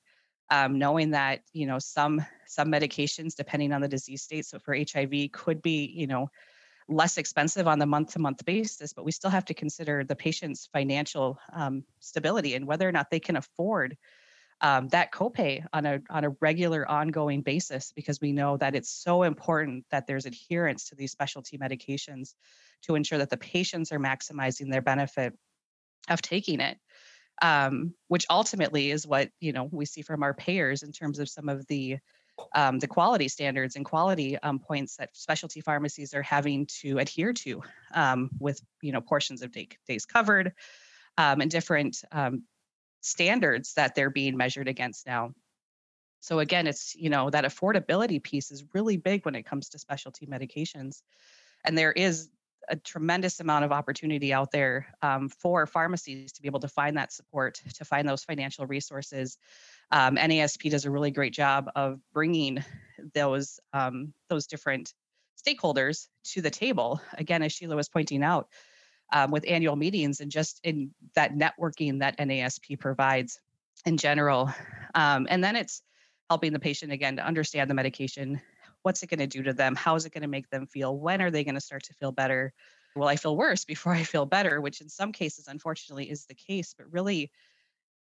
Um, 0.50 0.78
knowing 0.78 1.10
that 1.10 1.40
you 1.52 1.66
know 1.66 1.78
some 1.78 2.24
some 2.46 2.68
medications, 2.68 3.34
depending 3.34 3.72
on 3.72 3.82
the 3.82 3.88
disease 3.88 4.22
state, 4.22 4.46
so 4.46 4.58
for 4.58 4.74
HIV, 4.74 5.32
could 5.32 5.60
be 5.60 5.92
you 5.94 6.06
know 6.06 6.30
less 6.88 7.18
expensive 7.18 7.68
on 7.68 7.78
the 7.78 7.86
month 7.86 8.12
to 8.12 8.18
month 8.18 8.44
basis, 8.44 8.94
but 8.94 9.04
we 9.04 9.12
still 9.12 9.30
have 9.30 9.44
to 9.44 9.54
consider 9.54 10.04
the 10.04 10.16
patient's 10.16 10.68
financial 10.72 11.38
um, 11.52 11.84
stability 12.00 12.54
and 12.54 12.66
whether 12.66 12.88
or 12.88 12.92
not 12.92 13.10
they 13.10 13.20
can 13.20 13.36
afford 13.36 13.96
um, 14.60 14.88
that 14.88 15.12
copay 15.12 15.64
on 15.72 15.86
a 15.86 16.00
on 16.10 16.24
a 16.24 16.30
regular 16.40 16.88
ongoing 16.88 17.42
basis 17.42 17.92
because 17.94 18.20
we 18.20 18.32
know 18.32 18.56
that 18.56 18.74
it's 18.74 18.90
so 18.90 19.22
important 19.22 19.84
that 19.90 20.06
there's 20.06 20.26
adherence 20.26 20.88
to 20.88 20.96
these 20.96 21.12
specialty 21.12 21.56
medications 21.58 22.34
to 22.82 22.94
ensure 22.94 23.18
that 23.18 23.30
the 23.30 23.36
patients 23.36 23.92
are 23.92 24.00
maximizing 24.00 24.70
their 24.70 24.82
benefit 24.82 25.32
of 26.08 26.20
taking 26.22 26.60
it 26.60 26.78
um, 27.42 27.94
which 28.08 28.26
ultimately 28.30 28.90
is 28.90 29.06
what 29.06 29.30
you 29.40 29.52
know 29.52 29.68
we 29.70 29.84
see 29.84 30.02
from 30.02 30.22
our 30.22 30.34
payers 30.34 30.82
in 30.82 30.92
terms 30.92 31.18
of 31.18 31.28
some 31.28 31.48
of 31.48 31.66
the 31.66 31.98
um, 32.54 32.78
the 32.78 32.86
quality 32.86 33.28
standards 33.28 33.76
and 33.76 33.84
quality 33.84 34.38
um, 34.38 34.58
points 34.58 34.96
that 34.96 35.10
specialty 35.16 35.60
pharmacies 35.60 36.14
are 36.14 36.22
having 36.22 36.66
to 36.80 36.98
adhere 36.98 37.32
to 37.32 37.62
um, 37.94 38.30
with 38.38 38.60
you 38.80 38.92
know 38.92 39.00
portions 39.00 39.42
of 39.42 39.52
day, 39.52 39.68
days 39.86 40.06
covered 40.06 40.52
um, 41.16 41.40
and 41.40 41.50
different 41.50 42.02
um, 42.12 42.42
standards 43.00 43.74
that 43.74 43.94
they're 43.94 44.10
being 44.10 44.36
measured 44.36 44.68
against 44.68 45.06
now. 45.06 45.32
So 46.20 46.40
again 46.40 46.66
it's 46.66 46.94
you 46.94 47.10
know 47.10 47.30
that 47.30 47.44
affordability 47.44 48.22
piece 48.22 48.50
is 48.50 48.64
really 48.74 48.96
big 48.96 49.24
when 49.24 49.34
it 49.34 49.46
comes 49.46 49.70
to 49.70 49.78
specialty 49.78 50.26
medications. 50.26 51.02
And 51.64 51.76
there 51.76 51.92
is 51.92 52.28
a 52.68 52.76
tremendous 52.76 53.40
amount 53.40 53.64
of 53.64 53.72
opportunity 53.72 54.32
out 54.32 54.50
there 54.50 54.86
um, 55.02 55.28
for 55.28 55.66
pharmacies 55.66 56.32
to 56.32 56.42
be 56.42 56.48
able 56.48 56.60
to 56.60 56.68
find 56.68 56.96
that 56.96 57.12
support, 57.12 57.60
to 57.74 57.84
find 57.84 58.08
those 58.08 58.24
financial 58.24 58.66
resources. 58.66 59.38
Um, 59.90 60.16
NASP 60.16 60.70
does 60.70 60.84
a 60.84 60.90
really 60.90 61.10
great 61.10 61.32
job 61.32 61.70
of 61.74 62.00
bringing 62.12 62.64
those 63.14 63.58
um, 63.72 64.12
those 64.28 64.46
different 64.46 64.94
stakeholders 65.38 66.08
to 66.24 66.42
the 66.42 66.50
table. 66.50 67.00
Again, 67.16 67.42
as 67.42 67.52
Sheila 67.52 67.76
was 67.76 67.88
pointing 67.88 68.22
out, 68.22 68.48
um, 69.12 69.30
with 69.30 69.44
annual 69.48 69.76
meetings 69.76 70.20
and 70.20 70.30
just 70.30 70.60
in 70.64 70.90
that 71.14 71.34
networking 71.34 72.00
that 72.00 72.18
NASP 72.18 72.78
provides 72.78 73.40
in 73.86 73.96
general, 73.96 74.52
um, 74.94 75.26
and 75.30 75.42
then 75.42 75.56
it's 75.56 75.82
helping 76.28 76.52
the 76.52 76.58
patient 76.58 76.92
again 76.92 77.16
to 77.16 77.26
understand 77.26 77.70
the 77.70 77.74
medication 77.74 78.40
what's 78.82 79.02
it 79.02 79.10
going 79.10 79.20
to 79.20 79.26
do 79.26 79.42
to 79.42 79.52
them? 79.52 79.74
How 79.74 79.94
is 79.94 80.06
it 80.06 80.12
going 80.12 80.22
to 80.22 80.28
make 80.28 80.48
them 80.50 80.66
feel? 80.66 80.96
When 80.96 81.20
are 81.20 81.30
they 81.30 81.44
going 81.44 81.54
to 81.54 81.60
start 81.60 81.84
to 81.84 81.94
feel 81.94 82.12
better? 82.12 82.52
Will 82.96 83.08
i 83.08 83.16
feel 83.16 83.36
worse 83.36 83.64
before 83.74 83.92
i 83.92 84.02
feel 84.02 84.26
better? 84.26 84.60
Which 84.60 84.80
in 84.80 84.88
some 84.88 85.12
cases 85.12 85.46
unfortunately 85.48 86.10
is 86.10 86.26
the 86.26 86.34
case 86.34 86.74
but 86.76 86.90
really 86.92 87.30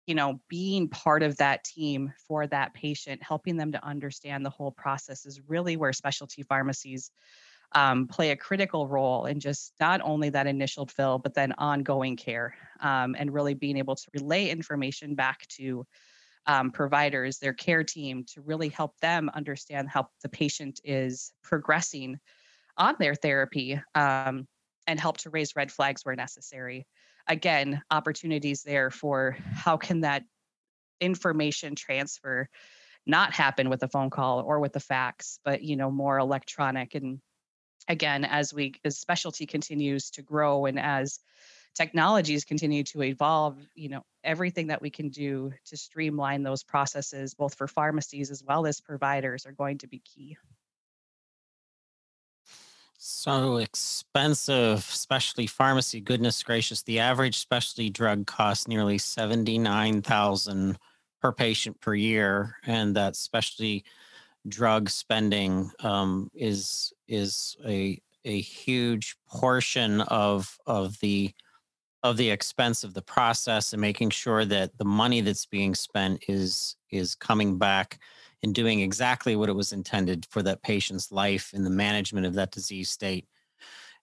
you 0.08 0.14
know 0.14 0.40
being 0.48 0.88
part 0.88 1.22
of 1.22 1.36
that 1.36 1.62
team 1.62 2.12
for 2.26 2.46
that 2.46 2.74
patient 2.74 3.22
helping 3.22 3.56
them 3.56 3.70
to 3.70 3.84
understand 3.86 4.44
the 4.44 4.50
whole 4.50 4.72
process 4.72 5.26
is 5.26 5.40
really 5.46 5.76
where 5.76 5.92
specialty 5.92 6.42
pharmacies 6.42 7.12
um, 7.72 8.08
play 8.08 8.30
a 8.30 8.36
critical 8.36 8.88
role 8.88 9.26
in 9.26 9.38
just 9.38 9.74
not 9.78 10.00
only 10.02 10.30
that 10.30 10.46
initial 10.46 10.86
fill 10.86 11.18
but 11.18 11.34
then 11.34 11.52
ongoing 11.58 12.16
care 12.16 12.54
um, 12.80 13.14
and 13.18 13.32
really 13.32 13.52
being 13.52 13.76
able 13.76 13.94
to 13.94 14.06
relay 14.14 14.48
information 14.48 15.14
back 15.14 15.46
to 15.48 15.86
um, 16.48 16.70
providers, 16.70 17.38
their 17.38 17.52
care 17.52 17.84
team, 17.84 18.24
to 18.32 18.40
really 18.40 18.70
help 18.70 18.98
them 19.00 19.30
understand 19.34 19.88
how 19.88 20.08
the 20.22 20.28
patient 20.28 20.80
is 20.82 21.32
progressing 21.42 22.18
on 22.76 22.96
their 22.98 23.14
therapy 23.14 23.80
um, 23.94 24.48
and 24.86 24.98
help 24.98 25.18
to 25.18 25.30
raise 25.30 25.54
red 25.54 25.70
flags 25.70 26.04
where 26.04 26.16
necessary. 26.16 26.86
Again, 27.28 27.82
opportunities 27.90 28.62
there 28.62 28.90
for 28.90 29.36
how 29.52 29.76
can 29.76 30.00
that 30.00 30.24
information 31.00 31.74
transfer 31.74 32.48
not 33.06 33.32
happen 33.32 33.68
with 33.68 33.82
a 33.82 33.88
phone 33.88 34.10
call 34.10 34.40
or 34.40 34.58
with 34.58 34.72
the 34.72 34.80
fax, 34.80 35.38
but 35.44 35.62
you 35.62 35.76
know 35.76 35.90
more 35.90 36.18
electronic 36.18 36.94
and 36.94 37.20
again 37.88 38.24
as 38.24 38.52
we 38.52 38.74
as 38.84 38.98
specialty 38.98 39.46
continues 39.46 40.10
to 40.10 40.22
grow 40.22 40.66
and 40.66 40.78
as 40.78 41.20
technologies 41.78 42.44
continue 42.44 42.82
to 42.82 43.02
evolve, 43.04 43.56
you 43.74 43.88
know, 43.88 44.02
everything 44.24 44.66
that 44.66 44.82
we 44.82 44.90
can 44.90 45.08
do 45.08 45.52
to 45.64 45.76
streamline 45.76 46.42
those 46.42 46.64
processes, 46.64 47.34
both 47.34 47.54
for 47.54 47.68
pharmacies 47.68 48.30
as 48.30 48.42
well 48.42 48.66
as 48.66 48.80
providers, 48.80 49.46
are 49.46 49.52
going 49.52 49.78
to 49.78 49.86
be 49.86 50.00
key. 50.00 50.36
So 52.98 53.58
expensive, 53.58 54.82
specialty 54.82 55.46
pharmacy. 55.46 56.00
Goodness 56.00 56.42
gracious, 56.42 56.82
the 56.82 56.98
average 56.98 57.38
specialty 57.38 57.90
drug 57.90 58.26
costs 58.26 58.66
nearly 58.66 58.98
seventy-nine 58.98 60.02
thousand 60.02 60.78
per 61.22 61.32
patient 61.32 61.80
per 61.80 61.94
year, 61.94 62.56
and 62.66 62.96
that 62.96 63.14
specialty 63.14 63.84
drug 64.48 64.90
spending 64.90 65.70
um, 65.78 66.28
is 66.34 66.92
is 67.06 67.56
a 67.64 68.00
a 68.24 68.40
huge 68.40 69.16
portion 69.28 70.00
of 70.00 70.58
of 70.66 70.98
the 70.98 71.32
of 72.02 72.16
the 72.16 72.30
expense 72.30 72.84
of 72.84 72.94
the 72.94 73.02
process 73.02 73.72
and 73.72 73.80
making 73.80 74.10
sure 74.10 74.44
that 74.44 74.76
the 74.78 74.84
money 74.84 75.20
that's 75.20 75.46
being 75.46 75.74
spent 75.74 76.22
is 76.28 76.76
is 76.90 77.14
coming 77.14 77.58
back 77.58 77.98
and 78.42 78.54
doing 78.54 78.80
exactly 78.80 79.34
what 79.36 79.48
it 79.48 79.54
was 79.54 79.72
intended 79.72 80.26
for 80.30 80.42
that 80.42 80.62
patient's 80.62 81.10
life 81.10 81.52
in 81.54 81.64
the 81.64 81.70
management 81.70 82.26
of 82.26 82.34
that 82.34 82.52
disease 82.52 82.90
state. 82.90 83.26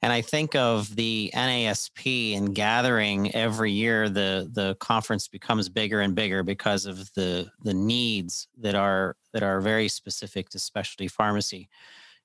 And 0.01 0.11
I 0.11 0.21
think 0.21 0.55
of 0.55 0.93
the 0.95 1.31
NASP 1.33 2.37
and 2.37 2.53
gathering 2.53 3.33
every 3.33 3.71
year, 3.71 4.09
the 4.09 4.49
the 4.51 4.75
conference 4.75 5.27
becomes 5.27 5.69
bigger 5.69 6.01
and 6.01 6.13
bigger 6.13 6.43
because 6.43 6.85
of 6.85 7.11
the 7.13 7.49
the 7.63 7.73
needs 7.73 8.47
that 8.57 8.75
are 8.75 9.15
that 9.33 9.41
are 9.41 9.61
very 9.61 9.87
specific 9.87 10.49
to 10.49 10.59
specialty 10.59 11.07
pharmacy. 11.07 11.69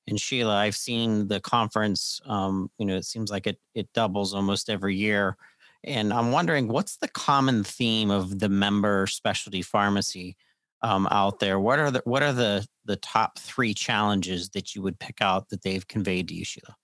And 0.08 0.20
Sheila, 0.20 0.56
I've 0.56 0.76
seen 0.76 1.28
the 1.28 1.40
conference. 1.40 2.20
Um, 2.26 2.70
you 2.78 2.86
know, 2.86 2.96
it 2.96 3.04
seems 3.04 3.30
like 3.30 3.46
it 3.46 3.58
it 3.74 3.90
doubles 3.94 4.34
almost 4.34 4.68
every 4.68 4.96
year 4.96 5.36
and 5.84 6.12
I'm 6.12 6.32
wondering 6.32 6.68
what's 6.68 6.96
the 6.96 7.08
common 7.08 7.64
theme 7.64 8.10
of 8.10 8.38
the 8.38 8.48
member 8.48 9.06
specialty 9.06 9.62
pharmacy 9.62 10.36
um, 10.82 11.08
out 11.10 11.40
there? 11.40 11.58
What 11.58 11.78
are 11.78 11.90
the 11.90 12.02
what 12.04 12.22
are 12.22 12.32
the 12.32 12.66
the 12.84 12.96
top 12.96 13.38
three 13.38 13.74
challenges 13.74 14.50
that 14.50 14.74
you 14.74 14.82
would 14.82 14.98
pick 14.98 15.20
out 15.20 15.48
that 15.50 15.62
they've 15.62 15.86
conveyed 15.86 16.28
to 16.28 16.34
you, 16.34 16.44
Sheila? 16.44 16.76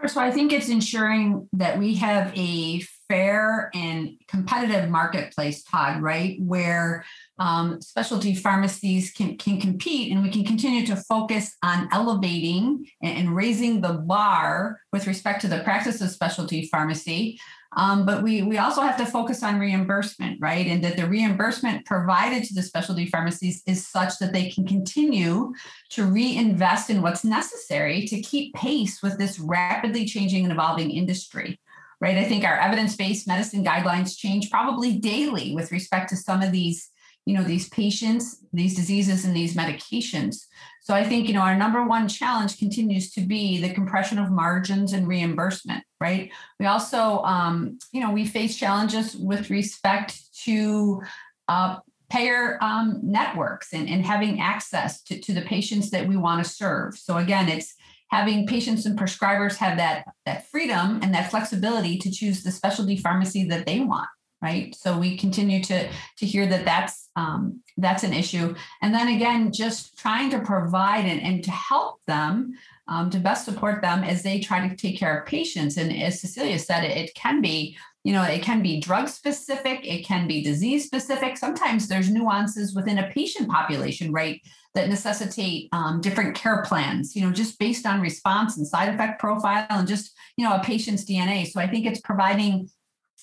First 0.00 0.16
of 0.16 0.22
all, 0.22 0.28
I 0.28 0.32
think 0.32 0.52
it's 0.52 0.68
ensuring 0.68 1.48
that 1.52 1.78
we 1.78 1.94
have 1.94 2.36
a 2.36 2.80
fair 3.12 3.70
and 3.74 4.16
competitive 4.26 4.88
marketplace, 4.88 5.62
Todd, 5.64 6.00
right? 6.00 6.38
Where 6.40 7.04
um, 7.38 7.78
specialty 7.82 8.34
pharmacies 8.34 9.12
can, 9.12 9.36
can 9.36 9.60
compete 9.60 10.10
and 10.10 10.22
we 10.22 10.30
can 10.30 10.44
continue 10.44 10.86
to 10.86 10.96
focus 10.96 11.54
on 11.62 11.90
elevating 11.92 12.86
and, 13.02 13.18
and 13.18 13.36
raising 13.36 13.82
the 13.82 13.92
bar 13.92 14.80
with 14.94 15.06
respect 15.06 15.42
to 15.42 15.48
the 15.48 15.58
practice 15.58 16.00
of 16.00 16.08
specialty 16.08 16.68
pharmacy. 16.68 17.38
Um, 17.76 18.06
but 18.06 18.22
we, 18.22 18.42
we 18.42 18.56
also 18.56 18.80
have 18.80 18.96
to 18.96 19.04
focus 19.04 19.42
on 19.42 19.60
reimbursement, 19.60 20.38
right? 20.40 20.66
And 20.66 20.82
that 20.82 20.96
the 20.96 21.06
reimbursement 21.06 21.84
provided 21.84 22.44
to 22.44 22.54
the 22.54 22.62
specialty 22.62 23.06
pharmacies 23.06 23.62
is 23.66 23.86
such 23.86 24.18
that 24.20 24.32
they 24.32 24.48
can 24.48 24.66
continue 24.66 25.52
to 25.90 26.06
reinvest 26.06 26.88
in 26.88 27.02
what's 27.02 27.24
necessary 27.24 28.06
to 28.06 28.22
keep 28.22 28.54
pace 28.54 29.02
with 29.02 29.18
this 29.18 29.38
rapidly 29.38 30.06
changing 30.06 30.44
and 30.44 30.52
evolving 30.52 30.90
industry 30.90 31.58
right? 32.02 32.18
I 32.18 32.24
think 32.24 32.44
our 32.44 32.58
evidence-based 32.58 33.28
medicine 33.28 33.64
guidelines 33.64 34.18
change 34.18 34.50
probably 34.50 34.98
daily 34.98 35.54
with 35.54 35.70
respect 35.70 36.10
to 36.10 36.16
some 36.16 36.42
of 36.42 36.50
these, 36.50 36.90
you 37.26 37.34
know, 37.34 37.44
these 37.44 37.68
patients, 37.68 38.44
these 38.52 38.74
diseases, 38.74 39.24
and 39.24 39.36
these 39.36 39.54
medications. 39.54 40.38
So 40.82 40.94
I 40.94 41.04
think, 41.04 41.28
you 41.28 41.34
know, 41.34 41.42
our 41.42 41.56
number 41.56 41.86
one 41.86 42.08
challenge 42.08 42.58
continues 42.58 43.12
to 43.12 43.20
be 43.20 43.60
the 43.60 43.72
compression 43.72 44.18
of 44.18 44.32
margins 44.32 44.92
and 44.92 45.06
reimbursement, 45.06 45.84
right? 46.00 46.32
We 46.58 46.66
also, 46.66 47.22
um, 47.22 47.78
you 47.92 48.00
know, 48.00 48.10
we 48.10 48.26
face 48.26 48.56
challenges 48.56 49.14
with 49.14 49.48
respect 49.48 50.18
to 50.42 51.02
uh, 51.46 51.76
payer 52.10 52.58
um, 52.60 52.98
networks 53.04 53.72
and, 53.72 53.88
and 53.88 54.04
having 54.04 54.40
access 54.40 55.02
to, 55.04 55.20
to 55.20 55.32
the 55.32 55.42
patients 55.42 55.90
that 55.90 56.08
we 56.08 56.16
want 56.16 56.44
to 56.44 56.50
serve. 56.50 56.98
So 56.98 57.18
again, 57.18 57.48
it's 57.48 57.76
having 58.12 58.46
patients 58.46 58.86
and 58.86 58.96
prescribers 58.98 59.56
have 59.56 59.78
that 59.78 60.04
that 60.26 60.46
freedom 60.48 61.00
and 61.02 61.12
that 61.14 61.30
flexibility 61.30 61.98
to 61.98 62.10
choose 62.10 62.42
the 62.42 62.52
specialty 62.52 62.96
pharmacy 62.96 63.44
that 63.48 63.66
they 63.66 63.80
want 63.80 64.08
right? 64.42 64.74
So 64.74 64.98
we 64.98 65.16
continue 65.16 65.62
to 65.62 65.88
to 65.88 66.26
hear 66.26 66.46
that 66.46 66.64
that's 66.64 67.08
um, 67.14 67.60
that's 67.76 68.02
an 68.02 68.12
issue. 68.12 68.54
And 68.82 68.92
then 68.92 69.08
again 69.08 69.52
just 69.52 69.96
trying 69.98 70.30
to 70.30 70.40
provide 70.40 71.06
and, 71.06 71.22
and 71.22 71.44
to 71.44 71.50
help 71.50 72.00
them 72.06 72.54
um, 72.88 73.10
to 73.10 73.18
best 73.18 73.44
support 73.44 73.82
them 73.82 74.04
as 74.04 74.22
they 74.22 74.40
try 74.40 74.66
to 74.66 74.76
take 74.76 74.98
care 74.98 75.18
of 75.18 75.26
patients. 75.26 75.76
And 75.76 75.92
as 75.92 76.20
cecilia 76.20 76.58
said 76.58 76.84
it, 76.84 76.96
it 76.96 77.14
can 77.14 77.40
be 77.40 77.76
you 78.04 78.12
know 78.12 78.24
it 78.24 78.42
can 78.42 78.62
be 78.62 78.80
drug 78.80 79.08
specific 79.08 79.86
it 79.86 80.04
can 80.04 80.26
be 80.26 80.42
disease 80.42 80.86
specific. 80.86 81.36
Sometimes 81.36 81.88
there's 81.88 82.10
nuances 82.10 82.74
within 82.74 82.98
a 82.98 83.10
patient 83.10 83.48
population 83.48 84.12
right 84.12 84.40
that 84.74 84.88
necessitate 84.88 85.68
um, 85.72 86.00
different 86.00 86.34
care 86.34 86.62
plans 86.62 87.14
you 87.14 87.24
know 87.24 87.32
just 87.32 87.58
based 87.58 87.86
on 87.86 88.00
response 88.00 88.56
and 88.56 88.66
side 88.66 88.92
effect 88.92 89.20
profile 89.20 89.66
and 89.70 89.86
just 89.86 90.12
you 90.36 90.44
know 90.44 90.54
a 90.56 90.62
patient's 90.62 91.04
dna 91.04 91.46
so 91.46 91.60
i 91.60 91.66
think 91.66 91.84
it's 91.84 92.00
providing 92.00 92.68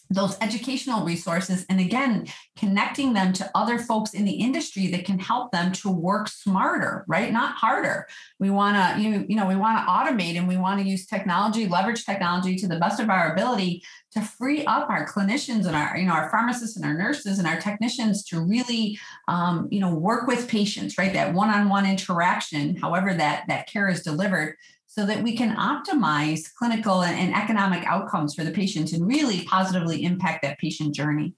those 0.10 0.38
educational 0.42 1.06
resources 1.06 1.66
and 1.70 1.80
again 1.80 2.28
connecting 2.58 3.14
them 3.14 3.32
to 3.32 3.50
other 3.54 3.78
folks 3.78 4.14
in 4.14 4.26
the 4.26 4.32
industry 4.32 4.88
that 4.88 5.06
can 5.06 5.20
help 5.20 5.52
them 5.52 5.72
to 5.72 5.90
work 5.90 6.28
smarter 6.28 7.06
right? 7.08 7.32
Not 7.32 7.56
harder. 7.56 8.08
We 8.40 8.50
want 8.50 8.76
to 8.76 9.02
you, 9.02 9.26
you 9.28 9.36
know 9.36 9.48
we 9.48 9.56
want 9.56 9.78
to 9.78 9.92
automate 9.92 10.38
and 10.38 10.48
we 10.48 10.58
want 10.58 10.82
to 10.82 10.88
use 10.88 11.06
technology 11.06 11.68
leverage 11.68 12.06
technology 12.06 12.56
to 12.58 12.68
the 12.68 12.80
best 12.80 13.00
of 13.00 13.10
our 13.10 13.34
ability 13.34 13.84
to 14.12 14.22
free 14.22 14.66
up 14.66 14.90
our 14.90 15.08
clinicians 15.08 15.66
and 15.66 15.76
our 15.76 15.98
you 15.98 16.06
know 16.06 16.14
our 16.14 16.30
pharmacists 16.30 16.76
and 16.76 16.86
our 16.86 16.98
nurses 16.98 17.40
and 17.40 17.48
our 17.48 17.60
technicians 17.60 18.24
to 18.26 18.42
really 18.42 18.98
um, 19.28 19.68
you 19.72 19.80
know 19.80 19.94
work 19.94 20.28
with 20.28 20.48
patients 20.48 20.98
right? 20.98 21.14
That 21.14 21.34
one-on-one 21.34 21.86
interaction 21.86 22.76
however 22.76 23.14
that 23.14 23.46
that 23.48 23.68
care 23.68 23.90
is 23.90 24.02
delivered 24.02 24.56
so 24.90 25.06
that 25.06 25.22
we 25.22 25.38
can 25.38 25.56
optimize 25.56 26.52
clinical 26.56 27.04
and, 27.04 27.34
economic 27.34 27.86
outcomes 27.86 28.34
for 28.34 28.44
the 28.44 28.50
patient 28.50 28.92
and 28.92 29.08
really 29.08 29.44
positively 29.46 30.04
impact 30.04 30.42
that 30.42 30.58
patient 30.58 30.96
journey. 30.96 31.36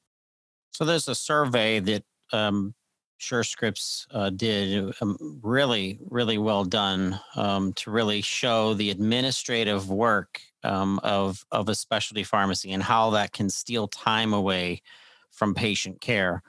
So 0.72 0.86
there's 0.86 1.10
a 1.10 1.16
survey 1.16 1.80
that 1.82 2.04
um, 2.32 2.74
SureScripts 3.20 4.08
uh, 4.12 4.30
did, 4.30 4.93
um, 5.02 5.18
really, 5.43 5.99
really 6.10 6.38
well 6.38 6.64
done 6.64 7.20
um, 7.36 7.74
to 7.74 7.91
really 7.91 8.22
show 8.22 8.74
the 8.74 8.89
administrative 8.89 9.89
work 9.89 10.41
um, 10.64 10.99
of 11.04 11.45
of 11.52 11.68
a 11.68 11.76
specialty 11.76 12.24
pharmacy 12.24 12.72
and 12.72 12.82
how 12.82 13.10
that 13.10 13.34
can 13.34 13.49
steal 13.49 13.88
time 13.89 14.34
away 14.34 14.82
from 15.30 15.54
patient 15.54 15.99
care. 15.99 16.41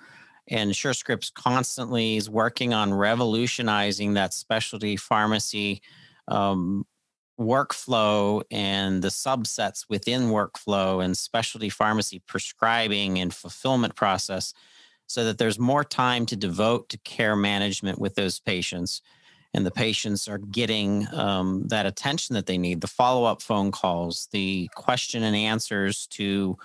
And 0.48 0.70
SureScripts 0.70 1.34
constantly 1.34 2.16
is 2.16 2.30
working 2.30 2.72
on 2.72 2.94
revolutionizing 2.94 4.14
that 4.14 4.34
specialty 4.34 4.96
pharmacy 4.96 5.82
um, 6.28 6.86
workflow 7.40 8.42
and 8.50 9.02
the 9.02 9.08
subsets 9.08 9.86
within 9.88 10.22
workflow 10.22 11.04
and 11.04 11.16
specialty 11.16 11.68
pharmacy 11.68 12.20
prescribing 12.26 13.18
and 13.18 13.34
fulfillment 13.34 13.94
process 13.94 14.52
so 15.06 15.24
that 15.24 15.38
there's 15.38 15.58
more 15.58 15.84
time 15.84 16.26
to 16.26 16.36
devote 16.36 16.88
to 16.88 16.98
care 16.98 17.36
management 17.36 17.98
with 17.98 18.14
those 18.14 18.40
patients. 18.40 19.02
And 19.54 19.66
the 19.66 19.70
patients 19.70 20.28
are 20.28 20.38
getting 20.38 21.06
um, 21.12 21.66
that 21.68 21.84
attention 21.84 22.34
that 22.34 22.46
they 22.46 22.56
need 22.56 22.80
the 22.80 22.86
follow-up 22.86 23.42
phone 23.42 23.70
calls 23.70 24.28
the 24.32 24.70
question 24.74 25.22
and 25.22 25.36
answers 25.36 26.06
to 26.08 26.56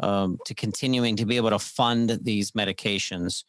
um, 0.00 0.38
to 0.46 0.54
continuing 0.54 1.16
to 1.16 1.26
be 1.26 1.36
able 1.36 1.50
to 1.50 1.58
fund 1.58 2.20
these 2.22 2.52
medications. 2.52 3.42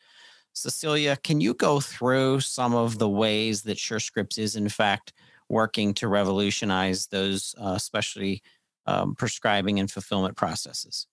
Cecilia 0.54 1.16
can 1.16 1.40
you 1.40 1.54
go 1.54 1.80
through 1.80 2.40
some 2.40 2.74
of 2.74 2.98
the 2.98 3.08
ways 3.08 3.62
that 3.64 3.78
surescripts 3.78 4.40
is 4.40 4.56
in 4.56 4.68
fact 4.68 5.14
working 5.50 5.94
to 5.96 6.08
revolutionize 6.08 7.08
those 7.08 7.56
uh, 7.60 7.78
specialty 7.78 8.42
um, 8.86 9.16
prescribing 9.16 9.80
and 9.80 9.90
fulfillment 9.92 10.38
processes? 10.38 11.08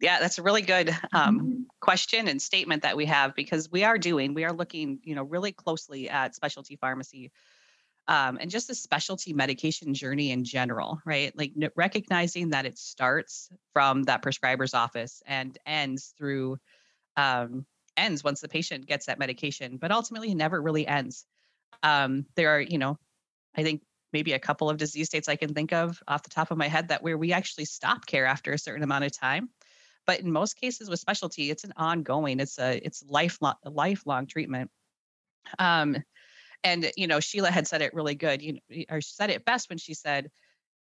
Yeah, 0.00 0.18
that's 0.18 0.38
a 0.38 0.42
really 0.42 0.62
good 0.62 0.90
um, 1.12 1.38
mm-hmm. 1.38 1.62
question 1.80 2.26
and 2.26 2.42
statement 2.42 2.82
that 2.82 2.96
we 2.96 3.06
have 3.06 3.36
because 3.36 3.70
we 3.70 3.84
are 3.84 3.98
doing, 3.98 4.34
we 4.34 4.44
are 4.44 4.52
looking, 4.52 4.98
you 5.04 5.14
know, 5.14 5.22
really 5.22 5.52
closely 5.52 6.10
at 6.10 6.34
specialty 6.34 6.76
pharmacy 6.76 7.30
um, 8.08 8.36
and 8.40 8.50
just 8.50 8.66
the 8.66 8.74
specialty 8.74 9.32
medication 9.32 9.94
journey 9.94 10.32
in 10.32 10.44
general, 10.44 11.00
right? 11.04 11.36
Like 11.38 11.52
recognizing 11.76 12.50
that 12.50 12.66
it 12.66 12.78
starts 12.78 13.48
from 13.72 14.02
that 14.04 14.22
prescriber's 14.22 14.74
office 14.74 15.22
and 15.26 15.56
ends 15.66 16.12
through 16.18 16.58
um, 17.16 17.64
ends 17.96 18.24
once 18.24 18.40
the 18.40 18.48
patient 18.48 18.86
gets 18.86 19.06
that 19.06 19.18
medication, 19.18 19.76
but 19.76 19.92
ultimately 19.92 20.34
never 20.34 20.60
really 20.60 20.86
ends. 20.86 21.26
Um, 21.82 22.26
there 22.34 22.56
are, 22.56 22.60
you 22.60 22.78
know, 22.78 22.98
I 23.56 23.62
think 23.62 23.82
maybe 24.12 24.32
a 24.32 24.38
couple 24.38 24.68
of 24.68 24.76
disease 24.76 25.06
states 25.06 25.28
I 25.28 25.36
can 25.36 25.54
think 25.54 25.72
of 25.72 26.02
off 26.06 26.22
the 26.22 26.30
top 26.30 26.50
of 26.50 26.58
my 26.58 26.68
head 26.68 26.88
that 26.88 27.02
where 27.02 27.18
we 27.18 27.32
actually 27.32 27.64
stop 27.64 28.06
care 28.06 28.26
after 28.26 28.52
a 28.52 28.58
certain 28.58 28.82
amount 28.82 29.04
of 29.04 29.12
time. 29.12 29.48
But 30.06 30.20
in 30.20 30.32
most 30.32 30.54
cases 30.60 30.90
with 30.90 31.00
specialty, 31.00 31.50
it's 31.50 31.64
an 31.64 31.72
ongoing, 31.76 32.40
it's 32.40 32.58
a 32.58 32.84
it's 32.84 33.04
lifelong 33.06 33.54
lifelong 33.64 34.26
treatment. 34.26 34.70
Um, 35.58 35.96
and 36.64 36.90
you 36.96 37.06
know, 37.06 37.20
Sheila 37.20 37.50
had 37.50 37.66
said 37.66 37.82
it 37.82 37.94
really 37.94 38.14
good, 38.14 38.42
you 38.42 38.54
know, 38.54 38.84
or 38.90 39.00
said 39.00 39.30
it 39.30 39.44
best 39.44 39.68
when 39.68 39.78
she 39.78 39.94
said, 39.94 40.30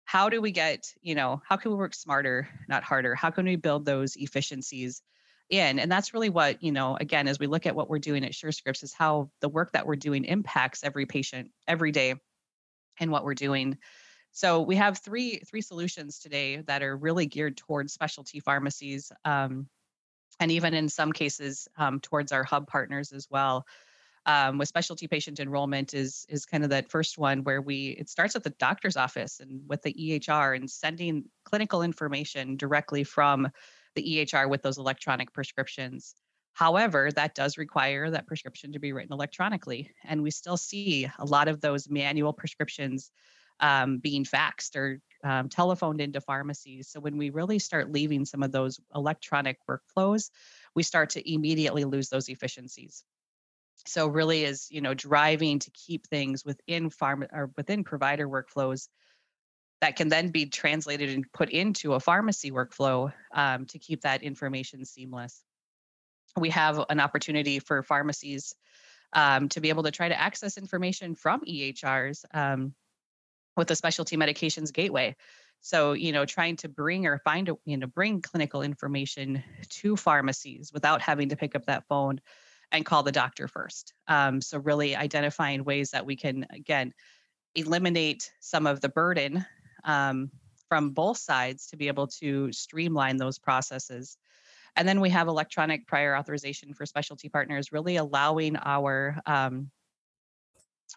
"How 0.06 0.30
do 0.30 0.42
we 0.42 0.52
get, 0.52 0.88
you 1.02 1.16
know, 1.16 1.42
how 1.48 1.58
can 1.58 1.72
we 1.72 1.78
work 1.78 1.94
smarter, 1.94 2.48
not 2.68 2.84
harder? 2.84 3.16
How 3.16 3.30
can 3.32 3.46
we 3.46 3.56
build 3.56 3.86
those 3.86 4.16
efficiencies?" 4.16 5.02
in 5.52 5.78
and 5.78 5.92
that's 5.92 6.12
really 6.12 6.30
what 6.30 6.64
you 6.64 6.72
know 6.72 6.98
again 7.00 7.28
as 7.28 7.38
we 7.38 7.46
look 7.46 7.68
at 7.68 7.76
what 7.76 7.88
we're 7.88 8.00
doing 8.00 8.26
at 8.26 8.32
surescripts 8.32 8.82
is 8.82 8.94
how 8.94 9.30
the 9.42 9.50
work 9.50 9.72
that 9.74 9.86
we're 9.86 9.96
doing 9.96 10.26
impacts 10.26 10.84
every 10.84 11.06
patient 11.06 11.52
every 11.68 11.92
day 11.92 12.16
and 13.00 13.12
what 13.12 13.24
we're 13.24 13.34
doing. 13.34 13.78
So 14.32 14.62
we 14.62 14.76
have 14.76 14.98
three 14.98 15.38
three 15.48 15.62
solutions 15.62 16.20
today 16.20 16.58
that 16.68 16.84
are 16.84 16.98
really 16.98 17.26
geared 17.26 17.56
towards 17.56 17.94
specialty 17.94 18.42
pharmacies, 18.42 19.12
um, 19.24 19.68
and 20.40 20.52
even 20.52 20.74
in 20.74 20.90
some 20.90 21.14
cases 21.14 21.68
um, 21.78 22.02
towards 22.02 22.32
our 22.32 22.44
hub 22.44 22.68
partners 22.68 23.14
as 23.14 23.28
well. 23.30 23.66
Um, 24.28 24.58
with 24.58 24.68
specialty 24.68 25.08
patient 25.08 25.40
enrollment 25.40 25.94
is 25.94 26.26
is 26.28 26.46
kind 26.46 26.64
of 26.64 26.72
that 26.72 26.90
first 26.90 27.18
one 27.18 27.44
where 27.44 27.62
we 27.62 27.96
it 28.00 28.10
starts 28.10 28.36
at 28.36 28.44
the 28.44 28.50
doctor's 28.50 28.98
office 28.98 29.40
and 29.40 29.62
with 29.68 29.82
the 29.84 29.94
EHR 29.94 30.56
and 30.56 30.70
sending 30.70 31.26
clinical 31.46 31.82
information 31.82 32.58
directly 32.58 33.04
from 33.04 33.48
the 33.96 34.04
EHR 34.04 34.50
with 34.50 34.64
those 34.64 34.78
electronic 34.78 35.32
prescriptions. 35.32 36.16
However, 36.56 37.12
that 37.12 37.36
does 37.36 37.58
require 37.58 38.10
that 38.10 38.28
prescription 38.28 38.72
to 38.72 38.80
be 38.80 38.94
written 38.94 39.12
electronically. 39.12 39.92
And 40.06 40.24
we 40.24 40.32
still 40.32 40.56
see 40.56 41.06
a 41.20 41.26
lot 41.26 41.50
of 41.50 41.60
those 41.60 41.90
manual 41.90 42.32
prescriptions 42.32 43.12
um, 43.60 43.98
being 43.98 44.24
faxed 44.24 44.78
or 44.78 45.02
um, 45.22 45.50
telephoned 45.50 46.00
into 46.00 46.22
pharmacies. 46.22 46.88
So 46.88 47.02
when 47.02 47.18
we 47.18 47.30
really 47.30 47.60
start 47.60 47.92
leaving 47.92 48.24
some 48.24 48.42
of 48.42 48.54
those 48.54 48.80
electronic 48.96 49.58
workflows, 49.70 50.30
we 50.76 50.82
start 50.82 51.10
to 51.12 51.34
immediately 51.34 51.84
lose 51.84 52.08
those 52.08 52.30
efficiencies. 52.30 53.04
So 53.86 54.08
really 54.08 54.46
is 54.46 54.68
you 54.72 54.80
know 54.80 54.94
driving 54.94 55.60
to 55.60 55.72
keep 55.72 56.08
things 56.08 56.46
within 56.46 56.90
pharma 56.90 57.28
or 57.34 57.52
within 57.58 57.84
provider 57.84 58.30
workflows 58.30 58.88
that 59.82 59.98
can 59.98 60.08
then 60.08 60.30
be 60.30 60.46
translated 60.46 61.10
and 61.10 61.26
put 61.34 61.50
into 61.50 61.96
a 61.96 62.00
pharmacy 62.00 62.50
workflow 62.50 63.12
um, 63.34 63.66
to 63.66 63.78
keep 63.78 64.02
that 64.02 64.24
information 64.24 64.86
seamless 64.86 65.44
we 66.38 66.50
have 66.50 66.84
an 66.90 67.00
opportunity 67.00 67.60
for 67.60 67.84
pharmacies 67.84 68.56
um, 69.14 69.50
to 69.50 69.62
be 69.62 69.70
able 69.70 69.84
to 69.84 69.92
try 69.92 70.10
to 70.10 70.20
access 70.20 70.58
information 70.58 71.16
from 71.16 71.42
EHRs 71.42 72.26
um, 72.34 72.74
with 73.56 73.68
the 73.68 73.76
specialty 73.76 74.18
medications 74.18 74.74
gateway. 74.74 75.16
So, 75.62 75.94
you 75.94 76.12
know, 76.12 76.26
trying 76.26 76.58
to 76.58 76.70
bring 76.70 77.08
or 77.08 77.20
find, 77.20 77.50
a, 77.50 77.56
you 77.66 77.78
know, 77.78 77.88
bring 77.88 78.22
clinical 78.22 78.62
information 78.62 79.44
to 79.70 79.96
pharmacies 79.96 80.72
without 80.74 81.02
having 81.02 81.30
to 81.30 81.36
pick 81.36 81.56
up 81.56 81.66
that 81.66 81.88
phone 81.88 82.20
and 82.72 82.86
call 82.86 83.04
the 83.04 83.12
doctor 83.12 83.48
first. 83.48 83.94
Um, 84.08 84.42
so, 84.42 84.60
really 84.60 84.96
identifying 84.96 85.64
ways 85.64 85.92
that 85.92 86.06
we 86.06 86.18
can, 86.18 86.46
again, 86.52 86.94
eliminate 87.56 88.32
some 88.42 88.68
of 88.68 88.82
the 88.82 88.90
burden 88.90 89.46
um, 89.86 90.30
from 90.68 90.92
both 90.92 91.18
sides 91.18 91.68
to 91.68 91.78
be 91.78 91.88
able 91.88 92.08
to 92.08 92.52
streamline 92.52 93.18
those 93.18 93.40
processes 93.40 94.18
and 94.76 94.88
then 94.88 95.00
we 95.02 95.10
have 95.10 95.28
electronic 95.28 95.88
prior 95.88 96.16
authorization 96.16 96.74
for 96.74 96.86
specialty 96.86 97.30
partners, 97.30 97.72
really 97.72 97.96
allowing 97.96 98.58
our 98.58 99.18
um, 99.26 99.72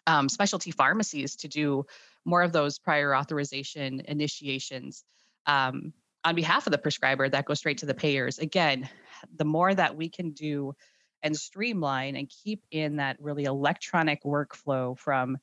um, 0.06 0.28
specialty 0.28 0.70
pharmacies 0.70 1.36
to 1.36 1.48
do 1.48 1.84
more 2.24 2.42
of 2.42 2.52
those 2.52 2.78
prior 2.78 3.14
authorization 3.14 4.02
initiations 4.06 5.04
um, 5.46 5.92
on 6.24 6.34
behalf 6.34 6.66
of 6.66 6.72
the 6.72 6.78
prescriber 6.78 7.28
that 7.28 7.44
go 7.44 7.54
straight 7.54 7.78
to 7.78 7.86
the 7.86 7.94
payers. 7.94 8.38
Again, 8.38 8.88
the 9.36 9.44
more 9.44 9.74
that 9.74 9.96
we 9.96 10.08
can 10.08 10.30
do 10.32 10.74
and 11.22 11.36
streamline 11.36 12.16
and 12.16 12.28
keep 12.28 12.64
in 12.70 12.96
that 12.96 13.16
really 13.20 13.44
electronic 13.44 14.22
workflow 14.24 14.96
from 14.98 15.36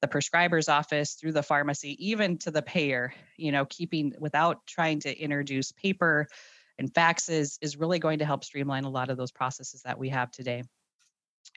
the 0.00 0.08
prescriber's 0.08 0.68
office 0.68 1.14
through 1.14 1.32
the 1.32 1.42
pharmacy 1.42 1.96
even 2.04 2.36
to 2.36 2.50
the 2.50 2.60
payer 2.60 3.14
you 3.36 3.52
know 3.52 3.64
keeping 3.66 4.12
without 4.18 4.66
trying 4.66 4.98
to 4.98 5.16
introduce 5.16 5.72
paper 5.72 6.26
and 6.78 6.92
faxes 6.92 7.58
is 7.60 7.76
really 7.76 7.98
going 7.98 8.18
to 8.20 8.24
help 8.24 8.44
streamline 8.44 8.84
a 8.84 8.90
lot 8.90 9.10
of 9.10 9.16
those 9.16 9.32
processes 9.32 9.82
that 9.82 9.98
we 9.98 10.08
have 10.08 10.30
today. 10.30 10.62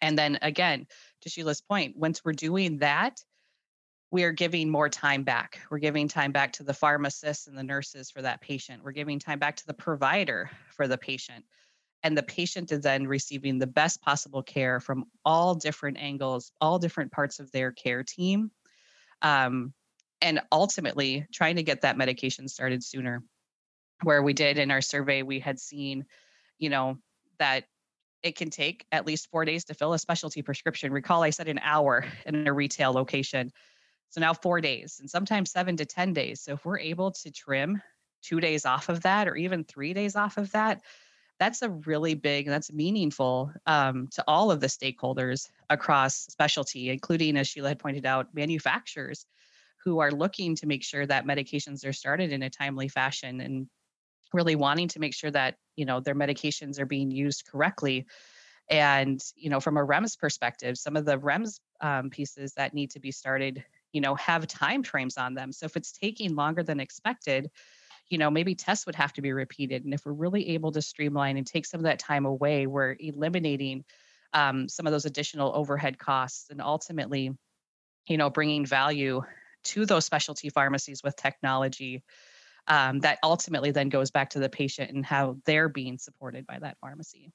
And 0.01 0.17
then 0.17 0.39
again, 0.41 0.87
to 1.21 1.29
Sheila's 1.29 1.61
point, 1.61 1.95
once 1.95 2.23
we're 2.23 2.33
doing 2.33 2.79
that, 2.79 3.17
we 4.11 4.23
are 4.23 4.31
giving 4.31 4.69
more 4.69 4.89
time 4.89 5.23
back. 5.23 5.59
We're 5.69 5.79
giving 5.79 6.07
time 6.07 6.31
back 6.31 6.53
to 6.53 6.63
the 6.63 6.73
pharmacists 6.73 7.47
and 7.47 7.57
the 7.57 7.63
nurses 7.63 8.11
for 8.11 8.21
that 8.21 8.41
patient. 8.41 8.83
We're 8.83 8.91
giving 8.91 9.19
time 9.19 9.39
back 9.39 9.57
to 9.57 9.67
the 9.67 9.73
provider 9.73 10.49
for 10.75 10.87
the 10.87 10.97
patient. 10.97 11.43
And 12.03 12.17
the 12.17 12.23
patient 12.23 12.71
is 12.71 12.81
then 12.81 13.07
receiving 13.07 13.57
the 13.57 13.67
best 13.67 14.01
possible 14.01 14.43
care 14.43 14.79
from 14.79 15.05
all 15.23 15.55
different 15.55 15.97
angles, 15.97 16.51
all 16.61 16.77
different 16.77 17.11
parts 17.11 17.39
of 17.39 17.51
their 17.51 17.71
care 17.71 18.03
team. 18.03 18.51
Um, 19.21 19.73
and 20.21 20.39
ultimately 20.51 21.25
trying 21.33 21.57
to 21.57 21.63
get 21.63 21.81
that 21.81 21.97
medication 21.97 22.47
started 22.47 22.83
sooner. 22.83 23.23
Where 24.03 24.21
we 24.21 24.33
did 24.33 24.57
in 24.57 24.71
our 24.71 24.81
survey, 24.81 25.21
we 25.21 25.39
had 25.39 25.59
seen, 25.59 26.05
you 26.59 26.69
know, 26.69 26.97
that 27.39 27.65
it 28.23 28.35
can 28.35 28.49
take 28.49 28.85
at 28.91 29.05
least 29.05 29.29
four 29.29 29.45
days 29.45 29.65
to 29.65 29.73
fill 29.73 29.93
a 29.93 29.99
specialty 29.99 30.41
prescription. 30.41 30.91
Recall, 30.91 31.23
I 31.23 31.29
said 31.29 31.47
an 31.47 31.59
hour 31.61 32.05
in 32.25 32.47
a 32.47 32.53
retail 32.53 32.91
location. 32.91 33.51
So 34.09 34.21
now 34.21 34.33
four 34.33 34.61
days 34.61 34.97
and 34.99 35.09
sometimes 35.09 35.51
seven 35.51 35.77
to 35.77 35.85
10 35.85 36.13
days. 36.13 36.41
So 36.41 36.53
if 36.53 36.65
we're 36.65 36.79
able 36.79 37.11
to 37.11 37.31
trim 37.31 37.81
two 38.21 38.39
days 38.39 38.65
off 38.65 38.89
of 38.89 39.01
that 39.01 39.27
or 39.27 39.35
even 39.35 39.63
three 39.63 39.93
days 39.93 40.15
off 40.15 40.37
of 40.37 40.51
that, 40.51 40.81
that's 41.39 41.61
a 41.61 41.69
really 41.69 42.13
big, 42.13 42.47
that's 42.47 42.71
meaningful 42.71 43.51
um, 43.65 44.07
to 44.13 44.23
all 44.27 44.51
of 44.51 44.61
the 44.61 44.67
stakeholders 44.67 45.49
across 45.69 46.15
specialty, 46.15 46.89
including, 46.89 47.35
as 47.37 47.47
Sheila 47.47 47.69
had 47.69 47.79
pointed 47.79 48.05
out, 48.05 48.33
manufacturers 48.33 49.25
who 49.83 49.99
are 49.99 50.11
looking 50.11 50.55
to 50.55 50.65
make 50.65 50.83
sure 50.83 51.05
that 51.05 51.25
medications 51.25 51.85
are 51.85 51.93
started 51.93 52.31
in 52.31 52.41
a 52.41 52.49
timely 52.49 52.87
fashion 52.87 53.41
and 53.41 53.67
really 54.33 54.55
wanting 54.55 54.87
to 54.89 54.99
make 54.99 55.13
sure 55.13 55.31
that 55.31 55.55
you 55.75 55.85
know 55.85 55.99
their 55.99 56.15
medications 56.15 56.79
are 56.79 56.85
being 56.85 57.11
used 57.11 57.45
correctly. 57.49 58.05
And 58.69 59.21
you 59.35 59.49
know 59.49 59.59
from 59.59 59.77
a 59.77 59.85
rems 59.85 60.17
perspective 60.17 60.77
some 60.77 60.95
of 60.95 61.05
the 61.05 61.17
rems 61.17 61.59
um, 61.81 62.09
pieces 62.09 62.53
that 62.53 62.73
need 62.73 62.91
to 62.91 62.99
be 62.99 63.11
started 63.11 63.63
you 63.93 64.01
know 64.01 64.15
have 64.15 64.47
time 64.47 64.83
frames 64.83 65.17
on 65.17 65.33
them. 65.35 65.51
So 65.51 65.65
if 65.65 65.75
it's 65.75 65.91
taking 65.91 66.35
longer 66.35 66.63
than 66.63 66.79
expected 66.79 67.49
you 68.09 68.17
know 68.17 68.29
maybe 68.29 68.55
tests 68.55 68.85
would 68.85 68.95
have 68.95 69.13
to 69.13 69.21
be 69.21 69.33
repeated. 69.33 69.85
And 69.85 69.93
if 69.93 70.05
we're 70.05 70.13
really 70.13 70.49
able 70.49 70.71
to 70.71 70.81
streamline 70.81 71.37
and 71.37 71.45
take 71.45 71.65
some 71.65 71.79
of 71.79 71.85
that 71.85 71.99
time 71.99 72.25
away 72.25 72.67
we're 72.67 72.95
eliminating 72.99 73.83
um, 74.33 74.67
some 74.67 74.85
of 74.85 74.91
those 74.91 75.05
additional 75.05 75.55
overhead 75.55 75.97
costs 75.97 76.49
and 76.49 76.61
ultimately 76.61 77.31
you 78.07 78.17
know 78.17 78.29
bringing 78.29 78.65
value 78.65 79.21
to 79.63 79.85
those 79.85 80.05
specialty 80.05 80.49
pharmacies 80.49 81.01
with 81.03 81.15
technology 81.15 82.03
um, 82.67 82.99
that 82.99 83.19
ultimately 83.23 83.71
then 83.71 83.89
goes 83.89 84.11
back 84.11 84.29
to 84.31 84.39
the 84.39 84.49
patient 84.49 84.91
and 84.91 85.05
how 85.05 85.37
they're 85.45 85.69
being 85.69 85.97
supported 85.97 86.45
by 86.45 86.59
that 86.59 86.77
pharmacy. 86.79 87.31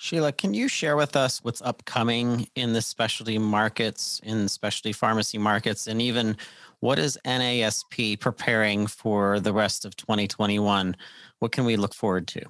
Sheila, 0.00 0.30
can 0.30 0.54
you 0.54 0.68
share 0.68 0.96
with 0.96 1.16
us 1.16 1.42
what's 1.42 1.60
upcoming 1.60 2.48
in 2.54 2.72
the 2.72 2.80
specialty 2.80 3.36
markets, 3.36 4.20
in 4.22 4.46
specialty 4.46 4.92
pharmacy 4.92 5.38
markets, 5.38 5.88
and 5.88 6.00
even 6.00 6.36
what 6.78 7.00
is 7.00 7.18
NASP 7.24 8.20
preparing 8.20 8.86
for 8.86 9.40
the 9.40 9.52
rest 9.52 9.84
of 9.84 9.96
2021? 9.96 10.96
What 11.40 11.50
can 11.50 11.64
we 11.64 11.74
look 11.74 11.94
forward 11.94 12.28
to? 12.28 12.42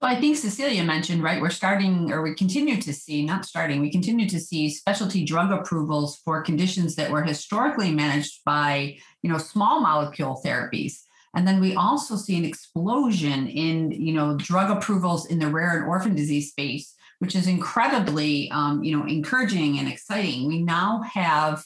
Well, 0.00 0.14
I 0.14 0.20
think 0.20 0.36
Cecilia 0.36 0.84
mentioned, 0.84 1.22
right? 1.22 1.40
We're 1.40 1.48
starting, 1.48 2.12
or 2.12 2.20
we 2.20 2.34
continue 2.34 2.80
to 2.82 2.92
see, 2.92 3.24
not 3.24 3.46
starting, 3.46 3.80
we 3.80 3.90
continue 3.90 4.28
to 4.28 4.38
see 4.38 4.68
specialty 4.68 5.24
drug 5.24 5.50
approvals 5.50 6.16
for 6.22 6.42
conditions 6.42 6.96
that 6.96 7.10
were 7.10 7.22
historically 7.22 7.90
managed 7.90 8.44
by, 8.44 8.98
you 9.22 9.30
know, 9.30 9.38
small 9.38 9.80
molecule 9.80 10.42
therapies. 10.44 10.98
And 11.34 11.48
then 11.48 11.60
we 11.60 11.74
also 11.74 12.16
see 12.16 12.36
an 12.36 12.44
explosion 12.44 13.46
in, 13.48 13.90
you 13.90 14.12
know, 14.12 14.36
drug 14.36 14.70
approvals 14.70 15.26
in 15.26 15.38
the 15.38 15.48
rare 15.48 15.78
and 15.78 15.88
orphan 15.88 16.14
disease 16.14 16.50
space, 16.50 16.94
which 17.20 17.34
is 17.34 17.46
incredibly, 17.46 18.50
um, 18.50 18.84
you 18.84 18.96
know, 18.96 19.06
encouraging 19.06 19.78
and 19.78 19.88
exciting. 19.88 20.46
We 20.46 20.62
now 20.62 21.02
have 21.02 21.64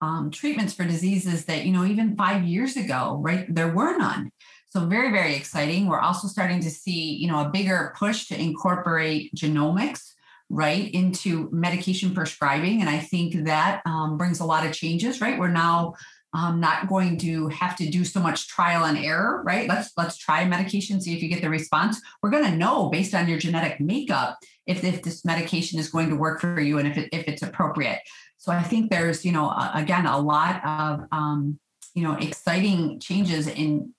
um, 0.00 0.30
treatments 0.30 0.72
for 0.72 0.84
diseases 0.84 1.44
that, 1.44 1.66
you 1.66 1.72
know, 1.72 1.84
even 1.84 2.16
five 2.16 2.44
years 2.44 2.76
ago, 2.76 3.18
right, 3.22 3.46
there 3.54 3.72
were 3.72 3.96
none. 3.98 4.30
So 4.70 4.84
very, 4.86 5.10
very 5.10 5.34
exciting. 5.34 5.86
We're 5.86 6.00
also 6.00 6.28
starting 6.28 6.60
to 6.60 6.70
see, 6.70 7.14
you 7.14 7.28
know, 7.28 7.40
a 7.40 7.48
bigger 7.48 7.94
push 7.98 8.26
to 8.28 8.40
incorporate 8.40 9.34
genomics 9.34 10.12
right 10.48 10.90
into 10.92 11.48
medication 11.50 12.14
prescribing. 12.14 12.80
And 12.80 12.88
i 12.88 12.98
think 12.98 13.44
that 13.46 13.82
um, 13.84 14.16
brings 14.16 14.40
a 14.40 14.44
lot 14.44 14.66
of 14.66 14.72
changes 14.72 15.20
right? 15.20 15.38
We're 15.38 15.48
now 15.48 15.94
um, 16.32 16.60
not 16.60 16.88
going 16.88 17.16
to 17.18 17.48
have 17.48 17.76
to 17.76 17.88
do 17.88 18.04
so 18.04 18.20
much 18.20 18.46
trial 18.48 18.84
and 18.84 18.98
error 18.98 19.42
right? 19.44 19.68
Let's 19.68 19.90
let's 19.96 20.16
try 20.16 20.44
medication 20.44 21.00
see 21.00 21.16
if 21.16 21.22
you 21.22 21.28
get 21.28 21.42
the 21.42 21.50
response. 21.50 22.00
We're 22.22 22.30
going 22.30 22.44
to 22.44 22.56
know 22.56 22.88
based 22.90 23.14
on 23.14 23.28
your 23.28 23.38
genetic 23.38 23.80
makeup 23.80 24.38
if, 24.66 24.84
if 24.84 25.02
this 25.02 25.24
medication 25.24 25.78
is 25.78 25.90
going 25.90 26.10
to 26.10 26.16
work 26.16 26.40
for 26.40 26.60
you 26.60 26.78
and 26.78 26.86
if, 26.86 26.96
it, 26.96 27.08
if 27.12 27.26
it's 27.26 27.42
appropriate. 27.42 28.00
So 28.38 28.52
i 28.52 28.62
think 28.62 28.90
there's 28.90 29.24
you 29.24 29.32
know 29.32 29.52
again 29.74 30.06
a 30.06 30.18
lot 30.18 30.64
of 30.64 31.06
um, 31.10 31.58
you 31.94 32.02
know 32.04 32.14
exciting 32.14 33.00
changes 33.00 33.48
in 33.48 33.94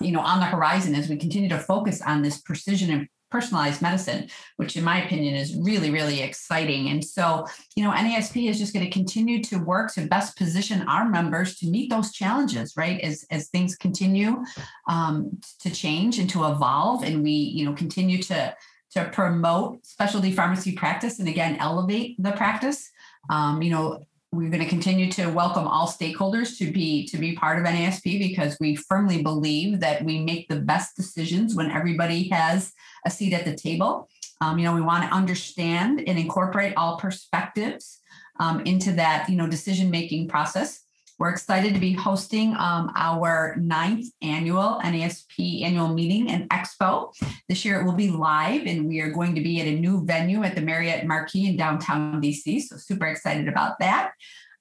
you 0.00 0.12
know, 0.12 0.20
on 0.20 0.40
the 0.40 0.46
horizon 0.46 0.94
as 0.94 1.08
we 1.08 1.16
continue 1.16 1.48
to 1.48 1.58
focus 1.58 2.02
on 2.02 2.22
this 2.22 2.40
precision 2.40 2.90
and 2.90 3.08
personalized 3.30 3.80
medicine, 3.80 4.28
which 4.56 4.76
in 4.76 4.84
my 4.84 5.02
opinion 5.04 5.34
is 5.34 5.56
really, 5.56 5.90
really 5.90 6.20
exciting. 6.20 6.88
And 6.88 7.04
so, 7.04 7.46
you 7.76 7.84
know, 7.84 7.92
NASP 7.92 8.48
is 8.48 8.58
just 8.58 8.74
going 8.74 8.84
to 8.84 8.90
continue 8.90 9.42
to 9.44 9.58
work 9.58 9.92
to 9.94 10.06
best 10.06 10.36
position 10.36 10.82
our 10.82 11.08
members 11.08 11.56
to 11.58 11.70
meet 11.70 11.90
those 11.90 12.12
challenges, 12.12 12.76
right? 12.76 13.00
As 13.00 13.24
as 13.30 13.48
things 13.48 13.76
continue 13.76 14.42
um, 14.88 15.38
to 15.60 15.70
change 15.70 16.18
and 16.18 16.28
to 16.30 16.44
evolve, 16.46 17.04
and 17.04 17.22
we, 17.22 17.30
you 17.30 17.64
know, 17.64 17.72
continue 17.72 18.20
to 18.24 18.54
to 18.92 19.04
promote 19.12 19.86
specialty 19.86 20.32
pharmacy 20.32 20.72
practice 20.72 21.20
and 21.20 21.28
again 21.28 21.56
elevate 21.60 22.16
the 22.18 22.32
practice. 22.32 22.90
Um, 23.28 23.62
you 23.62 23.70
know, 23.70 24.04
we're 24.32 24.50
going 24.50 24.62
to 24.62 24.68
continue 24.68 25.10
to 25.10 25.26
welcome 25.26 25.66
all 25.66 25.88
stakeholders 25.88 26.56
to 26.58 26.70
be 26.70 27.04
to 27.08 27.18
be 27.18 27.34
part 27.34 27.58
of 27.58 27.64
NASP 27.64 28.18
because 28.18 28.56
we 28.60 28.76
firmly 28.76 29.22
believe 29.22 29.80
that 29.80 30.04
we 30.04 30.20
make 30.20 30.48
the 30.48 30.60
best 30.60 30.96
decisions 30.96 31.56
when 31.56 31.70
everybody 31.70 32.28
has 32.28 32.72
a 33.04 33.10
seat 33.10 33.32
at 33.32 33.44
the 33.44 33.56
table. 33.56 34.08
Um, 34.40 34.58
you 34.58 34.64
know, 34.64 34.74
we 34.74 34.82
want 34.82 35.02
to 35.02 35.14
understand 35.14 36.04
and 36.06 36.16
incorporate 36.16 36.74
all 36.76 36.96
perspectives 36.96 38.00
um, 38.38 38.60
into 38.60 38.92
that 38.92 39.28
you 39.28 39.36
know 39.36 39.48
decision 39.48 39.90
making 39.90 40.28
process. 40.28 40.80
We're 41.20 41.28
excited 41.28 41.74
to 41.74 41.80
be 41.80 41.92
hosting 41.92 42.56
um, 42.56 42.90
our 42.96 43.54
ninth 43.56 44.06
annual 44.22 44.80
NASP 44.82 45.62
annual 45.62 45.88
meeting 45.88 46.30
and 46.30 46.48
expo. 46.48 47.12
This 47.46 47.62
year 47.62 47.78
it 47.78 47.84
will 47.84 47.92
be 47.92 48.08
live, 48.08 48.64
and 48.64 48.88
we 48.88 49.00
are 49.00 49.10
going 49.10 49.34
to 49.34 49.42
be 49.42 49.60
at 49.60 49.66
a 49.66 49.78
new 49.78 50.02
venue 50.06 50.42
at 50.44 50.54
the 50.54 50.62
Marriott 50.62 51.06
Marquis 51.06 51.46
in 51.46 51.58
downtown 51.58 52.22
DC. 52.22 52.62
So 52.62 52.78
super 52.78 53.06
excited 53.06 53.48
about 53.48 53.78
that. 53.80 54.12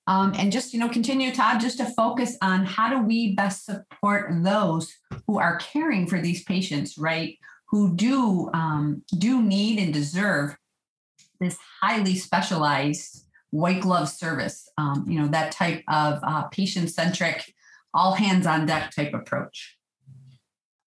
Um, 0.05 0.33
and 0.37 0.51
just 0.51 0.73
you 0.73 0.81
know 0.81 0.89
continue 0.89 1.33
todd 1.33 1.61
just 1.61 1.77
to 1.77 1.85
focus 1.85 2.35
on 2.41 2.65
how 2.65 2.89
do 2.89 3.05
we 3.05 3.35
best 3.35 3.63
support 3.63 4.29
those 4.43 4.93
who 5.27 5.39
are 5.39 5.59
caring 5.59 6.07
for 6.07 6.19
these 6.19 6.43
patients 6.43 6.97
right 6.97 7.37
who 7.67 7.95
do 7.95 8.49
um, 8.53 9.03
do 9.17 9.41
need 9.41 9.79
and 9.79 9.93
deserve 9.93 10.57
this 11.39 11.57
highly 11.79 12.15
specialized 12.15 13.27
white 13.51 13.81
glove 13.81 14.09
service, 14.09 14.69
um, 14.77 15.05
you 15.07 15.19
know, 15.19 15.27
that 15.27 15.51
type 15.51 15.83
of 15.87 16.19
uh, 16.23 16.43
patient 16.43 16.89
centric, 16.89 17.53
all 17.93 18.13
hands 18.13 18.45
on 18.45 18.65
deck 18.65 18.91
type 18.91 19.13
approach. 19.13 19.77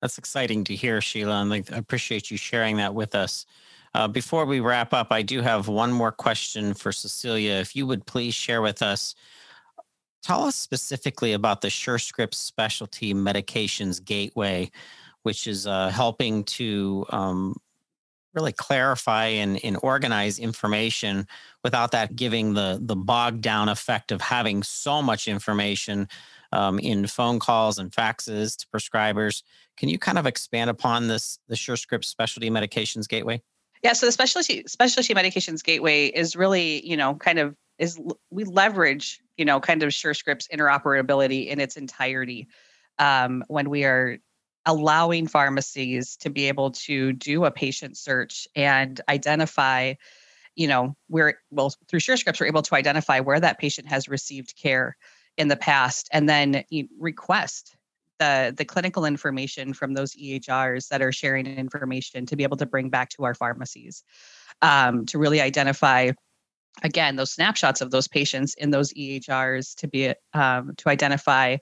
That's 0.01 0.19
exciting 0.19 0.65
to 0.65 0.75
hear, 0.75 1.01
Sheila, 1.01 1.43
and 1.43 1.53
I 1.53 1.63
appreciate 1.73 2.31
you 2.31 2.37
sharing 2.37 2.77
that 2.77 2.95
with 2.95 3.15
us. 3.15 3.47
Uh, 3.95 4.09
before 4.09 4.47
we 4.47 4.61
wrap 4.61 4.93
up, 4.95 5.09
I 5.13 5.23
do 5.23 5.41
have 5.43 5.69
one 5.69 5.93
more 5.93 6.13
question 6.13 6.75
for 6.75 6.93
Cecilia. 6.93 7.53
If 7.55 7.77
you 7.77 7.87
would 7.87 8.07
please 8.07 8.35
share 8.35 8.63
with 8.63 8.83
us, 8.83 9.15
tell 10.23 10.45
us 10.45 10.57
specifically 10.57 11.35
about 11.35 11.61
the 11.61 11.69
SureScripts 11.69 12.35
Specialty 12.35 13.13
Medications 13.13 14.03
Gateway, 14.03 14.71
which 15.23 15.47
is 15.47 15.67
uh, 15.67 15.91
helping 15.91 16.43
to 16.45 17.05
um, 17.11 17.55
really 18.35 18.53
clarify 18.53 19.27
and, 19.27 19.63
and 19.65 19.79
organize 19.83 20.39
information 20.39 21.27
without 21.63 21.91
that 21.93 22.17
giving 22.17 22.55
the 22.55 22.79
the 22.81 22.97
bogged 22.97 23.41
down 23.41 23.69
effect 23.69 24.13
of 24.13 24.21
having 24.21 24.63
so 24.63 25.03
much 25.03 25.29
information 25.29 26.09
um, 26.53 26.79
in 26.79 27.07
phone 27.07 27.39
calls 27.39 27.79
and 27.79 27.91
faxes 27.91 28.57
to 28.57 28.67
prescribers. 28.69 29.43
Can 29.77 29.89
you 29.89 29.99
kind 29.99 30.19
of 30.19 30.27
expand 30.27 30.71
upon 30.71 31.09
this 31.09 31.39
the 31.49 31.55
SureScripts 31.55 32.05
Specialty 32.05 32.51
Medications 32.51 33.09
Gateway? 33.09 33.43
Yeah, 33.83 33.95
so 33.95 34.07
the 34.07 34.13
specialty 34.13 34.65
specialty 34.67 35.13
medications 35.13 35.63
gateway 35.63 36.07
is 36.07 36.37
really, 36.37 36.87
you 36.87 36.97
know, 36.97 37.15
kind 37.15 37.39
of 37.39 37.57
is 37.79 38.01
we 38.31 38.45
leverage, 38.45 39.21
you 39.37 39.45
know, 39.45 39.59
kind 39.59 39.83
of 39.83 39.91
SureScripts 39.91 40.49
interoperability 40.51 41.49
in 41.49 41.59
its 41.59 41.77
entirety 41.77 42.47
um, 42.99 43.43
when 43.49 43.69
we 43.71 43.85
are 43.85 44.19
allowing 44.67 45.27
pharmacies 45.27 46.17
to 46.17 46.31
be 46.31 46.49
able 46.49 46.71
to 46.71 47.13
do 47.13 47.45
a 47.45 47.51
patient 47.51 47.97
search 47.97 48.47
and 48.55 49.01
identify 49.09 49.95
you 50.55 50.69
know 50.69 50.95
we're 51.09 51.35
well 51.51 51.75
through 51.89 52.01
SureScripts 52.01 52.41
we're 52.41 52.47
able 52.47 52.63
to 52.63 52.75
identify 52.75 53.21
where 53.21 53.41
that 53.41 53.59
patient 53.59 53.89
has 53.89 54.09
received 54.09 54.55
care 54.57 54.97
in 55.37 55.49
the 55.49 55.57
past 55.57 56.09
and 56.13 56.29
then 56.29 56.65
request 56.99 57.77
the 58.19 58.55
the 58.57 58.65
clinical 58.65 59.05
information 59.05 59.73
from 59.73 59.95
those 59.95 60.15
EHRs 60.15 60.89
that 60.89 61.03
are 61.03 61.13
sharing 61.13 61.47
information 61.47 62.27
to 62.27 62.37
be 62.37 62.43
able 62.45 62.57
to 62.59 62.67
bring 62.67 62.91
back 62.91 63.09
to 63.11 63.25
our 63.25 63.35
pharmacies 63.35 64.05
um, 64.61 65.07
to 65.07 65.19
really 65.19 65.41
identify 65.41 66.11
again 66.83 67.17
those 67.17 67.33
snapshots 67.33 67.81
of 67.81 67.91
those 67.91 68.09
patients 68.09 68.55
in 68.55 68.71
those 68.71 68.93
EHRs 68.95 69.75
to 69.77 69.89
be 69.89 70.13
um, 70.35 70.73
to 70.77 70.89
identify 70.89 71.57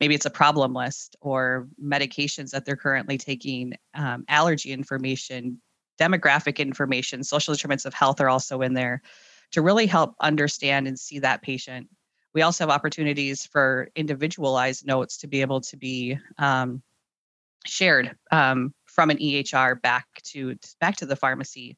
maybe 0.00 0.14
it's 0.14 0.26
a 0.26 0.30
problem 0.30 0.72
list 0.72 1.16
or 1.20 1.68
medications 1.82 2.50
that 2.50 2.64
they're 2.64 2.76
currently 2.76 3.18
taking, 3.18 3.74
um, 3.94 4.24
allergy 4.28 4.72
information, 4.72 5.60
demographic 6.00 6.58
information, 6.58 7.22
social 7.22 7.54
determinants 7.54 7.84
of 7.84 7.94
health 7.94 8.20
are 8.20 8.28
also 8.28 8.62
in 8.62 8.74
there 8.74 9.02
to 9.52 9.62
really 9.62 9.86
help 9.86 10.14
understand 10.20 10.88
and 10.88 10.98
see 10.98 11.18
that 11.18 11.42
patient. 11.42 11.88
We 12.32 12.42
also 12.42 12.64
have 12.64 12.70
opportunities 12.70 13.44
for 13.44 13.88
individualized 13.96 14.86
notes 14.86 15.18
to 15.18 15.26
be 15.26 15.40
able 15.40 15.60
to 15.62 15.76
be 15.76 16.16
um, 16.38 16.82
shared 17.66 18.16
um, 18.30 18.72
from 18.86 19.10
an 19.10 19.18
EHR 19.18 19.80
back 19.82 20.06
to 20.24 20.56
back 20.80 20.96
to 20.96 21.06
the 21.06 21.16
pharmacy 21.16 21.76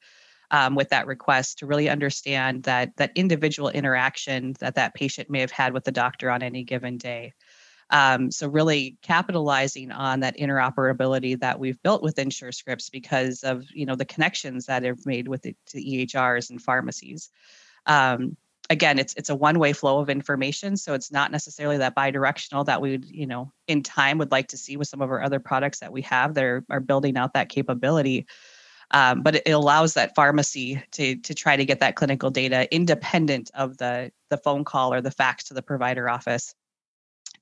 um, 0.51 0.75
with 0.75 0.91
that 0.91 1.07
request 1.07 1.59
to 1.59 1.67
really 1.67 1.89
understand 1.89 2.63
that 2.65 2.95
that 2.97 3.11
individual 3.15 3.71
interaction 3.71 4.55
that 4.61 4.75
that 4.75 4.95
patient 4.95 5.31
may 5.31 5.41
have 5.41 5.51
had 5.51 5.73
with 5.73 5.85
the 5.85 5.93
doctor 5.93 6.31
on 6.31 6.43
any 6.43 6.63
given 6.63 6.99
day. 6.99 7.33
Um, 7.93 8.31
so 8.31 8.49
really 8.49 8.97
capitalizing 9.03 9.93
on 9.93 10.21
that 10.21 10.39
interoperability 10.39 11.39
that 11.41 11.61
we've 11.61 11.81
built 11.83 12.03
within 12.03 12.31
SureScripts 12.31 12.91
because 12.91 13.45
of 13.45 13.67
you 13.73 13.85
know 13.85 13.95
the 13.95 14.07
connections 14.07 14.67
that 14.67 14.83
have 14.83 15.05
made 15.05 15.29
with 15.29 15.43
the, 15.43 15.55
the 15.75 16.07
EHRs 16.07 16.49
and 16.49 16.61
pharmacies. 16.61 17.29
Um, 17.85 18.39
again, 18.71 18.99
it's 18.99 19.13
it's 19.15 19.29
a 19.29 19.35
one-way 19.35 19.75
flow 19.75 19.99
of 19.99 20.09
information, 20.09 20.79
so 20.79 20.95
it's 20.95 21.13
not 21.13 21.31
necessarily 21.31 21.77
that 21.79 21.95
bidirectional 21.95 22.65
that 22.65 22.81
we 22.81 22.93
would 22.93 23.05
you 23.05 23.27
know 23.27 23.53
in 23.69 23.83
time 23.83 24.17
would 24.19 24.33
like 24.33 24.49
to 24.49 24.57
see 24.57 24.79
with 24.79 24.89
some 24.89 25.03
of 25.03 25.11
our 25.11 25.23
other 25.23 25.39
products 25.39 25.81
that 25.81 25.93
we 25.93 26.01
have 26.03 26.33
that 26.33 26.45
are, 26.45 26.65
are 26.71 26.81
building 26.81 27.19
out 27.19 27.35
that 27.35 27.51
capability. 27.51 28.27
Um, 28.91 29.23
but 29.23 29.37
it, 29.37 29.51
allows 29.51 29.95
that 29.95 30.15
pharmacy 30.15 30.83
to 30.93 31.17
to 31.17 31.35
try 31.35 31.57
to 31.57 31.65
get 31.67 31.81
that 31.81 31.97
clinical 31.97 32.31
data 32.31 32.75
independent 32.75 33.51
of 33.53 33.77
the 33.77 34.13
the 34.31 34.39
phone 34.39 34.65
call 34.65 34.95
or 34.95 35.03
the 35.03 35.11
fax 35.11 35.45
to 35.45 35.55
the 35.55 35.63
provider 35.63 36.09
office 36.09 36.55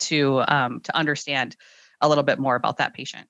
to 0.00 0.42
um, 0.48 0.80
to 0.80 0.96
understand 0.96 1.56
a 2.00 2.08
little 2.08 2.24
bit 2.24 2.38
more 2.38 2.56
about 2.56 2.78
that 2.78 2.94
patient. 2.94 3.26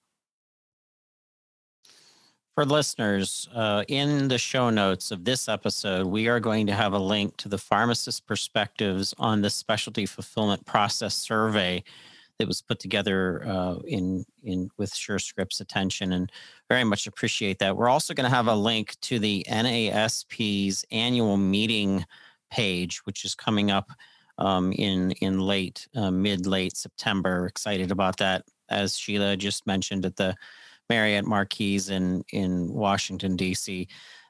For 2.55 2.65
listeners, 2.65 3.49
uh, 3.55 3.85
in 3.89 4.29
the 4.29 4.37
show 4.37 4.71
notes 4.71 5.13
of 5.13 5.25
this 5.25 5.49
episode, 5.49 6.07
we 6.07 6.29
are 6.29 6.41
going 6.41 6.67
to 6.67 6.75
have 6.75 6.93
a 6.93 6.99
link 6.99 7.37
to 7.39 7.49
the 7.49 7.57
pharmacist 7.57 8.27
perspectives 8.27 9.15
on 9.19 9.41
the 9.41 9.51
specialty 9.51 10.05
fulfillment 10.05 10.67
process 10.67 11.15
survey 11.15 11.83
that 12.39 12.49
was 12.49 12.61
put 12.61 12.79
together 12.79 13.47
uh, 13.47 13.77
in 13.87 14.25
in 14.43 14.69
with 14.79 14.93
SureScripts 14.93 15.61
attention, 15.61 16.13
and 16.13 16.33
very 16.69 16.85
much 16.85 17.07
appreciate 17.07 17.59
that. 17.61 17.77
We're 17.77 17.89
also 17.89 18.15
going 18.15 18.29
to 18.29 18.35
have 18.35 18.49
a 18.49 18.55
link 18.55 18.97
to 19.03 19.19
the 19.19 19.47
NASP's 19.49 20.85
annual 20.91 21.37
meeting 21.37 22.05
page, 22.51 22.99
which 23.05 23.25
is 23.25 23.35
coming 23.35 23.71
up 23.71 23.91
um, 24.41 24.73
in 24.73 25.13
in 25.13 25.39
late 25.39 25.87
uh, 25.95 26.11
mid 26.11 26.47
late 26.47 26.77
September. 26.77 27.47
Excited 27.47 27.91
about 27.91 28.17
that, 28.19 28.45
as 28.69 28.97
Sheila 28.97 29.37
just 29.37 29.67
mentioned 29.67 30.05
at 30.05 30.17
the 30.17 30.35
Marriott 30.89 31.27
Marquis 31.27 31.83
in 31.89 32.25
in 32.33 32.73
Washington 32.73 33.37
D.C. 33.37 33.87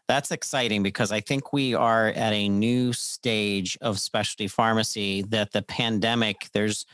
That's 0.08 0.32
exciting 0.32 0.82
because 0.82 1.12
I 1.12 1.20
think 1.20 1.52
we 1.52 1.74
are 1.74 2.08
at 2.08 2.32
a 2.32 2.48
new 2.48 2.92
stage 2.92 3.78
of 3.80 4.00
specialty 4.00 4.48
pharmacy. 4.48 5.22
That 5.22 5.52
the 5.52 5.62
pandemic, 5.62 6.48
there's 6.52 6.84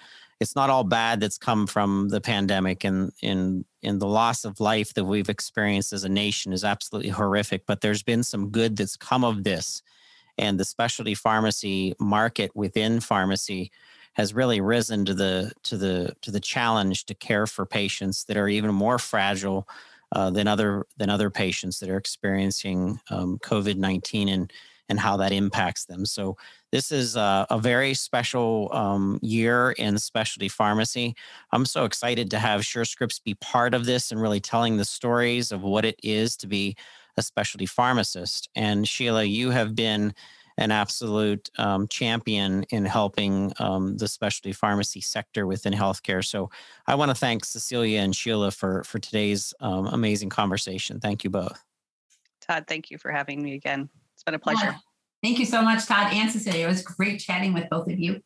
it's 0.41 0.55
not 0.55 0.71
all 0.71 0.85
bad 0.85 1.21
that's 1.21 1.39
come 1.39 1.67
from 1.67 2.09
the 2.11 2.21
pandemic 2.21 2.85
and 2.85 3.11
in 3.23 3.65
in 3.83 3.99
the 3.99 4.07
loss 4.07 4.45
of 4.45 4.61
life 4.61 4.95
that 4.95 5.05
we've 5.05 5.29
experienced 5.29 5.93
as 5.93 6.05
a 6.05 6.09
nation 6.09 6.53
is 6.53 6.65
absolutely 6.65 7.11
horrific 7.11 7.65
but 7.67 7.81
there's 7.81 8.03
been 8.03 8.23
some 8.23 8.51
good 8.51 8.77
that's 8.77 8.97
come 8.97 9.25
of 9.25 9.45
this 9.45 9.83
and 10.39 10.59
the 10.59 10.65
specialty 10.65 11.15
pharmacy 11.15 11.95
market 11.99 12.55
within 12.55 13.01
pharmacy 13.01 13.71
has 14.15 14.33
really 14.33 14.61
risen 14.61 15.05
to 15.05 15.15
the 15.15 15.53
to 15.63 15.77
the 15.77 16.15
to 16.23 16.31
the 16.31 16.41
challenge 16.41 17.05
to 17.05 17.15
care 17.15 17.47
for 17.47 17.67
patients 17.67 18.25
that 18.25 18.37
are 18.37 18.49
even 18.49 18.75
more 18.75 18.99
fragile 18.99 19.69
uh, 20.13 20.31
than 20.31 20.49
other 20.49 20.87
than 20.97 21.11
other 21.11 21.31
patients 21.31 21.79
that 21.81 21.91
are 21.91 21.99
experiencing 21.99 22.99
um, 23.11 23.39
COVID 23.39 23.77
nineteen. 23.77 24.29
And 24.29 24.53
and 24.89 25.01
how 25.01 25.17
that 25.17 25.33
impacts 25.33 25.85
them. 25.87 26.07
So 26.07 26.37
this 26.73 26.93
is 26.93 27.17
a, 27.17 27.47
a 27.51 27.59
very 27.59 27.95
special 27.95 28.69
um, 28.73 29.19
year 29.23 29.73
in 29.73 29.99
specialty 29.99 30.49
pharmacy. 30.49 31.15
I'm 31.53 31.67
so 31.67 31.85
excited 31.85 32.31
to 32.31 32.39
have 32.39 32.63
SureScripts 32.63 33.23
be 33.23 33.35
part 33.35 33.75
of 33.75 33.87
this 33.87 34.13
and 34.13 34.21
really 34.21 34.41
telling 34.41 34.77
the 34.77 34.85
stories 34.85 35.53
of 35.53 35.63
what 35.63 35.85
it 35.85 35.99
is 36.03 36.37
to 36.39 36.47
be 36.47 36.77
a 37.17 37.23
specialty 37.23 37.67
pharmacist. 37.67 38.49
And 38.55 38.87
Sheila, 38.87 39.25
you 39.25 39.51
have 39.51 39.75
been 39.75 40.15
an 40.59 40.71
absolute 40.71 41.51
um, 41.59 41.87
champion 41.89 42.65
in 42.71 42.85
helping 42.85 43.53
um, 43.59 43.97
the 43.99 44.09
specialty 44.09 44.53
pharmacy 44.53 45.01
sector 45.01 45.47
within 45.47 45.73
healthcare. 45.73 46.25
So 46.25 46.51
I 46.87 46.95
want 46.95 47.11
to 47.11 47.15
thank 47.15 47.45
Cecilia 47.45 48.01
and 48.01 48.17
Sheila 48.17 48.51
for 48.51 48.83
for 48.85 48.99
today's 48.99 49.53
um, 49.61 49.87
amazing 49.87 50.31
conversation. 50.31 50.99
Thank 50.99 51.25
you 51.25 51.31
both. 51.31 51.63
Todd, 52.41 52.65
thank 52.67 52.91
you 52.91 52.99
for 52.99 53.11
having 53.11 53.43
me 53.43 53.55
again. 53.55 53.91
It's 54.27 54.33
been 54.33 54.35
a 54.35 54.57
pleasure. 54.57 54.73
Yeah. 54.73 54.79
Thank 55.23 55.39
you 55.39 55.45
so 55.45 55.63
much, 55.63 55.87
Todd 55.87 56.13
and 56.13 56.31
Cecilia. 56.31 56.67
It 56.67 56.69
was 56.69 56.83
great 56.83 57.21
chatting 57.21 57.55
with 57.55 57.71
both 57.71 57.89
of 57.89 57.99
you. 57.99 58.21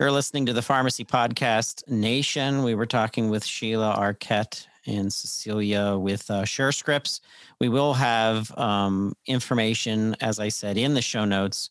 You're 0.00 0.10
listening 0.10 0.44
to 0.46 0.52
the 0.52 0.60
Pharmacy 0.60 1.04
Podcast 1.04 1.86
Nation. 1.88 2.64
We 2.64 2.74
were 2.74 2.84
talking 2.84 3.30
with 3.30 3.44
Sheila 3.44 3.96
Arquette 3.96 4.66
and 4.86 5.12
Cecilia 5.12 5.96
with 5.96 6.28
uh, 6.30 6.42
SureScripts. 6.42 7.20
We 7.60 7.68
will 7.68 7.94
have 7.94 8.56
um, 8.58 9.14
information, 9.26 10.16
as 10.20 10.40
I 10.40 10.48
said, 10.48 10.76
in 10.76 10.94
the 10.94 11.02
show 11.02 11.24
notes 11.24 11.70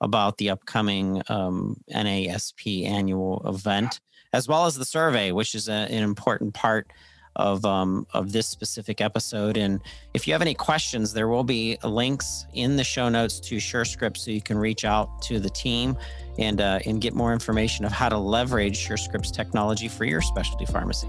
about 0.00 0.38
the 0.38 0.50
upcoming 0.50 1.20
um, 1.28 1.80
NASP 1.92 2.86
annual 2.86 3.42
event, 3.44 4.00
as 4.32 4.46
well 4.46 4.66
as 4.66 4.76
the 4.76 4.84
survey, 4.84 5.32
which 5.32 5.56
is 5.56 5.68
a, 5.68 5.72
an 5.72 6.04
important 6.04 6.54
part 6.54 6.92
of 7.36 7.64
um, 7.64 8.06
of 8.12 8.32
this 8.32 8.46
specific 8.46 9.00
episode. 9.00 9.56
And 9.56 9.80
if 10.14 10.26
you 10.26 10.32
have 10.32 10.42
any 10.42 10.54
questions, 10.54 11.12
there 11.12 11.28
will 11.28 11.44
be 11.44 11.78
links 11.84 12.46
in 12.54 12.76
the 12.76 12.84
show 12.84 13.08
notes 13.08 13.38
to 13.40 13.56
SureScripts, 13.56 14.18
so 14.18 14.30
you 14.30 14.42
can 14.42 14.58
reach 14.58 14.84
out 14.84 15.22
to 15.22 15.38
the 15.38 15.50
team 15.50 15.96
and 16.38 16.60
uh, 16.60 16.80
and 16.86 17.00
get 17.00 17.14
more 17.14 17.32
information 17.32 17.84
of 17.84 17.92
how 17.92 18.08
to 18.08 18.18
leverage 18.18 18.86
SureScripts 18.86 19.32
technology 19.32 19.88
for 19.88 20.04
your 20.04 20.20
specialty 20.20 20.66
pharmacy. 20.66 21.08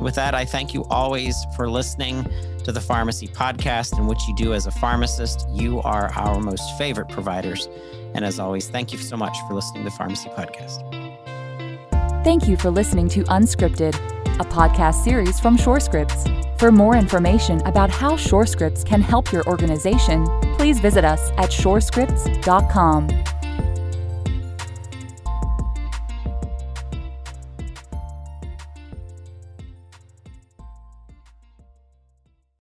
With 0.00 0.14
that, 0.16 0.34
I 0.34 0.44
thank 0.44 0.74
you 0.74 0.84
always 0.84 1.36
for 1.54 1.70
listening 1.70 2.24
to 2.64 2.72
the 2.72 2.80
Pharmacy 2.80 3.28
Podcast, 3.28 3.96
and 3.96 4.08
what 4.08 4.18
you 4.26 4.34
do 4.34 4.52
as 4.52 4.66
a 4.66 4.72
pharmacist. 4.72 5.46
You 5.50 5.80
are 5.82 6.10
our 6.14 6.40
most 6.40 6.76
favorite 6.78 7.08
providers. 7.08 7.68
And 8.14 8.24
as 8.24 8.40
always, 8.40 8.68
thank 8.68 8.92
you 8.92 8.98
so 8.98 9.16
much 9.16 9.36
for 9.46 9.54
listening 9.54 9.84
to 9.84 9.90
the 9.90 9.96
Pharmacy 9.96 10.30
Podcast. 10.30 11.05
Thank 12.26 12.48
you 12.48 12.56
for 12.56 12.72
listening 12.72 13.08
to 13.10 13.22
Unscripted 13.26 13.94
a 14.40 14.44
podcast 14.44 15.04
series 15.04 15.38
from 15.38 15.56
SureScripts. 15.56 16.58
For 16.58 16.72
more 16.72 16.96
information 16.96 17.60
about 17.60 17.88
how 17.88 18.16
SureScripts 18.16 18.84
can 18.84 19.00
help 19.00 19.30
your 19.30 19.46
organization, 19.46 20.26
please 20.58 20.80
visit 20.80 21.04
us 21.04 21.30
at 21.36 21.50
surescripts.com. 21.50 23.35